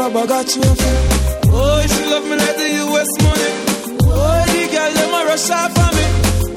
a 0.05 0.09
bag 0.13 0.31
of 0.31 0.45
trophy. 0.51 0.91
Oh, 1.57 1.81
she 1.87 2.03
love 2.11 2.23
me 2.25 2.35
like 2.35 2.57
the 2.57 2.69
US 2.83 3.09
money. 3.23 3.49
Oh, 4.05 4.43
the 4.51 4.61
girl 4.73 4.91
them 4.97 5.13
a 5.13 5.19
rush 5.29 5.49
off 5.49 5.77
on 5.83 5.91
me. 5.95 6.05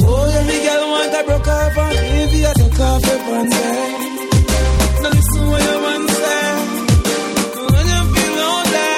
Oh, 0.05 0.27
the 0.49 0.57
girl 0.67 0.83
want 0.93 1.15
a 1.15 1.21
broke 1.27 1.49
off 1.49 1.79
on 1.79 1.89
me. 1.89 1.95
Maybe 2.17 2.47
I 2.47 2.53
take 2.59 2.81
off 2.81 3.03
your 3.07 3.19
pants. 3.27 3.57
eh. 3.57 3.67
Now 5.03 5.11
listen 5.15 5.45
what 5.51 5.63
your 5.69 5.79
man 5.85 6.03
say. 6.19 6.47
When 7.73 7.87
you 7.93 8.03
feel 8.15 8.33
lonely, 8.41 8.91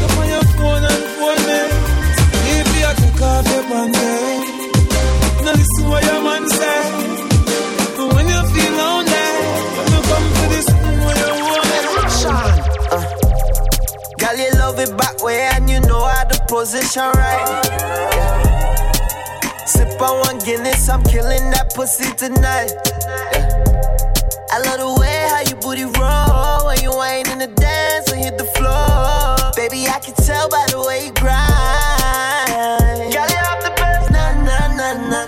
come 0.00 0.18
on 0.18 0.26
your 0.34 0.44
phone 0.58 0.84
and 0.92 1.04
phone 1.16 1.42
me. 1.48 1.60
Maybe 2.44 2.78
I 2.84 2.92
take 3.00 3.22
off 3.22 3.46
your 3.54 3.64
pants. 3.70 3.98
eh. 3.98 4.12
Now 5.44 5.52
listen 5.60 5.84
what 5.88 6.02
your 6.04 6.20
man 6.26 6.44
say. 6.48 6.53
Love 14.74 14.88
it 14.88 14.96
back 14.96 15.22
way 15.22 15.48
and 15.54 15.70
you 15.70 15.80
know 15.80 16.04
how 16.04 16.24
to 16.24 16.40
position 16.48 17.04
right. 17.14 17.64
Sip 19.66 20.00
on 20.00 20.20
one 20.20 20.38
Guinness, 20.40 20.88
I'm 20.88 21.02
killing 21.04 21.50
that 21.50 21.72
pussy 21.74 22.12
tonight. 22.14 22.72
Yeah. 23.32 23.62
I 24.50 24.58
love 24.66 24.78
the 24.78 25.00
way 25.00 25.26
how 25.30 25.42
you 25.48 25.56
booty 25.56 25.84
roll 25.84 26.66
when 26.66 26.82
you 26.82 26.90
ain't 27.02 27.30
in 27.30 27.38
the 27.38 27.46
dance 27.46 28.10
and 28.10 28.20
hit 28.20 28.36
the 28.36 28.44
floor. 28.44 29.52
Baby, 29.54 29.86
I 29.86 30.00
can 30.00 30.14
tell 30.14 30.48
by 30.48 30.66
the 30.70 30.82
way 30.86 31.06
you 31.06 31.12
grind. 31.12 32.50
Girl, 33.14 33.28
you 33.30 33.42
have 33.46 33.62
the 33.62 33.70
best. 33.76 34.10
Nah, 34.10 34.32
nah, 34.42 34.74
nah, 34.74 34.94
nah. 35.10 35.26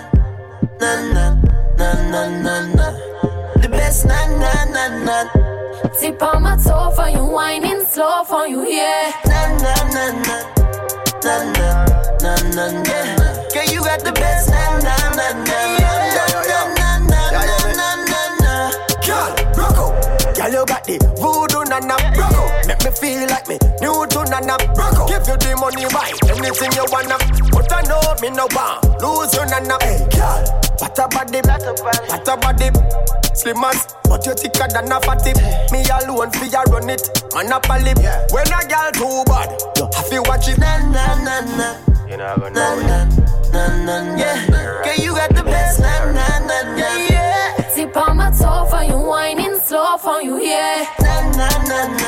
Nah, 0.81 0.99
nah, 1.13 1.31
nah, 1.77 1.95
nah, 2.11 2.27
nah, 2.43 2.75
nah. 2.75 3.61
The 3.61 3.69
best, 3.69 4.05
nah, 4.05 4.27
nah, 4.27 4.65
nah, 4.65 5.03
nah. 5.05 5.47
Tip 5.99 6.21
on 6.21 6.43
my 6.43 6.57
toe 6.57 6.91
for 6.91 7.07
you, 7.09 7.23
whining 7.25 7.85
slow 7.85 8.23
for 8.25 8.47
you, 8.47 8.67
yeah. 8.67 9.16
Na 9.61 9.73
na 9.93 10.05
na 10.11 10.37
na, 11.23 11.35
na 11.57 11.65
na 12.21 12.35
na 12.55 12.65
na 12.71 12.71
na. 12.83 13.27
Girl, 13.53 13.65
you 13.73 13.81
got 13.81 13.99
the 14.03 14.11
best. 14.13 14.49
Na 14.49 14.79
na 14.79 14.95
na 15.15 15.27
na 15.33 15.59
na 15.77 15.89
na 16.05 16.23
na 16.39 17.19
na 17.29 17.49
na 17.79 17.89
na 18.11 18.21
na. 18.41 18.53
Girl, 19.05 19.31
rock. 19.57 19.77
Girl, 20.35 20.51
you 20.51 20.65
got 20.65 20.83
the 20.85 20.97
voodoo 21.19 21.63
nana 21.69 21.95
rock 22.17 22.33
out. 22.37 22.66
Make 22.87 23.01
me 23.03 23.09
feel 23.19 23.27
like 23.27 23.47
me 23.49 23.57
new 23.81 24.07
to 24.07 24.23
nana 24.31 24.55
rock. 24.79 25.09
Give 25.11 25.27
you 25.27 25.35
the 25.35 25.59
money, 25.59 25.83
buy 25.91 26.07
anything 26.31 26.71
you 26.71 26.87
wanna. 26.87 27.19
But 27.51 27.67
I 27.67 27.83
know 27.83 27.99
me 28.23 28.31
no 28.31 28.47
want 28.55 28.79
lose 29.03 29.35
your 29.35 29.43
nana. 29.43 29.75
Hey, 29.83 29.99
girl, 30.15 30.39
what 30.79 30.95
a 30.95 31.07
body, 31.11 31.43
what 31.43 32.23
a 32.23 32.37
body. 32.39 32.71
Slim 33.35 33.59
as, 33.67 33.91
but 34.07 34.23
you 34.25 34.31
thicker 34.39 34.71
than 34.71 34.87
a 34.87 35.01
fatty. 35.03 35.35
Me 35.75 35.83
alone 35.83 36.31
fi 36.31 36.47
ya 36.47 36.63
run 36.71 36.87
it, 36.89 37.03
monopoly. 37.35 37.91
When 38.31 38.47
a 38.55 38.59
girl 38.71 38.91
too 38.95 39.23
bad, 39.27 39.51
you 39.75 39.83
have 39.91 40.07
to 40.07 40.21
watch 40.23 40.47
it. 40.47 40.57
Na 40.57 40.79
na 40.87 41.19
na 41.27 41.41
na. 41.59 41.67
You 42.07 42.15
know 42.15 42.35
gonna 42.39 42.55
Na 42.55 42.75
na 42.87 43.03
na 43.51 43.67
na 43.83 43.95
na. 43.99 44.15
Yeah, 44.15 44.47
girl, 44.47 44.95
you 44.95 45.11
got 45.11 45.35
the 45.35 45.43
best. 45.43 45.81
Na 45.81 46.07
na 46.15 46.39
na 46.39 46.61
na. 46.71 46.87
Yeah. 47.03 47.51
Tip 47.75 47.97
on 47.97 48.15
my 48.15 48.31
toe 48.31 48.63
for 48.71 48.83
you, 48.87 48.95
whining 48.97 49.59
slow 49.59 49.97
for 49.97 50.21
you, 50.21 50.39
yeah. 50.39 50.87
Na 51.01 51.19
na 51.35 51.49
na 51.67 51.67
na. 51.67 51.67
Na 51.67 51.97
na 51.99 52.06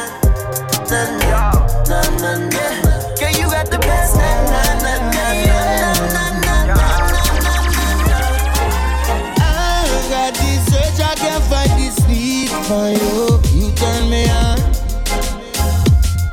Girl, 2.19 2.27
you 3.31 3.47
got 3.49 3.71
the 3.71 3.79
best. 3.79 4.17
I 4.17 4.23
got 10.09 10.33
this 10.33 10.67
urge, 10.75 10.99
I 10.99 11.15
can't 11.15 11.43
fight 11.45 11.71
this 11.77 11.97
need 12.09 12.49
for 12.67 12.89
you. 12.89 13.39
You 13.55 13.71
turn 13.71 14.09
me 14.09 14.29
on, 14.29 14.57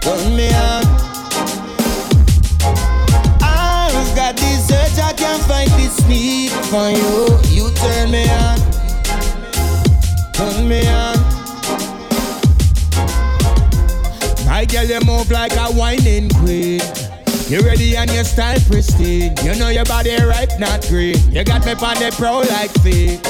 turn 0.01 0.35
me 0.35 0.49
on. 0.49 0.85
I 3.41 4.13
got 4.17 4.37
this 4.37 4.69
urge, 4.73 4.99
I 4.99 5.13
can't 5.13 5.41
this 5.77 6.05
need 6.09 6.51
for 6.51 6.91
you. 6.91 7.39
You 7.55 7.71
turn 7.77 8.11
me 8.11 8.29
on, 8.29 8.59
turn 10.33 10.69
me 10.69 10.89
on. 10.89 11.16
Girl, 14.77 14.85
you 14.85 15.01
move 15.07 15.31
like 15.31 15.53
a 15.53 15.73
whining 15.73 16.29
queen. 16.29 16.81
You 17.49 17.61
ready 17.61 17.97
and 17.97 18.11
your 18.11 18.25
style 18.25 18.59
pristine. 18.69 19.35
You 19.43 19.55
know 19.55 19.71
your 19.71 19.85
body 19.85 20.15
right, 20.23 20.53
not 20.59 20.83
green. 20.89 21.17
You 21.33 21.45
got 21.45 21.65
me 21.65 21.73
on 21.73 21.97
the 21.97 22.13
pro 22.17 22.41
like 22.41 22.73
feet. 22.83 23.23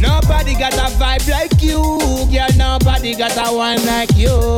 Nobody 0.00 0.54
got 0.54 0.74
a 0.74 0.94
vibe 0.94 1.28
like 1.28 1.60
you, 1.62 1.80
girl. 2.30 2.48
Nobody 2.56 3.16
got 3.16 3.36
a 3.36 3.52
one 3.52 3.84
like 3.86 4.14
you. 4.14 4.56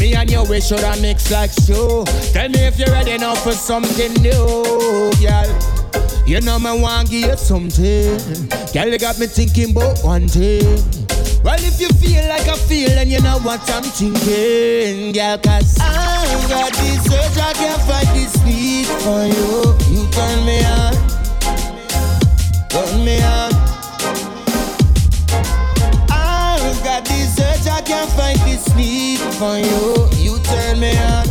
Me 0.00 0.14
and 0.14 0.30
you, 0.30 0.44
we 0.44 0.60
should 0.60 0.80
have 0.80 1.02
mix 1.02 1.30
like 1.30 1.50
stew. 1.50 2.04
Tell 2.32 2.48
me 2.48 2.60
if 2.60 2.78
you're 2.78 2.88
ready 2.88 3.18
now 3.18 3.34
for 3.34 3.52
something 3.52 4.12
new, 4.22 5.12
girl. 5.20 5.73
You 6.26 6.40
know 6.40 6.58
me 6.58 6.80
want 6.80 7.10
give 7.10 7.28
you 7.28 7.36
something. 7.36 8.18
Girl, 8.72 8.88
you 8.88 8.98
got 8.98 9.18
me 9.18 9.26
thinking 9.26 9.72
about 9.72 10.02
one 10.02 10.26
thing. 10.26 10.64
Well, 11.44 11.60
if 11.60 11.78
you 11.78 11.88
feel 12.00 12.26
like 12.28 12.48
I 12.48 12.56
feel, 12.56 12.88
then 12.88 13.10
you 13.10 13.20
know 13.20 13.38
what 13.40 13.60
I'm 13.70 13.82
thinking, 13.82 15.12
girl. 15.12 15.36
Cause 15.38 15.76
I 15.78 16.46
got 16.48 16.72
this 16.72 17.06
urge, 17.12 17.36
I 17.36 17.52
can't 17.52 17.82
fight 17.82 18.08
this 18.14 18.42
need 18.42 18.86
for 19.04 19.26
you. 19.28 19.76
You 19.92 20.08
turn 20.12 20.46
me 20.46 20.64
on, 20.64 20.94
turn 22.70 23.04
me 23.04 23.22
on. 23.22 23.52
I 26.08 26.80
got 26.82 27.04
this 27.04 27.38
urge, 27.38 27.66
I 27.68 27.82
can't 27.82 28.10
fight 28.12 28.38
this 28.46 28.74
need 28.74 29.20
for 29.36 29.58
you. 29.58 30.08
You 30.16 30.38
turn 30.42 30.80
me 30.80 30.96
on, 30.96 31.26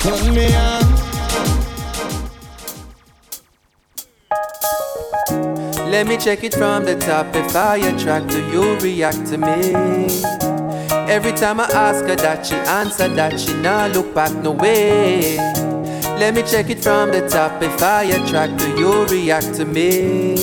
turn 0.00 0.34
me 0.34 0.52
on. 0.56 0.81
Let 5.90 6.06
me 6.06 6.16
check 6.16 6.42
it 6.44 6.54
from 6.54 6.84
the 6.84 6.96
top. 6.96 7.34
If 7.34 7.54
I 7.54 7.76
attract 7.76 8.30
to 8.30 8.40
you, 8.50 8.78
react 8.78 9.26
to 9.26 9.38
me. 9.38 10.22
Every 11.10 11.32
time 11.32 11.60
I 11.60 11.64
ask 11.72 12.04
her 12.06 12.16
that, 12.16 12.46
she 12.46 12.54
answer 12.54 13.08
that 13.08 13.38
she 13.38 13.52
nah 13.60 13.86
look 13.86 14.14
back 14.14 14.32
no 14.42 14.52
way. 14.52 15.36
Let 16.18 16.34
me 16.34 16.42
check 16.42 16.70
it 16.70 16.82
from 16.82 17.10
the 17.10 17.28
top. 17.28 17.62
If 17.62 17.82
I 17.82 18.04
attract 18.04 18.58
to 18.60 18.68
you, 18.78 19.04
react 19.06 19.54
to 19.54 19.64
me. 19.64 20.34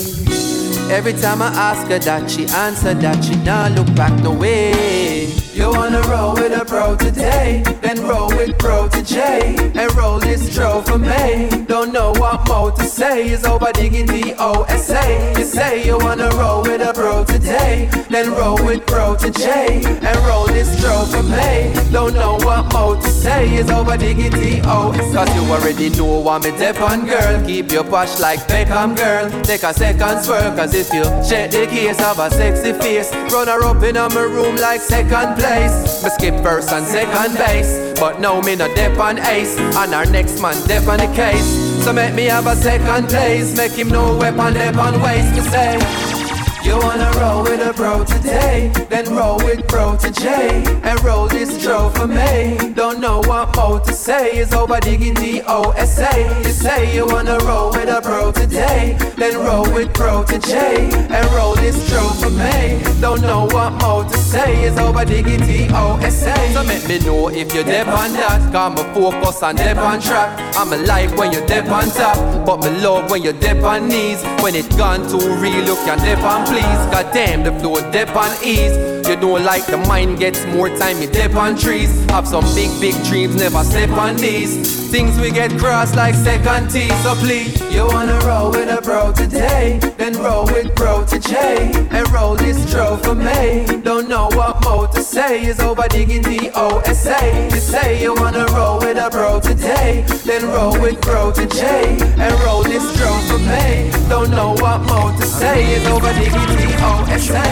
Every 0.92 1.14
time 1.14 1.42
I 1.42 1.48
ask 1.48 1.88
her 1.88 2.00
that, 2.00 2.30
she 2.30 2.46
answer 2.48 2.94
that 2.96 3.24
she 3.24 3.36
nah 3.38 3.68
look 3.68 3.94
back 3.96 4.12
no 4.24 4.34
way. 4.34 5.28
You 5.54 5.70
wanna 5.70 6.02
roll 6.04 6.34
with 6.34 6.52
a 6.60 6.66
pro 6.66 6.96
today, 6.96 7.64
then 7.82 8.02
roll 8.08 8.30
with 8.30 8.58
pro 8.58 8.88
to 8.90 9.04
J, 9.04 9.56
and 9.76 9.96
roll 9.96 10.20
this 10.20 10.54
tro 10.54 10.82
for 10.82 10.98
me. 10.98 11.66
Don't 11.68 11.89
know 12.00 12.12
what 12.14 12.48
more 12.48 12.72
to 12.72 12.86
say, 12.86 13.30
is 13.30 13.44
over 13.44 13.72
digging 13.74 14.06
the 14.06 14.34
OSA. 14.40 15.04
You 15.38 15.44
say 15.44 15.86
you 15.86 15.98
wanna 15.98 16.30
roll 16.40 16.62
with 16.62 16.82
a 16.82 16.94
pro 16.94 17.26
today, 17.26 17.90
then 18.10 18.32
roll 18.40 18.58
with 18.66 18.86
pro 18.88 19.18
to 19.18 19.30
J, 19.30 19.84
and 20.08 20.18
roll 20.28 20.48
this 20.48 20.70
tro 20.80 20.96
for 21.12 21.24
me. 21.24 21.74
Don't 21.92 22.14
know 22.14 22.36
what 22.48 22.72
more 22.72 22.96
to 22.96 23.10
say, 23.10 23.54
is 23.56 23.70
over 23.70 23.98
digging 23.98 24.32
the 24.32 24.62
OSA. 24.66 25.14
Cause 25.14 25.36
you 25.36 25.44
already 25.52 25.90
know 25.90 26.20
what 26.20 26.44
me 26.44 26.52
dep 26.52 26.80
on, 26.80 27.06
girl. 27.06 27.46
Keep 27.46 27.72
your 27.74 27.84
posh 27.84 28.18
like 28.20 28.40
Beckham, 28.48 28.96
girl. 28.96 29.26
Take 29.44 29.64
a 29.64 29.74
second 29.74 30.24
swerve, 30.24 30.56
cause 30.56 30.74
if 30.74 30.94
you 30.94 31.04
check 31.28 31.52
the 31.52 31.68
case 31.68 32.02
of 32.02 32.18
a 32.20 32.32
sexy 32.32 32.72
face, 32.80 33.12
run 33.34 33.48
her 33.48 33.62
up 33.66 33.84
in 33.84 33.96
my 33.96 34.24
room 34.36 34.56
like 34.56 34.80
second 34.80 35.36
place. 35.38 35.76
Me 36.04 36.10
skip 36.12 36.36
first 36.44 36.72
and 36.72 36.86
second 36.86 37.36
base, 37.36 38.00
but 38.00 38.22
now 38.22 38.40
me 38.40 38.56
no 38.56 38.74
dep 38.76 38.98
on 39.00 39.20
ace, 39.36 39.58
and 39.82 39.94
our 39.94 40.06
next 40.06 40.42
man 40.42 40.56
dep 40.66 40.88
on 40.88 41.00
the 41.00 41.12
case. 41.14 41.69
So 41.84 41.94
make 41.94 42.14
me 42.14 42.26
have 42.26 42.46
a 42.46 42.56
second 42.56 43.10
place, 43.10 43.56
make 43.58 43.72
him 43.72 43.88
know 43.90 44.18
weapon 44.18 44.54
dep 44.54 44.76
on 44.76 45.02
waste. 45.02 45.34
Me 45.36 45.42
say. 45.42 46.19
You 46.64 46.78
wanna 46.78 47.12
roll 47.20 47.44
with 47.44 47.62
a 47.62 47.74
bro 47.74 48.04
today, 48.04 48.72
then 48.90 49.16
roll 49.16 49.38
with 49.38 49.68
bro 49.68 49.96
to 49.98 50.12
J, 50.12 50.64
and 50.84 51.04
roll 51.04 51.28
this 51.28 51.62
tro 51.64 51.90
for 51.90 52.08
me. 52.08 52.58
Don't 52.74 53.00
know 53.00 53.22
what 53.22 53.56
more 53.56 53.80
to 53.80 53.94
say, 53.94 54.38
is 54.38 54.54
over 54.54 54.80
the 54.82 55.42
OSA. 55.48 56.42
You 56.44 56.52
say 56.52 56.94
you 56.94 57.06
wanna 57.08 57.38
roll 57.40 57.72
with 57.72 57.90
a 57.90 58.02
bro 58.02 58.32
today, 58.32 58.98
then 59.16 59.38
roll 59.40 59.64
with 59.74 59.94
bro 59.94 60.24
to 60.26 60.38
J, 60.40 60.90
and 60.92 61.26
roll 61.32 61.56
this 61.56 61.90
tro 61.90 62.10
for 62.10 62.30
me. 62.30 62.82
Don't 63.00 63.22
know 63.22 63.46
what 63.46 63.72
more 63.82 64.04
to 64.04 64.18
say, 64.18 64.64
is 64.64 64.78
over 64.78 65.06
the 65.06 65.70
OSA. 65.74 66.36
So 66.54 66.64
make 66.64 66.88
me 66.88 67.00
know 67.00 67.30
if 67.30 67.54
you're 67.54 67.64
dep 67.64 67.88
on 67.88 68.12
that, 68.14 68.52
got 68.52 68.76
me 68.76 68.84
focus 68.94 69.42
on 69.44 69.56
dep 69.56 69.78
on 69.78 70.02
track. 70.02 70.30
I'm 70.58 70.74
a 70.74 70.78
like 70.78 71.16
when 71.16 71.32
you're 71.32 71.46
dep 71.46 71.70
on 71.70 71.90
top, 71.90 72.18
but 72.46 72.64
me 72.64 72.70
love 72.82 73.10
when 73.10 73.24
you're 73.24 73.40
dep 73.40 73.64
on 73.64 73.88
knees. 73.88 74.22
When 74.44 74.56
it 74.56 74.70
gone 74.78 75.08
too 75.08 75.36
real, 75.38 75.64
look, 75.64 75.80
you 75.80 75.86
can 75.86 75.98
dep 76.00 76.20
on 76.20 76.49
please. 76.50 76.82
God 76.92 77.14
damn, 77.14 77.44
the 77.44 77.52
flow 77.60 77.76
dip 77.92 78.16
on 78.16 78.32
ease. 78.44 78.99
You 79.08 79.16
don't 79.16 79.44
like 79.44 79.66
the 79.66 79.78
mind 79.78 80.20
gets 80.20 80.46
more 80.48 80.70
time, 80.70 81.02
you 81.02 81.08
dip 81.08 81.36
on 81.36 81.58
trees. 81.58 81.90
Have 82.12 82.28
some 82.28 82.46
big, 82.54 82.70
big 82.80 82.96
dreams, 83.06 83.36
never 83.36 83.64
step 83.64 83.90
on 83.92 84.16
these. 84.18 84.78
Things 84.90 85.20
we 85.20 85.32
get 85.32 85.52
crossed 85.60 85.96
like 85.96 86.16
second 86.16 86.70
T. 86.70 86.90
So 87.04 87.16
please, 87.16 87.60
you 87.72 87.86
wanna 87.86 88.20
roll 88.26 88.52
with 88.52 88.70
a 88.70 88.82
bro 88.82 89.12
today, 89.12 89.80
then 89.98 90.14
roll 90.18 90.46
with 90.46 90.76
bro 90.76 91.06
to 91.06 91.20
J, 91.20 91.72
and 91.92 92.10
roll 92.12 92.36
this 92.36 92.58
tro 92.72 92.98
for 92.98 93.16
me. 93.16 93.66
Don't 93.84 94.10
know 94.10 94.28
what 94.34 94.64
more 94.64 94.88
to 94.88 95.02
say, 95.02 95.46
is 95.46 95.60
over 95.60 95.88
digging 95.88 96.24
the 96.24 96.52
OSA. 96.56 97.50
You 97.54 97.60
say 97.60 98.02
you 98.02 98.14
wanna 98.16 98.46
roll 98.48 98.80
with 98.80 98.98
a 98.98 99.10
bro 99.10 99.40
today, 99.40 100.06
then 100.26 100.46
roll 100.50 100.74
with 100.80 101.00
bro 101.02 101.32
to 101.32 101.46
J, 101.46 101.98
and 102.18 102.34
roll 102.44 102.64
this 102.64 102.86
tro 102.98 103.12
for 103.30 103.40
me. 103.40 103.92
Don't 104.10 104.32
know 104.32 104.54
what 104.54 104.82
more 104.82 105.12
to 105.12 105.26
say, 105.26 105.74
is 105.74 105.86
over 105.88 106.12
digging 106.14 106.56
the 106.58 106.76
OSA. 106.84 107.50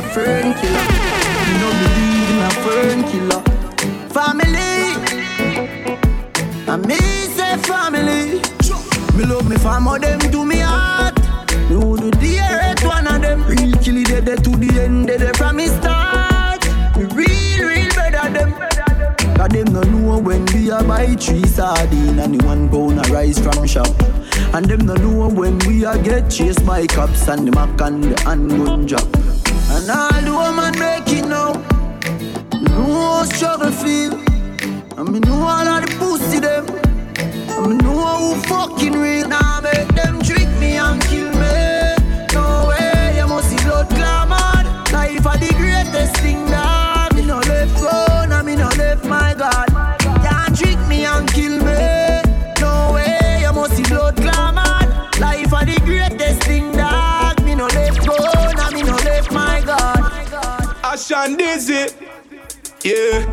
I 0.00 0.02
a 0.02 0.08
fern 0.14 0.54
killer. 0.54 0.86
Me 1.46 1.52
no 1.60 1.68
believe 1.80 2.30
in 2.32 2.40
a 2.40 2.50
fern 2.64 3.00
killer. 3.10 3.42
Family, 4.16 4.72
and 6.66 6.82
me 6.86 6.98
say 7.36 7.56
family. 7.68 8.40
Me 9.14 9.24
love 9.26 9.46
me 9.46 9.56
family, 9.56 9.98
them 9.98 10.20
to 10.20 10.44
me 10.46 10.60
heart. 10.60 11.18
Me 11.68 11.76
would 11.76 12.18
do 12.18 12.26
hate 12.26 12.82
one 12.82 13.06
of 13.08 13.20
them. 13.20 13.44
Real 13.44 13.72
killy 13.82 14.04
dead 14.04 14.42
to 14.42 14.50
the 14.56 14.80
end, 14.80 15.08
dead 15.08 15.36
from 15.36 15.56
me 15.56 15.66
start. 15.66 16.64
Me 16.96 17.04
real, 17.04 17.68
real 17.68 17.88
better 17.94 18.30
them. 18.32 18.54
Cause 19.36 19.48
them 19.48 19.66
no 19.66 19.82
know 19.82 20.18
when 20.18 20.46
we 20.46 20.70
a 20.70 20.82
buy 20.82 21.14
three 21.16 21.44
sardine 21.44 22.18
and 22.20 22.40
the 22.40 22.46
one 22.46 22.70
pound 22.70 23.06
a 23.06 23.12
rice 23.12 23.38
from 23.38 23.66
shop. 23.66 23.94
And 24.54 24.64
them 24.64 24.86
no 24.86 24.94
know 24.94 25.28
when 25.28 25.58
we 25.60 25.84
a 25.84 25.98
get 26.02 26.30
chased 26.30 26.64
by 26.64 26.86
cops 26.86 27.28
and 27.28 27.46
the 27.46 27.52
mac 27.52 27.78
and 27.82 28.02
the 28.02 28.20
handgun 28.22 28.86
drop. 28.86 29.06
And 29.80 29.90
all 29.90 30.12
the 30.20 30.30
woman 30.30 30.78
make 30.78 31.08
it 31.08 31.26
now. 31.26 31.54
Me 32.52 32.68
know 32.68 32.84
how 32.84 33.24
struggle 33.24 33.70
feel. 33.70 34.12
And 34.98 35.08
me 35.10 35.20
know 35.20 35.40
all 35.40 35.66
of 35.66 35.86
the 35.86 35.96
pussy 35.98 36.38
them. 36.38 36.68
And 37.56 37.66
me 37.66 37.74
know 37.76 38.34
who 38.34 38.42
fucking 38.42 38.92
real. 38.92 39.28
Now 39.28 39.60
make 39.62 39.88
them 39.94 40.20
trick 40.20 40.48
me 40.58 40.76
and 40.76 41.00
kill 41.04 41.32
me. 41.32 41.96
No 42.34 42.66
way, 42.68 43.14
you 43.16 43.26
must 43.26 43.48
see 43.48 43.56
blood 43.64 43.88
clamor. 43.88 44.68
Life 44.92 45.26
are 45.26 45.38
the 45.38 45.54
greatest 45.56 46.16
Sean 61.06 61.36
Dizzy. 61.36 61.86
Yeah. 62.84 63.26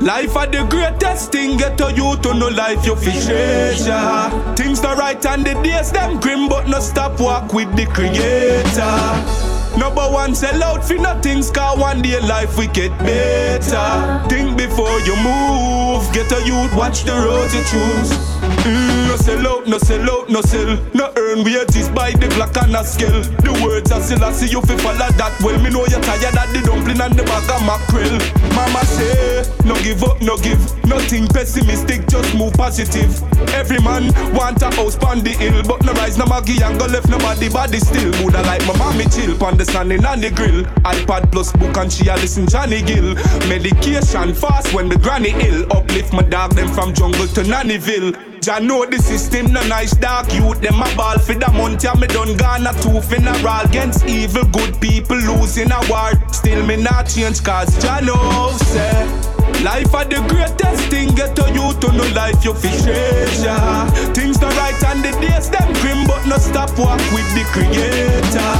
Life 0.00 0.36
are 0.36 0.46
the 0.46 0.64
greatest 0.68 1.32
thing. 1.32 1.56
Get 1.56 1.80
a 1.80 1.92
you 1.92 2.16
to 2.22 2.34
know 2.34 2.48
life 2.48 2.84
you 2.84 2.96
fi 2.96 3.12
treasure. 3.12 4.54
Things 4.56 4.80
the 4.80 4.94
right 4.96 5.24
and 5.26 5.44
the 5.44 5.54
days 5.62 5.92
them 5.92 6.20
grim, 6.20 6.48
but 6.48 6.68
no 6.68 6.80
stop 6.80 7.20
walk 7.20 7.52
with 7.52 7.74
the 7.76 7.86
creator. 7.86 9.78
Number 9.78 10.02
one, 10.02 10.34
sell 10.34 10.62
out 10.62 10.84
for 10.84 10.94
nothing, 10.94 11.42
car 11.52 11.78
one 11.78 12.02
day 12.02 12.20
life 12.20 12.58
we 12.58 12.66
get 12.68 12.96
better. 12.98 14.28
Think 14.28 14.56
before 14.58 15.00
you 15.00 15.16
move, 15.16 16.12
get 16.12 16.30
a 16.32 16.44
youth, 16.44 16.74
watch 16.74 17.04
the 17.04 17.12
road 17.12 17.50
you 17.52 17.62
choose. 17.64 18.10
Mm, 18.66 19.01
no 19.12 19.18
sell 19.18 19.46
out, 19.46 19.66
no 19.66 19.78
sell 19.78 20.10
out, 20.10 20.30
no 20.30 20.40
sell. 20.40 20.72
No 20.94 21.12
earn 21.18 21.44
wages 21.44 21.88
by 21.90 22.12
the 22.12 22.28
black 22.32 22.56
and 22.64 22.74
a 22.74 22.82
scale. 22.82 23.20
The 23.44 23.52
words 23.60 23.92
are 23.92 24.00
still 24.00 24.24
I 24.24 24.32
see 24.32 24.48
you 24.48 24.62
fi 24.62 24.76
follow 24.80 25.12
that 25.20 25.36
well. 25.44 25.60
Me 25.60 25.68
know 25.68 25.84
you're 25.84 26.00
tired 26.00 26.32
of 26.32 26.48
the 26.48 26.64
dumpling 26.64 27.00
and 27.00 27.12
the 27.12 27.22
bag 27.28 27.44
of 27.52 27.60
mackerel. 27.68 28.16
Mama 28.56 28.80
say, 28.88 29.44
no 29.68 29.76
give 29.84 30.02
up, 30.02 30.16
no 30.24 30.40
give. 30.40 30.64
Nothing 30.88 31.28
pessimistic, 31.28 32.08
just 32.08 32.32
move 32.34 32.54
positive. 32.54 33.12
Every 33.52 33.84
man 33.84 34.08
want 34.32 34.64
a 34.64 34.72
house 34.72 34.96
on 35.04 35.20
the 35.20 35.36
hill, 35.36 35.60
but 35.68 35.84
no 35.84 35.92
rise, 35.92 36.16
no 36.16 36.24
maggie 36.24 36.62
and 36.64 36.80
go 36.80 36.86
left 36.86 37.12
nobody 37.12 37.52
body 37.52 37.84
still. 37.84 38.16
Woulda 38.24 38.40
like 38.48 38.64
my 38.64 38.72
mommy 38.80 39.04
chill 39.12 39.36
pon 39.36 39.60
the 39.60 39.68
standing 39.68 40.06
on 40.08 40.24
the 40.24 40.30
grill. 40.32 40.64
iPad 40.88 41.30
plus 41.30 41.52
book 41.52 41.76
and 41.76 41.92
she 41.92 42.08
a 42.08 42.16
listen 42.16 42.48
Johnny 42.48 42.80
Gill. 42.80 43.12
Medication 43.44 44.32
fast 44.32 44.72
when 44.72 44.88
the 44.88 44.96
granny 44.96 45.36
ill. 45.44 45.68
Uplift 45.76 46.14
my 46.16 46.24
dog 46.24 46.56
them 46.56 46.68
from 46.72 46.94
jungle 46.94 47.28
to 47.36 47.44
Nannyville. 47.44 48.31
Jah 48.42 48.58
know 48.58 48.84
the 48.84 48.98
system, 48.98 49.52
no 49.52 49.62
nice 49.68 49.94
dark 49.94 50.26
youth. 50.34 50.60
Them 50.60 50.82
a 50.82 50.90
ball 50.96 51.16
for 51.22 51.34
the 51.34 51.46
month, 51.54 51.84
yeah, 51.84 51.94
me 51.94 52.08
done 52.08 52.34
gone 52.34 52.66
a 52.66 52.74
two 52.82 52.98
funeral 52.98 53.62
against 53.62 54.04
evil. 54.04 54.42
Good 54.50 54.80
people 54.80 55.14
losing 55.14 55.70
a 55.70 55.78
war. 55.86 56.10
Still 56.34 56.66
me 56.66 56.74
not 56.74 57.06
change 57.06 57.44
cause 57.46 57.70
Jah 57.78 58.02
know 58.02 58.50
say. 58.66 58.82
Eh. 58.82 59.62
Life 59.62 59.94
are 59.94 60.04
the 60.04 60.18
greatest 60.26 60.90
thing, 60.90 61.14
get 61.14 61.36
to 61.38 61.46
you 61.54 61.70
to 61.70 61.88
know 61.94 62.08
life 62.18 62.42
you 62.42 62.50
fi 62.50 62.74
treasure. 62.82 64.10
Things 64.10 64.42
the 64.42 64.50
right 64.58 64.82
and 64.90 65.06
the 65.06 65.14
days 65.22 65.46
them 65.46 65.70
grim, 65.78 66.02
but 66.10 66.26
no 66.26 66.34
stop 66.42 66.74
walk 66.74 66.98
with 67.14 67.28
the 67.38 67.46
creator. 67.54 68.58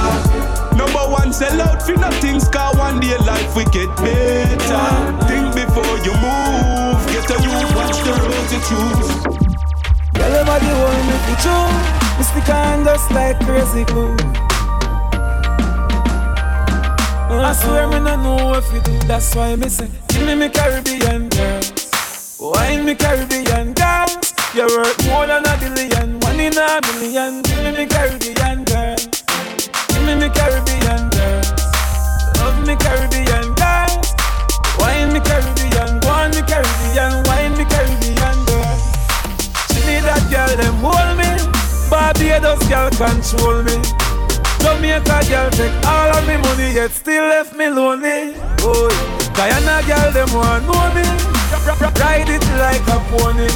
Number 0.79 1.11
one, 1.11 1.33
sell 1.35 1.59
out 1.61 1.83
for 1.83 1.99
nothing, 1.99 2.39
car 2.55 2.71
one 2.79 3.01
day 3.01 3.19
life 3.27 3.51
we 3.59 3.67
get 3.75 3.91
better. 3.99 4.87
Think 5.27 5.51
before 5.59 5.99
you 6.07 6.15
move, 6.23 7.03
get 7.11 7.27
a 7.35 7.37
you 7.43 7.67
watch 7.75 7.99
the 8.07 8.15
road 8.15 8.47
you 8.47 8.63
choose. 8.63 9.42
Girl, 10.15 10.33
everybody 10.33 10.67
want 10.67 11.07
me 11.09 11.17
to 11.27 11.35
true. 11.43 11.69
Me 12.19 12.23
stick 12.25 12.49
on 12.55 12.85
just 12.85 13.11
like 13.13 13.39
crazy 13.41 13.85
glue. 13.85 14.17
I 17.33 17.53
swear 17.55 17.89
me 17.89 17.99
no 17.99 18.17
know 18.17 18.55
if 18.55 18.73
you 18.73 18.81
do, 18.81 18.99
that's 19.07 19.35
why 19.35 19.57
me 19.57 19.69
say, 19.69 19.89
give 20.09 20.25
me 20.27 20.35
me 20.35 20.49
Caribbean 20.49 21.29
girls. 21.29 22.39
Wine 22.41 22.85
me 22.85 22.95
Caribbean 22.95 23.73
girls. 23.73 24.33
You're 24.55 24.69
worth 24.69 25.07
more 25.09 25.27
than 25.27 25.45
a 25.45 25.57
billion, 25.59 26.21
one 26.21 26.39
in 26.41 26.57
a 26.57 26.81
million. 26.93 27.43
Give 27.43 27.65
me 27.65 27.73
me 27.73 27.87
Caribbean 27.87 28.65
girls. 28.65 29.07
Give 29.89 30.05
me 30.07 30.15
me 30.15 30.29
Caribbean 30.29 31.09
girls. 31.11 31.53
Love 32.39 32.67
me 32.67 32.77
Caribbean 32.77 33.55
girls. 33.55 34.07
Wine 34.79 35.13
me 35.13 35.21
Caribbean, 35.21 36.01
go 36.01 36.09
on 36.09 36.31
me 36.31 36.43
Caribbean, 36.43 37.23
wine 37.23 37.23
me 37.23 37.23
Caribbean 37.23 37.23
Barbados 42.13 42.61
girl 42.69 42.91
control 42.91 43.63
me. 43.63 43.81
Jamaica 44.61 45.25
girl 45.29 45.51
take 45.51 45.73
all 45.87 46.13
of 46.13 46.27
me 46.29 46.37
money, 46.37 46.75
yet 46.75 46.91
still 46.91 47.25
left 47.25 47.57
me 47.57 47.69
lonely. 47.69 48.35
Oh, 48.61 48.89
Guyana 49.35 49.81
girl, 49.89 50.13
them 50.13 50.29
want 50.37 50.65
know 50.69 50.93
me. 50.93 51.05
Ride 51.97 52.29
it 52.29 52.45
like 52.61 52.85
a 52.93 53.01
pony. 53.09 53.49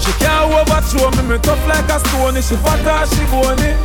She 0.00 0.12
can't 0.24 0.48
overthrow 0.48 1.10
me, 1.20 1.36
me 1.36 1.38
tough 1.42 1.60
like 1.68 1.88
a 1.92 2.00
stone. 2.00 2.40
She 2.40 2.56
fat 2.64 2.80
or 2.88 3.04
she 3.12 3.24
bony. 3.28 3.76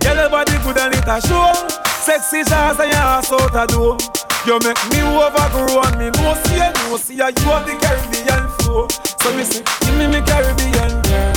Girl, 0.00 0.16
your 0.16 0.30
body 0.30 0.58
good 0.64 0.78
and 0.78 0.94
it 0.94 1.06
a 1.06 1.20
show. 1.22 1.54
Sexy 2.02 2.42
shots 2.42 2.80
and 2.80 2.90
your 2.90 2.98
ass 2.98 3.32
out 3.32 3.54
a 3.54 3.66
door. 3.72 3.96
You 4.44 4.58
make 4.58 4.82
me 4.90 5.00
overgrow 5.06 5.82
and 5.86 5.98
me 5.98 6.10
no 6.18 6.34
see 6.44 6.56
you, 6.58 6.72
no 6.90 6.96
see 6.96 7.14
you. 7.14 7.22
Have 7.22 7.64
the 7.64 7.78
Caribbean 7.78 8.48
flow. 8.58 8.88
So 9.22 9.30
me 9.36 9.44
say, 9.44 9.62
give 9.86 9.96
me 9.96 10.08
me 10.08 10.20
Caribbean 10.26 11.00
girls. 11.02 11.31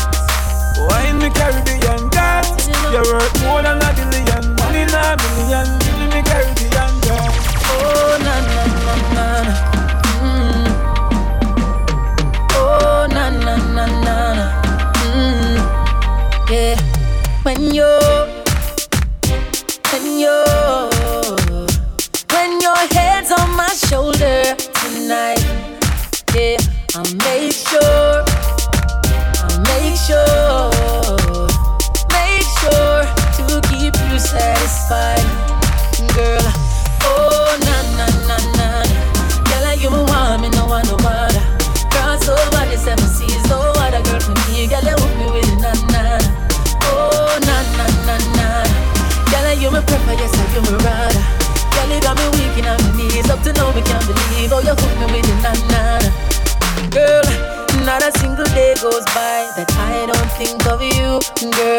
Wine 0.78 1.18
me 1.20 1.30
Caribbean 1.30 2.10
girls. 2.10 2.68
You're 2.92 3.04
worth 3.14 3.36
more 3.44 3.62
than 3.62 3.78
a 3.82 3.90
billion, 3.96 4.44
one 4.58 4.76
in 4.76 4.90
a 4.90 5.16
million. 5.24 5.68
Give 5.80 6.10
me 6.14 6.22
Caribbean 6.30 6.94
girls. 7.06 7.36
Oh 7.72 8.18
na 8.26 8.36
na 8.50 8.64
na 8.86 8.94
na. 9.16 9.28
Mm. 10.22 10.68
Oh 12.54 13.08
na 13.16 13.26
na 13.30 13.56
na 13.76 13.86
na. 14.06 14.16
Mm. 15.14 15.58
Yeah. 16.52 16.78
When 17.44 17.60
you're 17.74 18.28
when 19.92 20.06
you're 20.20 20.90
when 22.34 22.52
your 22.62 22.82
head's 22.96 23.32
on 23.32 23.50
my 23.56 23.70
shoulder 23.88 24.56
tonight, 24.82 25.44
yeah, 26.34 26.58
I'll 26.96 27.16
make 27.28 27.54
sure, 27.54 27.95
satisfied, 34.36 35.24
girl. 36.16 36.48
Oh 37.08 37.56
na 37.64 37.78
na 37.98 38.08
na 38.28 38.38
na, 38.60 38.68
girl, 39.48 39.66
you 39.80 39.90
want 39.90 40.42
me, 40.42 40.50
no 40.50 40.66
one 40.66 40.86
no 40.88 40.98
other. 41.00 41.44
Cross 41.92 42.28
over 42.28 42.64
the 42.68 42.78
seven 42.78 43.08
seas, 43.08 43.44
no 43.50 43.60
other 43.80 44.02
girl 44.04 44.20
for 44.20 44.36
me, 44.52 44.68
girl, 44.68 44.84
you 44.84 44.96
hook 45.00 45.14
me 45.20 45.26
with 45.32 45.48
it, 45.48 45.60
na 45.64 45.72
na. 45.94 46.04
Oh 46.92 47.40
na 47.48 47.58
na 47.80 47.86
na 48.08 48.16
na. 48.36 48.48
Girl, 49.32 49.48
you 49.56 49.72
me 49.72 49.80
prefer, 49.88 50.16
yes, 50.20 50.36
you 50.54 50.62
me 50.68 50.76
rather. 50.84 51.24
Girl, 51.74 51.90
you 51.96 52.02
got 52.04 52.16
me 52.20 52.28
weak 52.36 52.56
in 52.60 52.66
my 52.68 52.76
knees. 52.98 53.30
Up 53.30 53.42
to 53.44 53.54
now, 53.54 53.72
me 53.72 53.82
can't 53.82 54.04
believe 54.04 54.52
how 54.52 54.60
you 54.60 54.76
hook 54.76 54.94
me 55.00 55.06
with 55.16 55.32
it, 55.32 55.40
na 55.44 55.52
na. 55.72 55.84
Girl, 56.92 57.28
not 57.86 58.04
a 58.04 58.12
single 58.20 58.50
day 58.56 58.74
goes 58.82 59.06
by 59.16 59.48
that 59.56 59.70
I 59.80 60.08
don't 60.12 60.32
think 60.40 60.66
of 60.68 60.82
you, 60.82 61.20
girl. 61.52 61.75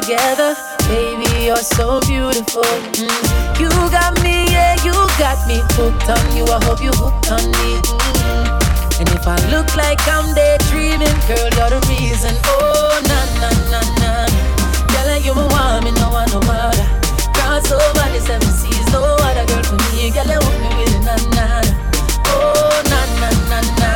Together, 0.00 0.54
baby. 0.88 1.46
You're 1.46 1.56
so 1.56 2.00
beautiful. 2.00 2.62
Mm. 3.00 3.60
You 3.60 3.70
got 3.88 4.12
me, 4.22 4.44
yeah, 4.52 4.76
you 4.84 4.92
got 5.16 5.40
me 5.48 5.62
hooked 5.72 6.08
on 6.10 6.24
you. 6.36 6.44
I 6.44 6.60
hope 6.64 6.82
you 6.82 6.92
hooked 6.92 7.30
on 7.32 7.44
me. 7.60 7.80
Mm. 7.80 9.00
And 9.00 9.08
if 9.16 9.24
I 9.26 9.36
look 9.48 9.68
like 9.76 10.00
I'm 10.08 10.34
daydreaming, 10.34 11.16
girl, 11.28 11.48
you're 11.56 11.72
the 11.72 11.80
reason. 11.88 12.36
Oh, 12.44 13.00
na 13.08 13.18
na 13.40 13.50
na 13.72 13.80
na. 14.00 14.12
Girl, 14.92 15.08
you 15.16 15.32
me 15.32 15.44
want 15.48 15.84
me, 15.84 15.90
no 15.96 16.10
one 16.12 16.28
no 16.28 16.40
other. 16.44 16.86
Cross 17.32 17.72
over 17.72 18.06
the 18.12 18.20
seven 18.20 18.52
seas, 18.52 18.86
no 18.92 19.00
other 19.00 19.46
girl 19.48 19.64
for 19.64 19.78
me. 19.96 20.10
Girl, 20.12 20.28
you 20.28 20.40
hook 20.44 20.56
me 20.60 20.68
with 20.76 20.92
it, 20.92 21.02
na 21.08 21.16
na. 21.32 21.46
Oh, 22.36 22.82
na 22.92 23.00
na 23.20 23.28
na 23.48 23.58
na. 23.80 23.90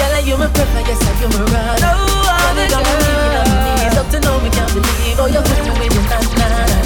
Girl, 0.00 0.14
you 0.24 0.36
me 0.40 0.48
prefer, 0.48 0.80
yes, 0.88 1.02
I 1.04 1.12
you 1.20 1.28
me 1.28 1.44
rather. 1.52 1.80
No 1.84 1.92
other 2.24 2.66
girl. 2.72 2.84
Girl, 2.88 3.04
you 3.04 3.28
got 3.36 3.44
me 3.52 3.56
weak 3.68 3.80
knees, 3.84 3.96
up 4.00 4.08
to 4.12 4.18
now 4.20 4.36
me 4.40 4.50
believe. 4.72 5.18
Oh, 5.18 5.26
you 5.26 5.40
hook 5.40 5.78
me 5.78 5.86
with 5.88 5.96
it, 5.98 6.28
na 6.38 6.46
na 6.48 6.60
na. 6.66 6.76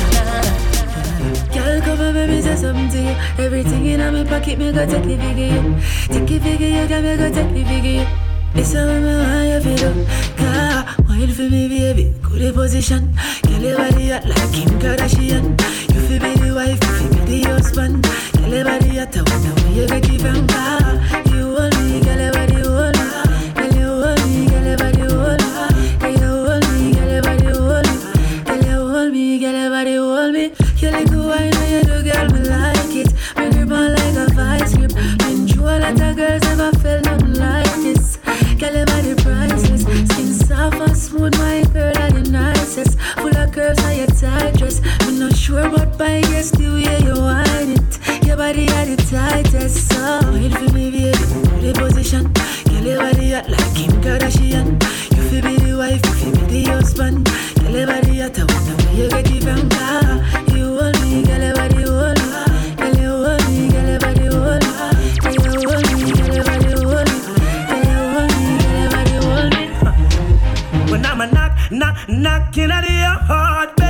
Girl, 1.55 1.81
come 1.83 2.01
on, 2.01 2.15
baby, 2.15 2.43
say 2.43 2.57
something 2.57 2.89
to 2.91 2.99
you. 2.99 3.15
Everything 3.45 3.87
in 3.87 4.01
my 4.01 4.25
pocket, 4.25 4.59
me 4.59 4.73
go 4.73 4.87
take 4.87 5.05
the 5.05 5.17
figure 5.17 5.51
you. 5.55 5.63
Take 6.09 6.27
the 6.27 6.39
figure 6.41 6.69
you, 6.69 6.87
girl, 6.89 7.03
me 7.03 7.17
go 7.17 7.29
take 7.33 7.53
the 7.55 7.65
figure 7.65 7.97
you. 8.01 8.07
This 8.55 8.73
how 8.75 8.87
me 8.87 8.99
want 9.05 9.49
you 9.49 9.61
feel 9.61 9.91
up. 9.91 11.09
Wine 11.09 11.33
for 11.33 11.43
me, 11.43 11.69
baby. 11.69 12.15
Good 12.23 12.55
position. 12.55 13.15
Girl, 13.43 13.61
your 13.61 13.79
body 13.79 14.11
hot 14.11 14.25
like 14.27 14.53
Kim 14.53 14.71
Kardashian. 14.79 15.45
You 15.93 16.01
feel 16.07 16.21
be 16.21 16.35
the 16.41 16.55
wife, 16.55 16.83
you 16.83 16.93
feel 16.99 17.27
be 17.27 17.43
the 17.43 17.51
husband. 17.51 18.03
Girl, 18.39 18.49
your 18.55 18.65
body 18.65 18.99
hot, 18.99 19.17
I 19.17 19.23
wonder 19.23 19.53
where 19.63 19.73
you 19.73 19.87
get 19.89 20.09
it 20.11 20.21
from. 20.21 20.47
You 21.35 21.45
nicest. 42.85 42.99
Full 43.19 43.37
of 43.37 43.53
curves 43.53 43.83
on 43.85 43.97
your 43.97 44.07
tight 44.07 44.55
dress. 44.57 44.81
Me 45.07 45.19
not 45.19 45.37
sure, 45.37 45.69
but 45.71 45.99
by 45.99 46.21
guess 46.23 46.51
the 46.51 46.69
way 46.69 46.99
you 47.05 47.21
want 47.21 47.49
it. 47.79 48.27
Your 48.27 48.37
body 48.37 48.69
are 48.69 48.87
the 48.87 48.97
tightest. 49.11 49.89
So, 49.93 50.21
wait 50.33 50.53
for 50.53 50.73
me, 50.73 50.91
baby. 50.91 51.11
The 51.61 51.73
position. 51.77 52.33
Girl, 52.65 52.85
your 52.85 52.99
body 52.99 53.33
hot 53.33 53.49
like 53.49 53.75
Kim 53.75 53.93
Kardashian. 54.03 54.83
You 55.17 55.23
feel 55.29 55.43
be 55.43 55.57
the 55.57 55.77
wife, 55.77 56.05
you 56.05 56.13
feel 56.13 56.47
be 56.47 56.65
the 56.65 56.71
husband. 56.73 57.27
Girl, 57.61 57.71
your 57.71 57.87
body 57.87 58.21
hot, 58.21 58.39
I 58.39 58.45
wonder 58.45 58.75
where 58.85 58.95
you 58.95 59.09
get 59.11 59.31
it 59.31 59.43
from. 59.45 60.57
You 60.57 60.79
hold 60.79 61.01
me, 61.03 61.23
girl, 61.25 61.44
knocking 72.09 72.71
at 72.71 72.89
your 72.89 73.19
heart. 73.27 73.84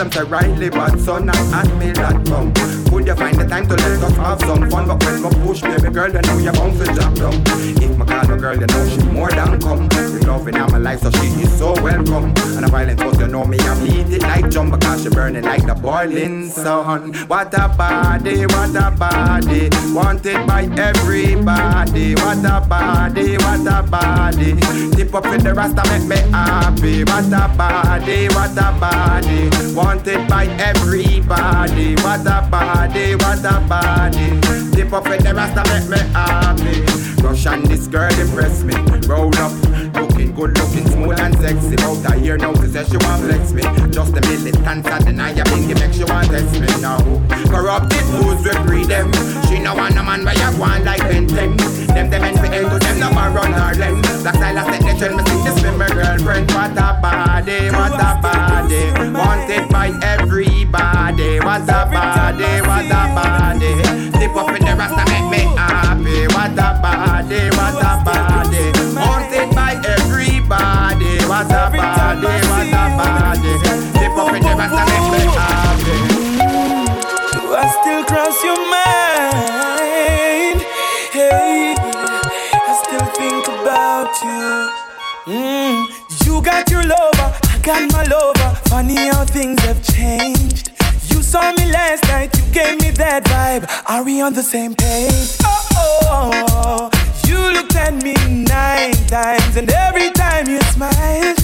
Them 0.00 0.10
say 0.12 0.22
rightly 0.22 0.70
bad 0.70 0.98
son 0.98 1.28
and 1.28 1.78
me 1.78 1.92
that 1.92 2.24
come. 2.24 2.54
Could 2.90 3.06
you 3.06 3.14
find 3.14 3.38
the 3.38 3.44
time 3.44 3.68
to 3.68 3.74
let 3.74 4.02
us 4.02 4.16
have 4.16 4.40
some 4.40 4.70
fun? 4.70 4.88
But 4.88 5.04
when 5.04 5.22
we 5.22 5.46
push, 5.46 5.60
baby 5.60 5.90
girl, 5.90 6.10
you 6.10 6.22
know 6.22 6.38
you're 6.38 6.54
bound 6.54 6.78
to 6.78 6.84
drop 6.86 7.14
down. 7.16 7.34
If 7.82 7.98
my 7.98 8.06
call 8.06 8.32
a 8.32 8.38
girl, 8.38 8.58
you 8.58 8.66
know 8.66 8.88
she 8.88 9.02
more 9.12 9.30
than 9.30 9.60
come. 9.60 9.90
She 9.90 10.26
loving 10.26 10.56
all 10.56 10.70
my 10.70 10.78
life, 10.78 11.00
so 11.00 11.10
she 11.10 11.26
is 11.42 11.58
so 11.58 11.74
welcome. 11.82 12.32
And 12.56 12.64
a 12.64 12.68
violent 12.68 12.98
cause 12.98 13.20
you 13.20 13.26
know 13.28 13.44
me, 13.44 13.58
I 13.58 13.84
beat 13.84 14.14
it 14.14 14.22
like 14.22 14.50
jump 14.50 14.72
because 14.72 15.02
she 15.02 15.10
burning 15.10 15.44
like 15.44 15.66
the 15.66 15.74
boiling 15.74 16.48
sun. 16.48 17.12
What 17.28 17.52
a 17.52 17.68
body, 17.68 18.46
what 18.46 18.74
a 18.74 18.90
body, 18.96 19.68
wanted 19.92 20.46
by 20.46 20.62
everybody. 20.78 22.14
What 22.14 22.38
a 22.38 22.66
body, 22.66 23.36
what 23.36 23.66
a 23.68 23.82
body. 23.82 24.56
Tip 24.96 25.14
up 25.14 25.26
in 25.26 25.44
the 25.44 25.52
rasta 25.54 25.82
make 25.90 26.08
me 26.08 26.16
happy. 26.32 27.04
What 27.04 27.26
a 27.26 27.48
body, 27.54 28.28
what 28.28 28.56
a 28.56 28.72
body, 28.80 29.50
wanted 29.90 30.28
by 30.28 30.46
everybody. 30.70 31.96
What 31.96 32.20
a 32.20 32.46
body, 32.48 33.16
what 33.16 33.44
a 33.44 33.58
body. 33.68 34.38
The 34.70 34.88
up 34.92 35.04
the 35.04 35.34
rasta 35.34 35.62
make 35.70 35.88
me 35.90 35.98
happy. 36.14 37.22
Rush 37.22 37.46
and 37.46 37.66
this 37.66 37.88
girl 37.88 38.12
impress 38.20 38.62
me. 38.62 38.74
Roll 39.08 39.34
up, 39.38 39.52
looking 39.94 40.32
good, 40.34 40.56
looking 40.58 40.86
smooth 40.86 41.20
and 41.20 41.34
sexy. 41.38 41.74
About 41.74 42.12
a 42.12 42.18
year 42.20 42.36
now, 42.36 42.54
she 42.54 42.66
says 42.68 42.88
she 42.88 42.96
want 42.98 43.22
flex 43.22 43.52
me. 43.52 43.62
Just 43.90 44.16
a 44.16 44.20
militant, 44.20 44.86
I 44.86 44.98
deny 45.00 45.32
ya, 45.32 45.44
bingy 45.44 45.74
make 45.78 45.92
she 45.92 46.04
want 46.04 46.28
test 46.28 46.52
me 46.60 46.68
now. 46.80 47.00
Corrupted 47.50 48.04
fools, 48.14 48.44
we 48.44 48.52
breed 48.66 48.86
them. 48.86 49.12
She 49.48 49.58
no 49.58 49.74
want 49.74 49.94
no 49.94 50.02
man, 50.02 50.24
but 50.24 50.36
you 50.38 50.58
want 50.58 50.84
like 50.84 51.00
Ben 51.00 51.26
10. 51.26 51.56
Them, 51.90 52.10
them, 52.10 52.22
and 52.22 52.38
for 52.38 52.46
end 52.46 52.70
to 52.70 52.78
them, 52.78 53.00
no 53.00 53.10
more 53.10 53.30
run 53.30 53.52
her 53.52 53.74
length. 53.74 54.22
Black 54.22 54.36
style, 54.36 54.58
I 54.58 54.62
set 54.70 54.80
the 54.80 54.94
trend, 54.98 55.16
me 55.16 55.22
see 55.24 55.42
this 55.42 55.62
with 55.62 55.76
my 55.76 55.88
girlfriend. 55.88 56.50
What 56.52 56.72
a 56.72 56.98
body, 57.02 57.70
what 57.70 57.94
a 57.98 58.20
body. 58.22 58.92
Wanted 59.10 59.68
by 59.68 59.90
everybody. 60.02 61.40
What 61.40 61.62
a 61.62 61.82
body, 61.90 62.60
what 62.62 62.86
a 62.86 63.02
body. 63.16 63.72
Dip 64.18 64.36
up 64.36 64.54
in 64.54 64.64
the 64.64 64.74
rasta, 64.78 65.04
make 65.10 65.28
me 65.30 65.42
happy. 65.58 66.26
What 66.30 66.52
a 66.54 66.78
body, 66.78 67.50
what 67.58 67.80
a 67.82 67.92
body. 68.04 68.70
Wanted 68.94 69.49
everybody. 70.52 71.16
What 71.26 71.46
a 71.46 71.70
body, 71.70 72.26
what 72.48 72.66
a 72.66 72.86
body. 72.98 73.52
Dip 73.98 74.16
up 74.16 74.34
in 74.34 74.42
the 74.42 74.52
rasta, 74.58 74.82
make 74.90 75.08
me 75.12 75.22
happy. 75.38 75.98
Do 77.32 77.40
I 77.54 77.66
still 77.80 78.02
cross 78.04 78.36
your 78.44 78.60
mind? 78.70 80.60
Hey, 81.12 81.74
I 81.78 82.72
still 82.82 83.06
think 83.18 83.46
about 83.46 84.12
you. 84.22 84.70
Mm, 85.32 86.26
you 86.26 86.42
got 86.42 86.70
your 86.70 86.82
lover, 86.82 87.32
I 87.44 87.58
got 87.62 87.92
my 87.92 88.04
lover. 88.04 88.54
Funny 88.68 89.08
how 89.08 89.24
things 89.24 89.60
have 89.62 89.82
changed. 89.82 90.70
You 91.12 91.22
saw 91.22 91.52
me 91.52 91.70
last 91.70 92.04
night, 92.04 92.36
you 92.36 92.52
gave 92.52 92.80
me 92.80 92.90
that 92.92 93.24
vibe. 93.24 93.70
Are 93.88 94.02
we 94.02 94.20
on 94.20 94.34
the 94.34 94.42
same 94.42 94.74
page? 94.74 95.36
Oh, 95.42 95.68
oh, 95.74 96.90
oh. 96.92 97.09
You 97.30 97.38
looked 97.56 97.76
at 97.76 97.94
me 98.02 98.14
nine 98.44 98.92
times, 99.06 99.56
and 99.56 99.70
every 99.70 100.10
time 100.10 100.48
you 100.48 100.60
smiled. 100.74 101.38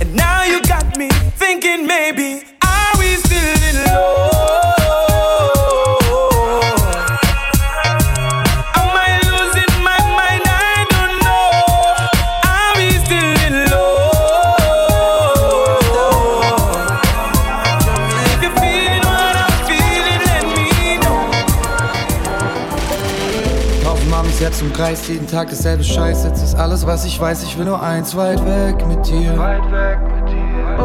And 0.00 0.14
now 0.14 0.44
you 0.44 0.62
got 0.62 0.96
me 0.96 1.08
thinking 1.42 1.86
maybe, 1.86 2.30
Kreis, 24.84 25.08
jeden 25.08 25.26
Tag 25.26 25.48
dasselbe 25.48 25.82
Scheiß. 25.82 26.24
Jetzt 26.24 26.42
ist 26.42 26.56
alles, 26.56 26.86
was 26.86 27.06
ich 27.06 27.18
weiß. 27.18 27.42
Ich 27.44 27.56
will 27.56 27.64
nur 27.64 27.82
eins 27.82 28.14
weit 28.14 28.44
weg 28.44 28.86
mit 28.86 29.06
dir. 29.06 29.34
Weit 29.38 29.72
weg 29.72 29.98
mit 30.14 30.28
dir. 30.28 30.76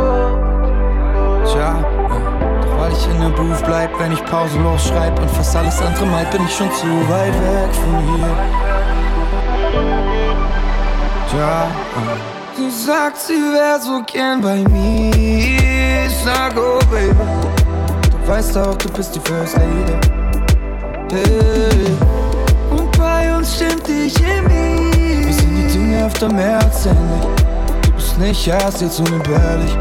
Tja, 1.52 1.80
äh, 1.80 2.62
doch 2.62 2.80
weil 2.80 2.94
ich 2.94 3.10
in 3.10 3.20
der 3.20 3.28
Booth 3.28 3.62
bleib, 3.66 3.90
wenn 4.00 4.14
ich 4.14 4.24
pausenlos 4.24 4.88
schreib 4.88 5.20
und 5.20 5.30
fast 5.32 5.54
alles 5.54 5.82
andere 5.82 6.06
meid, 6.06 6.32
bin 6.32 6.46
ich 6.46 6.56
schon 6.56 6.72
zu 6.72 6.88
weit 7.10 7.34
weg 7.34 7.76
von 7.76 8.00
hier. 8.16 8.38
Tja, 11.30 11.68
sie 12.56 12.72
sagt, 12.72 13.18
sie 13.18 13.34
wär 13.34 13.82
so 13.82 14.02
gern 14.06 14.40
bei 14.40 14.64
mir. 14.70 16.06
Ich 16.06 16.16
sag, 16.24 16.56
oh 16.56 16.80
Baby, 16.90 17.16
du 18.12 18.28
weißt 18.30 18.58
auch, 18.60 18.78
du 18.78 18.88
bist 18.94 19.14
die 19.14 19.20
First 19.20 19.58
Lady. 19.58 20.00
Hey. 21.12 22.19
Stimmt 23.56 23.88
die 23.88 24.10
Chemie. 24.10 25.26
Wir 25.26 25.34
sind 25.34 25.56
die 25.58 25.74
Dinge 25.74 26.06
öfter 26.06 26.32
mehr 26.32 26.60
als 26.60 26.86
ähnlich. 26.86 27.46
Du 27.82 27.92
bist 27.92 28.18
nicht 28.20 28.48
erst 28.48 28.82
jetzt 28.82 29.00
unentbehrlich. 29.00 29.72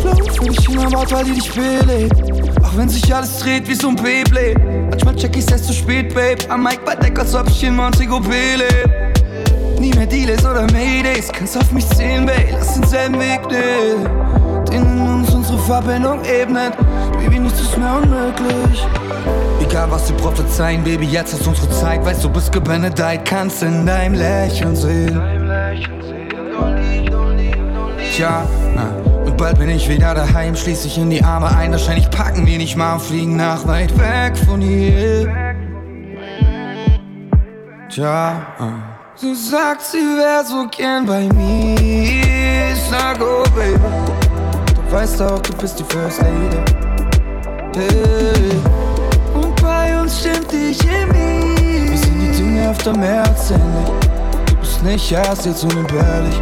Flow 0.00 0.14
für 0.32 0.50
dich 0.50 0.68
immer 0.68 0.90
Wort, 0.92 1.12
weil 1.12 1.24
die 1.24 1.32
dich 1.32 1.52
belebt. 1.52 2.14
Auch 2.62 2.76
wenn 2.76 2.88
sich 2.88 3.14
alles 3.14 3.38
dreht 3.40 3.68
wie 3.68 3.74
so 3.74 3.88
ein 3.88 3.96
Beyblade. 3.96 4.54
Manchmal 4.90 5.16
check 5.16 5.36
ich's 5.36 5.50
erst 5.50 5.64
zu 5.66 5.72
spät, 5.72 6.14
Babe. 6.14 6.38
Am 6.48 6.62
Mic 6.62 6.78
bei 6.84 6.94
Deck, 6.94 7.18
als 7.18 7.34
ob 7.34 7.48
ich 7.48 7.64
in 7.64 7.76
Montego 7.76 8.20
Bay 8.20 8.56
leb. 8.56 9.14
Nie 9.80 9.92
mehr 9.92 10.06
Deals 10.06 10.44
oder 10.46 10.62
Maydays. 10.72 11.32
Kannst 11.32 11.56
auf 11.56 11.70
mich 11.72 11.88
zählen, 11.90 12.24
Babe. 12.24 12.48
Lass 12.52 12.74
denselben 12.74 13.18
Weg 13.18 13.40
nehmen. 13.50 14.64
Den 14.70 14.82
in 14.82 15.00
uns 15.00 15.30
unsere 15.34 15.58
Verbindung 15.58 16.24
ebnet. 16.24 16.74
Baby, 17.18 17.40
nichts 17.40 17.60
ist 17.60 17.76
mehr 17.76 17.96
unmöglich. 17.96 18.86
Egal 19.64 19.90
was 19.90 20.06
sie 20.06 20.12
prophezeien, 20.12 20.84
Baby, 20.84 21.06
jetzt 21.06 21.32
ist 21.32 21.46
unsere 21.46 21.70
Zeit. 21.70 22.04
Weißt 22.04 22.22
du, 22.22 22.28
bist 22.28 22.52
gebenedeit, 22.52 23.24
kannst 23.24 23.62
in 23.62 23.86
deinem 23.86 24.14
Lächeln 24.14 24.76
sehen. 24.76 25.20
Tja, 28.14 28.46
äh, 28.76 29.26
und 29.26 29.36
bald 29.38 29.58
bin 29.58 29.70
ich 29.70 29.88
wieder 29.88 30.14
daheim, 30.14 30.54
schließ 30.54 30.84
ich 30.84 30.98
in 30.98 31.08
die 31.08 31.24
Arme 31.24 31.48
ein. 31.56 31.72
Wahrscheinlich 31.72 32.10
packen 32.10 32.44
die 32.44 32.58
nicht 32.58 32.76
mal 32.76 32.94
und 32.94 33.02
fliegen 33.02 33.36
nach 33.36 33.66
weit 33.66 33.98
weg 33.98 34.36
von 34.36 34.60
hier. 34.60 35.32
Tja, 37.88 38.46
äh, 38.60 39.16
sie 39.16 39.34
sagt, 39.34 39.80
sie 39.80 39.96
wär 39.96 40.44
so 40.44 40.66
gern 40.70 41.06
bei 41.06 41.26
mir. 41.32 42.72
Ich 42.72 42.82
sag, 42.90 43.18
oh 43.20 43.42
Baby, 43.56 43.80
du 44.74 44.92
weißt 44.92 45.22
auch, 45.22 45.40
du 45.40 45.52
bist 45.56 45.78
die 45.78 45.84
First 45.84 46.20
Lady. 46.20 46.58
Hey. 47.74 48.83
Chemie. 50.24 51.90
Wir 51.90 51.98
sind 51.98 52.20
die 52.20 52.30
Dinge 52.30 52.96
mehr 52.96 53.22
als 53.24 53.50
ähnlich. 53.50 53.90
Du 54.46 54.56
bist 54.56 54.82
nicht 54.82 55.12
erst 55.12 55.44
jetzt 55.44 55.64
unentbehrlich. 55.64 56.40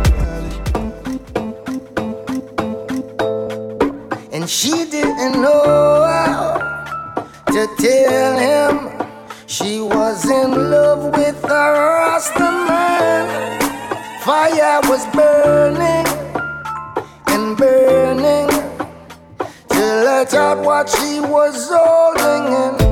And 4.33 4.49
she 4.49 4.87
didn't 4.91 5.41
know 5.41 6.05
how 6.05 7.25
to 7.47 7.67
tell 7.79 8.39
him 8.39 8.91
she 9.47 9.81
was 9.81 10.25
in 10.27 10.71
love 10.71 11.17
with 11.17 11.45
a 11.45 11.73
Rasta 11.73 12.51
man. 12.69 13.61
Fire 14.21 14.81
was 14.89 15.05
burning 15.13 16.07
and 17.27 17.57
burning 17.57 18.49
to 19.69 19.85
let 20.05 20.33
out 20.35 20.65
what 20.65 20.89
she 20.89 21.21
was 21.21 21.69
holding 21.69 22.87
in. 22.87 22.92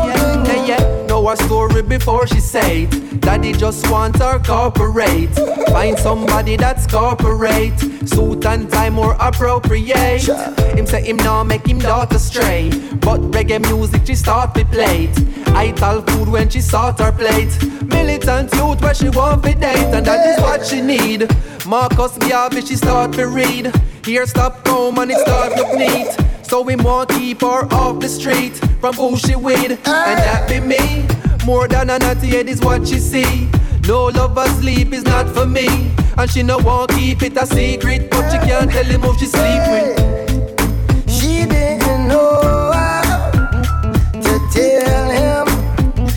her 1.31 1.45
story 1.45 1.81
before 1.81 2.27
she 2.27 2.39
say 2.39 2.83
it. 2.83 3.21
Daddy 3.21 3.53
just 3.53 3.89
want 3.89 4.17
her 4.17 4.39
corporate. 4.39 5.33
Find 5.69 5.97
somebody 5.97 6.57
that's 6.57 6.85
corporate. 6.85 7.79
Suit 8.05 8.45
and 8.45 8.69
tie 8.69 8.89
more 8.89 9.15
appropriate. 9.19 10.27
Him 10.75 10.85
say 10.85 11.03
him 11.05 11.17
now 11.17 11.43
make 11.43 11.65
him 11.65 11.79
daughter 11.79 12.19
stray. 12.19 12.69
But 12.99 13.21
reggae 13.31 13.61
music 13.61 14.05
she 14.05 14.15
start 14.15 14.53
to 14.55 14.65
play. 14.65 15.09
I 15.47 15.71
tell 15.71 16.01
food 16.01 16.27
when 16.27 16.49
she 16.49 16.59
sort 16.59 16.99
her 16.99 17.13
plate. 17.13 17.53
Militant 17.83 18.53
youth 18.55 18.81
where 18.81 18.93
she 18.93 19.09
want 19.09 19.43
to 19.43 19.53
date. 19.53 19.93
And 19.95 20.05
that 20.05 20.21
is 20.31 20.41
what 20.41 20.65
she 20.65 20.81
need. 20.81 21.29
Marcus 21.65 22.17
Garvey 22.17 22.61
she 22.61 22.75
start 22.75 23.13
to 23.13 23.27
read. 23.27 23.73
Here 24.03 24.25
stop 24.25 24.67
home 24.67 24.97
and 24.97 25.11
it 25.11 25.19
start 25.19 25.55
look 25.55 25.77
neat. 25.77 26.11
So 26.43 26.61
we 26.61 26.75
want 26.75 27.09
keep 27.09 27.39
her 27.39 27.63
off 27.73 28.01
the 28.01 28.09
street 28.09 28.57
from 28.81 28.95
who 28.95 29.15
she 29.15 29.35
with. 29.35 29.71
And 29.71 30.17
that 30.27 30.49
be 30.49 30.59
me. 30.59 31.20
More 31.45 31.67
than 31.67 31.89
a 31.89 31.97
naughty 31.97 32.27
head 32.27 32.47
is 32.47 32.61
what 32.61 32.87
she 32.87 32.99
see. 32.99 33.49
No 33.87 34.05
love 34.05 34.37
or 34.37 34.45
sleep 34.47 34.93
is 34.93 35.03
not 35.03 35.27
for 35.27 35.45
me. 35.45 35.67
And 36.17 36.29
she 36.29 36.43
no 36.43 36.59
want 36.59 36.91
keep 36.91 37.23
it 37.23 37.35
a 37.35 37.45
secret. 37.47 38.11
But 38.11 38.29
she 38.31 38.37
can't 38.37 38.69
tell 38.71 38.85
him 38.85 39.01
who 39.01 39.17
she 39.17 39.25
sleep 39.25 39.61
with. 39.71 39.97
She 41.09 41.45
didn't 41.45 42.07
know 42.07 42.71
how 42.73 43.31
to 44.13 44.39
tell 44.53 45.09
him 45.09 45.47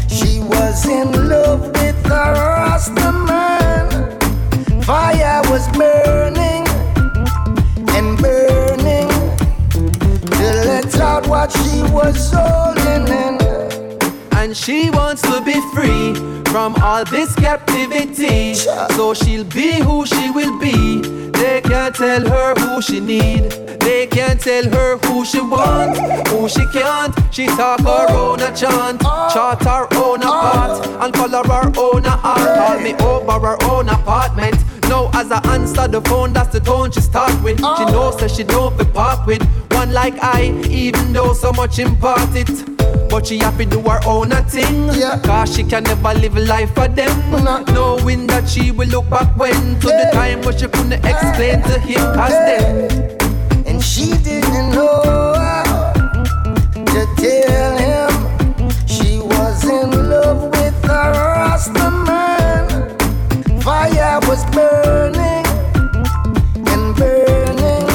she 0.09 0.41
was 0.41 0.87
in 0.87 1.29
love 1.29 1.61
with 1.69 2.07
a 2.07 2.33
Rasta 2.37 3.13
man. 3.13 4.83
Fire 4.83 5.41
was 5.51 5.67
burning 5.69 6.69
and 7.97 8.19
burning 8.19 9.09
to 10.27 10.47
let 10.67 10.95
out 11.01 11.27
what 11.27 11.51
she 11.51 11.83
was 11.91 12.31
holding 12.31 12.85
in. 12.87 13.04
She 14.55 14.89
wants 14.89 15.21
to 15.23 15.41
be 15.41 15.61
free 15.73 16.15
from 16.53 16.77
all 16.77 17.05
this 17.05 17.35
captivity. 17.35 18.55
So 18.55 19.13
she'll 19.13 19.45
be 19.45 19.81
who 19.81 20.07
she 20.07 20.31
will 20.31 20.59
be. 20.61 21.01
They 21.31 21.61
can't 21.61 21.95
tell 21.95 22.27
her 22.27 22.55
who 22.55 22.81
she 22.81 23.01
need. 23.01 23.51
They 23.81 24.07
can't 24.07 24.41
tell 24.41 24.65
her 24.71 24.97
who 24.99 25.25
she 25.25 25.41
want, 25.41 25.99
who 26.29 26.49
she 26.49 26.65
can't. 26.73 27.13
She 27.35 27.47
talk 27.47 27.81
her 27.81 28.07
own 28.11 28.41
a 28.41 28.55
chant, 28.55 29.01
chart 29.03 29.63
her 29.65 29.89
own 29.97 30.23
a 30.23 30.27
part, 30.27 30.87
and 30.87 31.13
color 31.13 31.43
her 31.43 31.73
own 31.77 32.07
a 32.07 32.21
art. 32.23 32.59
Call 32.59 32.81
me 32.81 32.95
over 32.95 33.47
her 33.47 33.59
own 33.65 33.89
apartment. 33.89 34.64
Now 34.89 35.11
as 35.15 35.31
I 35.31 35.41
answer 35.55 35.89
the 35.89 36.01
phone, 36.03 36.33
that's 36.33 36.53
the 36.53 36.61
tone 36.61 36.91
she 36.91 37.01
start 37.01 37.33
with. 37.43 37.59
She 37.59 37.65
oh. 37.65 37.93
knows 37.93 38.17
that 38.19 38.31
she 38.31 38.45
don't 38.45 38.77
be 38.79 38.85
part 38.85 39.27
with 39.27 39.43
one 39.73 39.93
like 39.93 40.15
I, 40.23 40.53
even 40.69 41.13
though 41.13 41.33
so 41.33 41.53
much 41.53 41.79
impart 41.79 42.35
it. 42.35 42.51
But 43.11 43.27
she 43.27 43.39
happy 43.39 43.65
do 43.65 43.81
her 43.83 44.01
own 44.07 44.33
a 44.33 44.43
thing. 44.43 44.89
Cause 45.23 45.55
she 45.55 45.65
can 45.65 45.85
never 45.85 46.15
live 46.15 46.37
a 46.37 46.41
life 46.41 46.75
for 46.75 46.89
them. 46.89 47.15
Knowing 47.75 48.27
that 48.27 48.49
she 48.49 48.71
will 48.71 48.89
look 48.89 49.09
back 49.09 49.37
when 49.37 49.55
To 49.81 49.87
the 49.87 50.11
time 50.13 50.43
when 50.43 50.57
she 50.57 50.67
couldn't 50.67 50.93
explain 50.93 51.63
to 51.63 51.79
him 51.81 52.01
Cause 52.15 52.31
then 52.31 53.67
And 53.67 53.83
she 53.83 54.17
didn't 54.19 54.71
know 54.73 55.24
was 64.35 64.45
burning 64.47 65.47
and 66.67 66.97
burning 66.97 67.87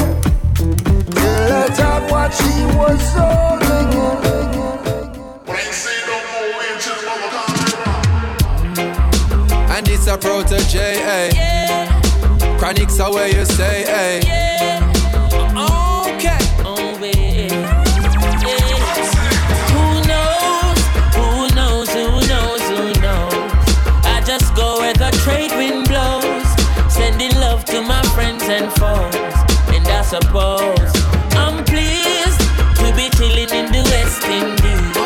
to 1.10 1.28
let 1.50 1.78
out 1.80 2.10
what 2.10 2.32
she 2.32 2.64
was 2.78 3.02
holding. 3.12 3.60
And 9.68 9.88
it's 9.88 10.06
a 10.06 10.16
protege, 10.16 10.94
eh? 11.02 11.28
Chronics 12.58 12.98
are 13.00 13.12
where 13.12 13.28
you 13.28 13.44
stay, 13.44 13.84
eh? 13.84 14.18
Okay. 14.18 14.39
And 28.62 29.88
I 29.88 30.02
suppose 30.02 30.92
I'm 31.32 31.64
pleased 31.64 32.40
to 32.76 32.92
be 32.94 33.08
chilling 33.16 33.48
in 33.48 33.72
the 33.72 33.82
West 33.88 34.22
Indies. 34.24 34.96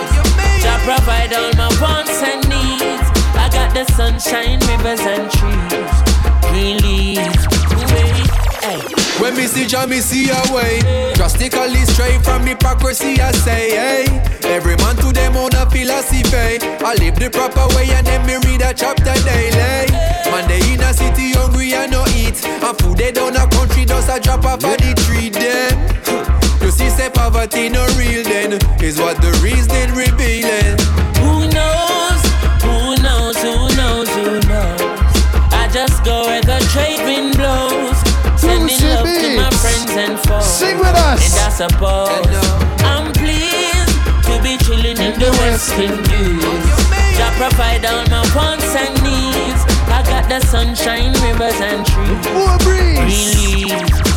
To 0.65 0.73
provide 0.83 1.33
all 1.33 1.53
my 1.55 1.69
wants 1.81 2.21
and 2.23 2.43
needs. 2.49 3.09
I 3.37 3.49
got 3.53 3.73
the 3.73 3.85
sunshine, 3.93 4.59
rivers 4.61 5.01
and 5.01 5.31
trees, 5.31 6.51
green 6.51 6.79
leaves. 6.79 7.54
When 9.25 9.35
me 9.37 9.47
see 9.47 9.65
Jah, 9.65 9.87
me 9.87 10.01
see 10.01 10.29
a 10.29 10.37
way. 10.53 10.81
Drastically 11.15 11.81
straight 11.87 12.23
from 12.23 12.45
hypocrisy, 12.45 13.19
I 13.23 13.33
say, 13.33 13.71
hey. 13.71 14.05
Every 14.45 14.77
man 14.77 14.97
to 14.97 15.13
them 15.13 15.35
own 15.35 15.49
a 15.55 15.65
philosophy. 15.65 16.61
I 16.85 16.93
live 17.01 17.17
the 17.17 17.31
proper 17.33 17.65
way 17.75 17.89
and 17.89 18.07
then 18.07 18.21
me 18.27 18.37
read 18.45 18.61
a 18.61 18.75
chapter 18.75 19.17
daily. 19.25 19.89
Man, 20.29 20.47
they 20.47 20.61
in 20.69 20.83
a 20.83 20.93
city 20.93 21.33
hungry 21.33 21.73
and 21.73 21.91
no 21.91 22.05
eat. 22.13 22.45
And 22.45 22.77
food 22.77 22.99
they 22.99 23.13
down 23.13 23.35
a 23.35 23.49
country 23.49 23.87
does 23.87 24.11
a 24.11 24.21
drop 24.21 24.45
off 24.45 24.63
of 24.63 24.77
the 24.77 24.93
tree 25.09 25.31
then. 25.31 25.73
You 26.61 26.71
see, 26.71 26.91
say 26.91 27.09
poverty 27.09 27.71
no 27.71 27.81
real 27.97 28.23
then. 28.25 28.61
Is 28.85 29.01
what 29.01 29.17
the 29.23 29.33
reason 29.41 29.89
revealing. 29.97 30.77
Who 31.25 31.49
knows? 31.49 32.21
Who 32.61 33.01
knows? 33.01 33.41
Who 33.41 33.73
knows? 33.73 34.09
Who 34.21 34.37
knows? 34.53 34.85
I 35.49 35.67
just 35.73 36.05
go 36.05 36.27
where 36.27 36.43
the 36.43 36.61
trade 36.77 37.01
wind 37.09 37.37
blows, 37.39 37.97
sending 38.45 38.81
love 38.89 39.07
to 39.07 39.29
my 39.41 39.51
friends 39.63 39.93
and 39.97 40.17
foes. 40.21 40.45
Sing 40.45 40.77
with 40.79 40.97
us. 41.09 41.21
And 41.25 41.35
I 41.41 41.51
suppose 41.51 42.37
I'm 42.85 43.13
pleased 43.17 43.97
to 44.29 44.35
be 44.45 44.57
chilling 44.65 44.99
in 45.01 45.15
the 45.19 45.31
West 45.41 45.73
Indies. 45.81 46.65
Jah 47.17 47.33
provide 47.41 47.85
all 47.87 48.05
my 48.13 48.23
wants 48.37 48.75
and 48.77 48.95
needs. 49.03 49.63
I 49.89 50.03
got 50.05 50.29
the 50.29 50.41
sunshine, 50.47 51.13
rivers 51.25 51.61
and 51.61 51.87
trees. 51.87 52.25
More 52.35 52.59
breeze. 52.59 53.35
Yeah. 53.65 54.15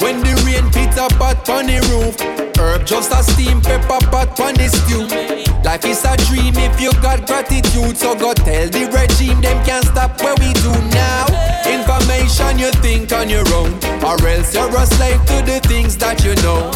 When 0.00 0.20
the 0.20 0.32
rain 0.46 0.70
pit 0.72 0.96
a 0.96 1.08
pot 1.18 1.48
on 1.50 1.66
the 1.66 1.78
roof 1.92 2.16
Herb 2.58 2.86
just 2.86 3.12
a 3.12 3.22
steam 3.22 3.60
pepper 3.60 4.00
pot 4.10 4.40
on 4.40 4.54
the 4.54 4.68
stew 4.68 5.49
Life 5.70 5.84
is 5.84 6.04
a 6.04 6.16
dream 6.26 6.54
if 6.56 6.80
you 6.80 6.90
got 6.94 7.28
gratitude 7.28 7.96
So 7.96 8.16
go 8.18 8.34
tell 8.34 8.66
the 8.74 8.90
regime 8.90 9.40
them 9.40 9.64
can't 9.64 9.84
stop 9.86 10.20
what 10.20 10.34
we 10.40 10.50
do 10.66 10.74
now 10.90 11.30
Information 11.62 12.58
you 12.58 12.72
think 12.82 13.12
on 13.12 13.30
your 13.30 13.46
own 13.54 13.78
Or 14.02 14.18
else 14.26 14.52
you're 14.52 14.66
a 14.66 14.84
slave 14.84 15.22
to 15.30 15.36
the 15.46 15.60
things 15.70 15.96
that 15.98 16.24
you 16.26 16.34
know 16.42 16.74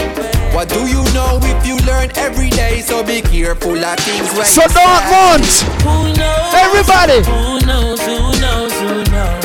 What 0.54 0.68
do 0.68 0.86
you 0.86 1.02
know 1.10 1.42
if 1.42 1.66
you 1.66 1.74
learn 1.82 2.14
every 2.14 2.50
day 2.50 2.82
So 2.82 3.02
be 3.02 3.20
careful 3.20 3.74
of 3.74 3.98
things 3.98 4.30
when 4.30 4.46
So 4.46 4.62
don't 4.62 4.70
say. 4.70 5.10
want. 5.10 5.50
Who 5.82 6.14
knows? 6.14 6.54
Everybody. 6.54 7.18
Who 7.26 7.66
knows? 7.66 7.98
Who 7.98 8.18
knows? 8.38 8.74
Who 8.78 8.94
knows? 9.10 9.42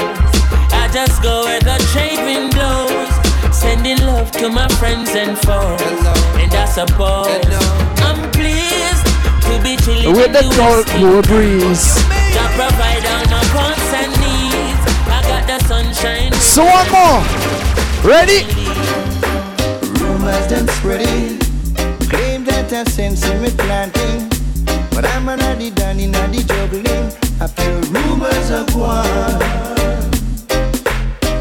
I 0.78 0.86
just 0.94 1.24
go 1.26 1.50
where 1.50 1.60
the 1.60 1.82
trade 1.90 2.22
wind 2.22 2.54
blows, 2.54 3.10
sending 3.50 3.98
love 4.06 4.30
to 4.34 4.50
my 4.50 4.68
friends 4.78 5.10
and 5.18 5.34
foes. 5.42 5.82
And 6.38 6.54
I 6.54 6.66
suppose 6.70 7.34
I'm 8.06 8.30
pleased 8.30 8.70
to 8.70 8.78
be 8.78 8.78
chilling 8.94 9.09
With 9.90 10.34
the 10.34 10.44
the 10.44 10.54
cold 10.56 10.86
West 10.86 11.00
more 11.02 11.22
breeze. 11.24 11.98
I 11.98 12.46
provide 12.54 13.06
all 13.10 13.26
my 13.34 13.42
wants 13.58 13.90
and 13.92 14.12
needs. 14.22 14.82
I 15.10 15.20
got 15.26 15.48
the 15.48 15.58
sunshine. 15.66 16.32
So 16.34 16.64
one 16.64 16.90
more. 16.94 17.26
Ready? 18.06 18.46
Rumors 20.00 20.46
them 20.48 20.68
spreading, 20.78 21.40
claim 22.08 22.46
that 22.46 22.72
I've 22.72 22.88
sense 22.88 23.26
in 23.26 23.42
me 23.42 23.50
planting, 23.50 24.30
but 24.92 25.06
I'm 25.06 25.28
an 25.28 25.40
addy 25.42 25.72
done 25.72 26.00
in 26.00 26.12
the 26.12 26.44
juggling. 26.46 27.10
I 27.42 27.48
feel 27.48 27.82
rumors 27.90 28.52
of 28.52 28.70
one. 28.76 30.12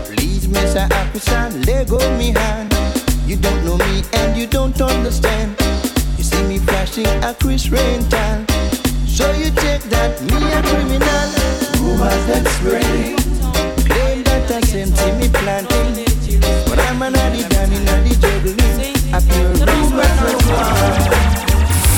Please, 0.09 0.47
Mr. 0.47 0.91
Officer, 0.91 1.51
let 1.67 1.89
go 1.89 1.99
me 2.17 2.33
hand. 2.33 2.73
You 3.27 3.37
don't 3.37 3.63
know 3.63 3.77
me 3.77 4.05
and 4.15 4.37
you 4.39 4.47
don't 4.47 4.81
understand. 4.81 5.55
Flashing 6.79 7.25
a 7.25 7.35
Chris 7.35 7.71
rental, 7.71 8.47
so 9.05 9.29
you 9.33 9.51
take 9.51 9.83
that 9.91 10.15
me 10.23 10.39
a 10.53 10.63
criminal. 10.63 11.29
Rumors 11.83 12.25
them 12.29 12.47
spreading, 12.55 13.17
claim 13.85 14.23
that 14.23 14.49
I 14.49 14.61
sense 14.61 15.03
in 15.03 15.19
me 15.19 15.29
planting. 15.29 16.05
But 16.69 16.79
I'm 16.79 17.03
an 17.03 17.17
addy 17.17 17.43
done 17.49 17.73
in 17.73 17.85
the 17.85 18.15
juggling. 18.21 18.95
I 19.13 19.19
feel 19.19 19.51
rumors 19.67 21.19
one. 21.25 21.28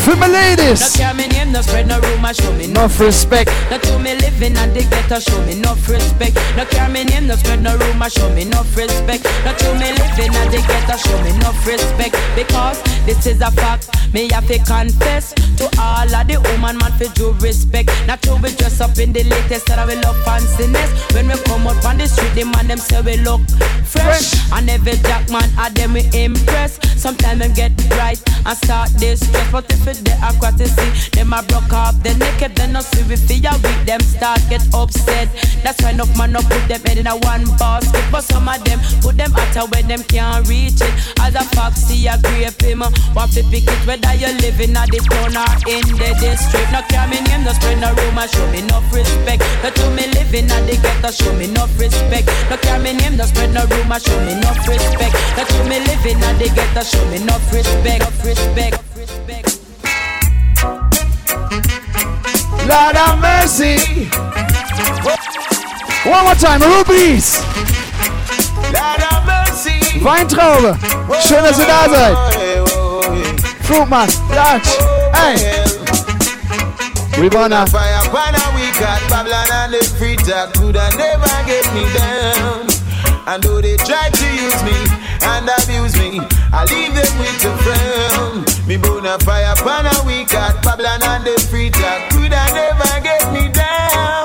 For 0.01 0.17
my 0.17 0.29
ladies. 0.29 0.81
No 0.81 1.05
care 1.05 1.15
me 1.15 1.27
name, 1.29 1.53
no 1.53 1.61
spread 1.61 1.87
no 1.87 2.01
rumor, 2.01 2.33
show 2.33 2.53
me 2.55 2.65
Enough 2.65 3.01
respect. 3.01 3.51
No 3.71 3.79
to 3.79 3.99
me 3.99 4.15
living 4.17 4.57
and 4.57 4.73
the 4.75 4.81
ghetto, 4.89 5.21
show 5.21 5.45
me 5.45 5.53
enough 5.53 5.87
respect. 5.89 6.37
No 6.57 6.65
care 6.65 6.89
me 6.89 7.05
name, 7.05 7.27
no 7.27 7.37
spread 7.37 7.63
no 7.63 7.77
rumor, 7.77 8.09
show 8.09 8.29
me 8.31 8.43
enough 8.43 8.75
respect. 8.77 9.25
No 9.45 9.53
to 9.53 9.75
me 9.75 9.93
living 9.93 10.35
and 10.35 10.51
the 10.51 10.65
ghetto, 10.67 10.97
show 10.97 11.23
me 11.23 11.31
enough 11.37 11.67
respect. 11.67 12.17
Because 12.35 12.81
this 13.05 13.27
is 13.27 13.43
a 13.43 13.51
fact, 13.51 13.91
me 14.15 14.29
have 14.33 14.47
to 14.49 14.59
confess 14.65 15.35
to 15.61 15.69
all 15.79 16.09
of 16.09 16.27
the 16.27 16.41
woman 16.49 16.79
man 16.79 16.93
for 16.97 17.13
due 17.13 17.33
respect. 17.45 17.91
Not 18.07 18.23
to 18.23 18.41
be 18.41 18.51
dressed 18.57 18.81
up 18.81 18.97
in 18.99 19.13
the 19.13 19.25
latest 19.25 19.67
that 19.67 19.79
I 19.79 19.85
will 19.85 20.01
love 20.01 20.17
fanciness. 20.25 20.91
When 21.13 21.29
we 21.29 21.37
come 21.45 21.67
out 21.67 21.85
on 21.85 21.99
the 21.99 22.09
street, 22.09 22.35
the 22.35 22.45
man 22.45 22.69
them 22.69 22.79
say 22.79 23.03
we 23.03 23.19
look 23.19 23.43
fresh. 23.85 24.33
And 24.53 24.71
every 24.71 24.97
jack 25.05 25.29
man, 25.31 25.49
I 25.59 25.69
them 25.69 25.93
we 25.93 26.09
impress. 26.15 26.81
Sometimes 26.97 27.41
them 27.41 27.53
get 27.53 27.73
right 27.93 28.21
and 28.47 28.57
start 28.57 28.89
this 28.97 29.21
stress, 29.21 29.53
but 29.53 29.71
if 29.71 29.87
it 29.87 30.00
they 30.05 30.17
aquatic 30.23 30.69
see, 30.69 31.11
them 31.11 31.33
a 31.33 31.43
broke 31.43 31.73
off 31.73 31.95
they 32.03 32.15
naked, 32.17 32.55
then 32.57 32.73
no 32.73 32.81
see 32.81 33.03
we 33.05 33.17
feel 33.17 33.53
weak, 33.63 33.81
them 33.87 34.01
start 34.01 34.41
get 34.49 34.63
upset. 34.75 35.29
That's 35.63 35.81
why 35.83 35.91
enough 35.91 36.17
man 36.17 36.33
no 36.33 36.41
put 36.41 36.67
them 36.69 36.81
head 36.83 36.99
in 36.99 37.07
a 37.07 37.17
one 37.17 37.45
basket, 37.57 38.05
but 38.11 38.25
some 38.25 38.49
of 38.49 38.63
them 38.65 38.81
put 39.01 39.17
them 39.17 39.33
out 39.35 39.71
where 39.71 39.83
them 39.83 40.03
can't 40.05 40.47
reach 40.49 40.81
it. 40.81 40.93
As 41.21 41.35
a 41.35 41.45
fox 41.55 41.83
see 41.87 42.07
a 42.07 42.17
grape 42.19 42.61
him, 42.61 42.81
want 43.15 43.33
to 43.35 43.43
pick 43.51 43.65
it 43.67 43.81
whether 43.87 44.15
you 44.15 44.33
living 44.41 44.77
at 44.77 44.91
the 44.91 44.99
town 45.11 45.37
or 45.37 45.53
in 45.69 45.87
the 45.99 46.11
district. 46.19 46.73
No 46.73 46.81
care 46.89 47.07
me 47.09 47.21
name, 47.29 47.45
no 47.45 47.53
spread 47.53 47.81
no 47.81 47.93
rumor, 47.95 48.27
show 48.29 48.47
me 48.51 48.61
enough 48.61 48.87
respect. 48.93 49.43
No 49.63 49.71
to 49.71 49.91
me 49.91 50.07
living 50.15 50.51
at 50.51 50.67
the 50.67 50.77
ghetto, 50.81 51.11
show 51.11 51.33
me 51.35 51.45
enough 51.45 51.73
respect. 51.79 52.27
No 52.51 52.57
care 52.57 52.79
me 52.79 52.93
name, 52.95 53.17
no 53.17 53.25
spread 53.27 53.53
no 53.53 53.67
rumor, 53.67 54.01
show 54.01 54.19
me 54.25 54.33
enough 54.33 54.67
respect. 54.67 55.15
No 55.37 55.45
to 55.45 55.59
me 55.69 55.81
living 55.81 56.23
at 56.23 56.39
the 56.39 56.49
ghetto, 56.55 56.83
show 56.83 57.05
me 57.11 57.17
enough 57.17 57.53
respect, 57.53 58.03
enough 58.03 58.25
respect. 58.25 59.60
Lord 61.51 62.97
have 62.97 63.19
mercy. 63.19 64.09
One 66.09 66.25
more 66.25 66.35
time, 66.35 66.63
Rubies. 66.63 67.39
Lord 68.73 69.01
have 69.01 69.27
mercy. 69.27 70.01
Weintraube. 70.01 70.77
Schön, 71.27 71.43
dass 71.43 71.59
ihr 71.59 71.67
da 71.67 71.89
seid. 71.89 72.17
Fruitman, 73.63 74.09
Dutch. 74.31 74.79
Hey. 75.13 75.37
We 77.21 77.29
wanna. 77.29 77.67
Fire, 77.67 78.01
fire, 78.11 78.55
we 78.55 78.71
got 78.81 79.01
Babylon 79.11 79.47
and 79.53 79.75
the 79.75 79.85
free 79.99 80.17
talk 80.17 80.55
coulda 80.55 80.89
never 80.97 81.45
get 81.47 81.67
me 81.75 81.85
down. 81.93 82.67
And 83.27 83.43
though 83.43 83.61
they 83.61 83.77
try 83.77 84.09
to 84.09 84.27
use 84.35 84.63
me 84.65 84.75
and 85.23 85.49
abuse 85.49 85.95
me, 85.99 86.21
I 86.53 86.65
leave 86.65 86.95
them 86.95 87.19
with 87.19 87.45
a 87.45 87.53
frown. 87.63 88.20
Me 88.71 88.77
bona 88.77 89.19
fire, 89.19 89.57
fire, 89.57 89.91
we 90.07 90.25
got 90.27 90.63
Babylon 90.63 91.03
and 91.03 91.25
the 91.25 91.35
free 91.51 91.71
talk 91.71 92.09
coulda 92.11 92.41
never 92.55 93.01
get 93.03 93.33
me 93.33 93.51
down. 93.51 94.25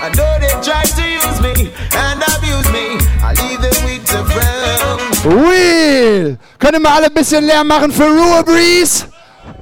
And 0.00 0.14
though 0.14 0.38
they 0.40 0.48
try 0.64 0.84
to 0.84 1.04
use 1.04 1.38
me 1.42 1.70
and 1.92 2.22
abuse 2.32 2.64
me, 2.72 2.96
I 3.20 3.34
leave 3.44 3.60
them 3.60 3.76
with 3.84 4.08
a. 4.08 5.28
Real. 5.28 6.38
Können 6.58 6.82
wir 6.82 6.94
alle 6.94 7.08
ein 7.08 7.12
bisschen 7.12 7.44
Lärm 7.44 7.66
machen 7.66 7.92
für 7.92 8.04
Ruhe 8.04 8.42
Breeze? 8.42 9.04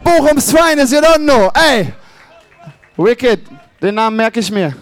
Bochums 0.04 0.52
Finest, 0.52 0.92
you 0.92 1.00
don't 1.00 1.24
know. 1.24 1.50
Ey. 1.54 1.92
Wicked. 2.96 3.40
Den 3.82 3.96
Namen 3.96 4.16
merke 4.16 4.38
ich 4.38 4.52
mir. 4.52 4.72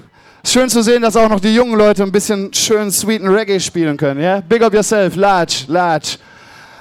Schön 0.44 0.68
zu 0.68 0.82
sehen, 0.82 1.00
dass 1.00 1.16
auch 1.16 1.30
noch 1.30 1.40
die 1.40 1.54
jungen 1.54 1.78
Leute 1.78 2.02
ein 2.02 2.12
bisschen 2.12 2.52
schön 2.52 2.90
sweeten 2.90 3.26
Reggae 3.26 3.58
spielen 3.58 3.96
können, 3.96 4.20
ja? 4.20 4.42
Big 4.42 4.60
up 4.60 4.74
yourself, 4.74 5.16
large, 5.16 5.64
large. 5.68 6.18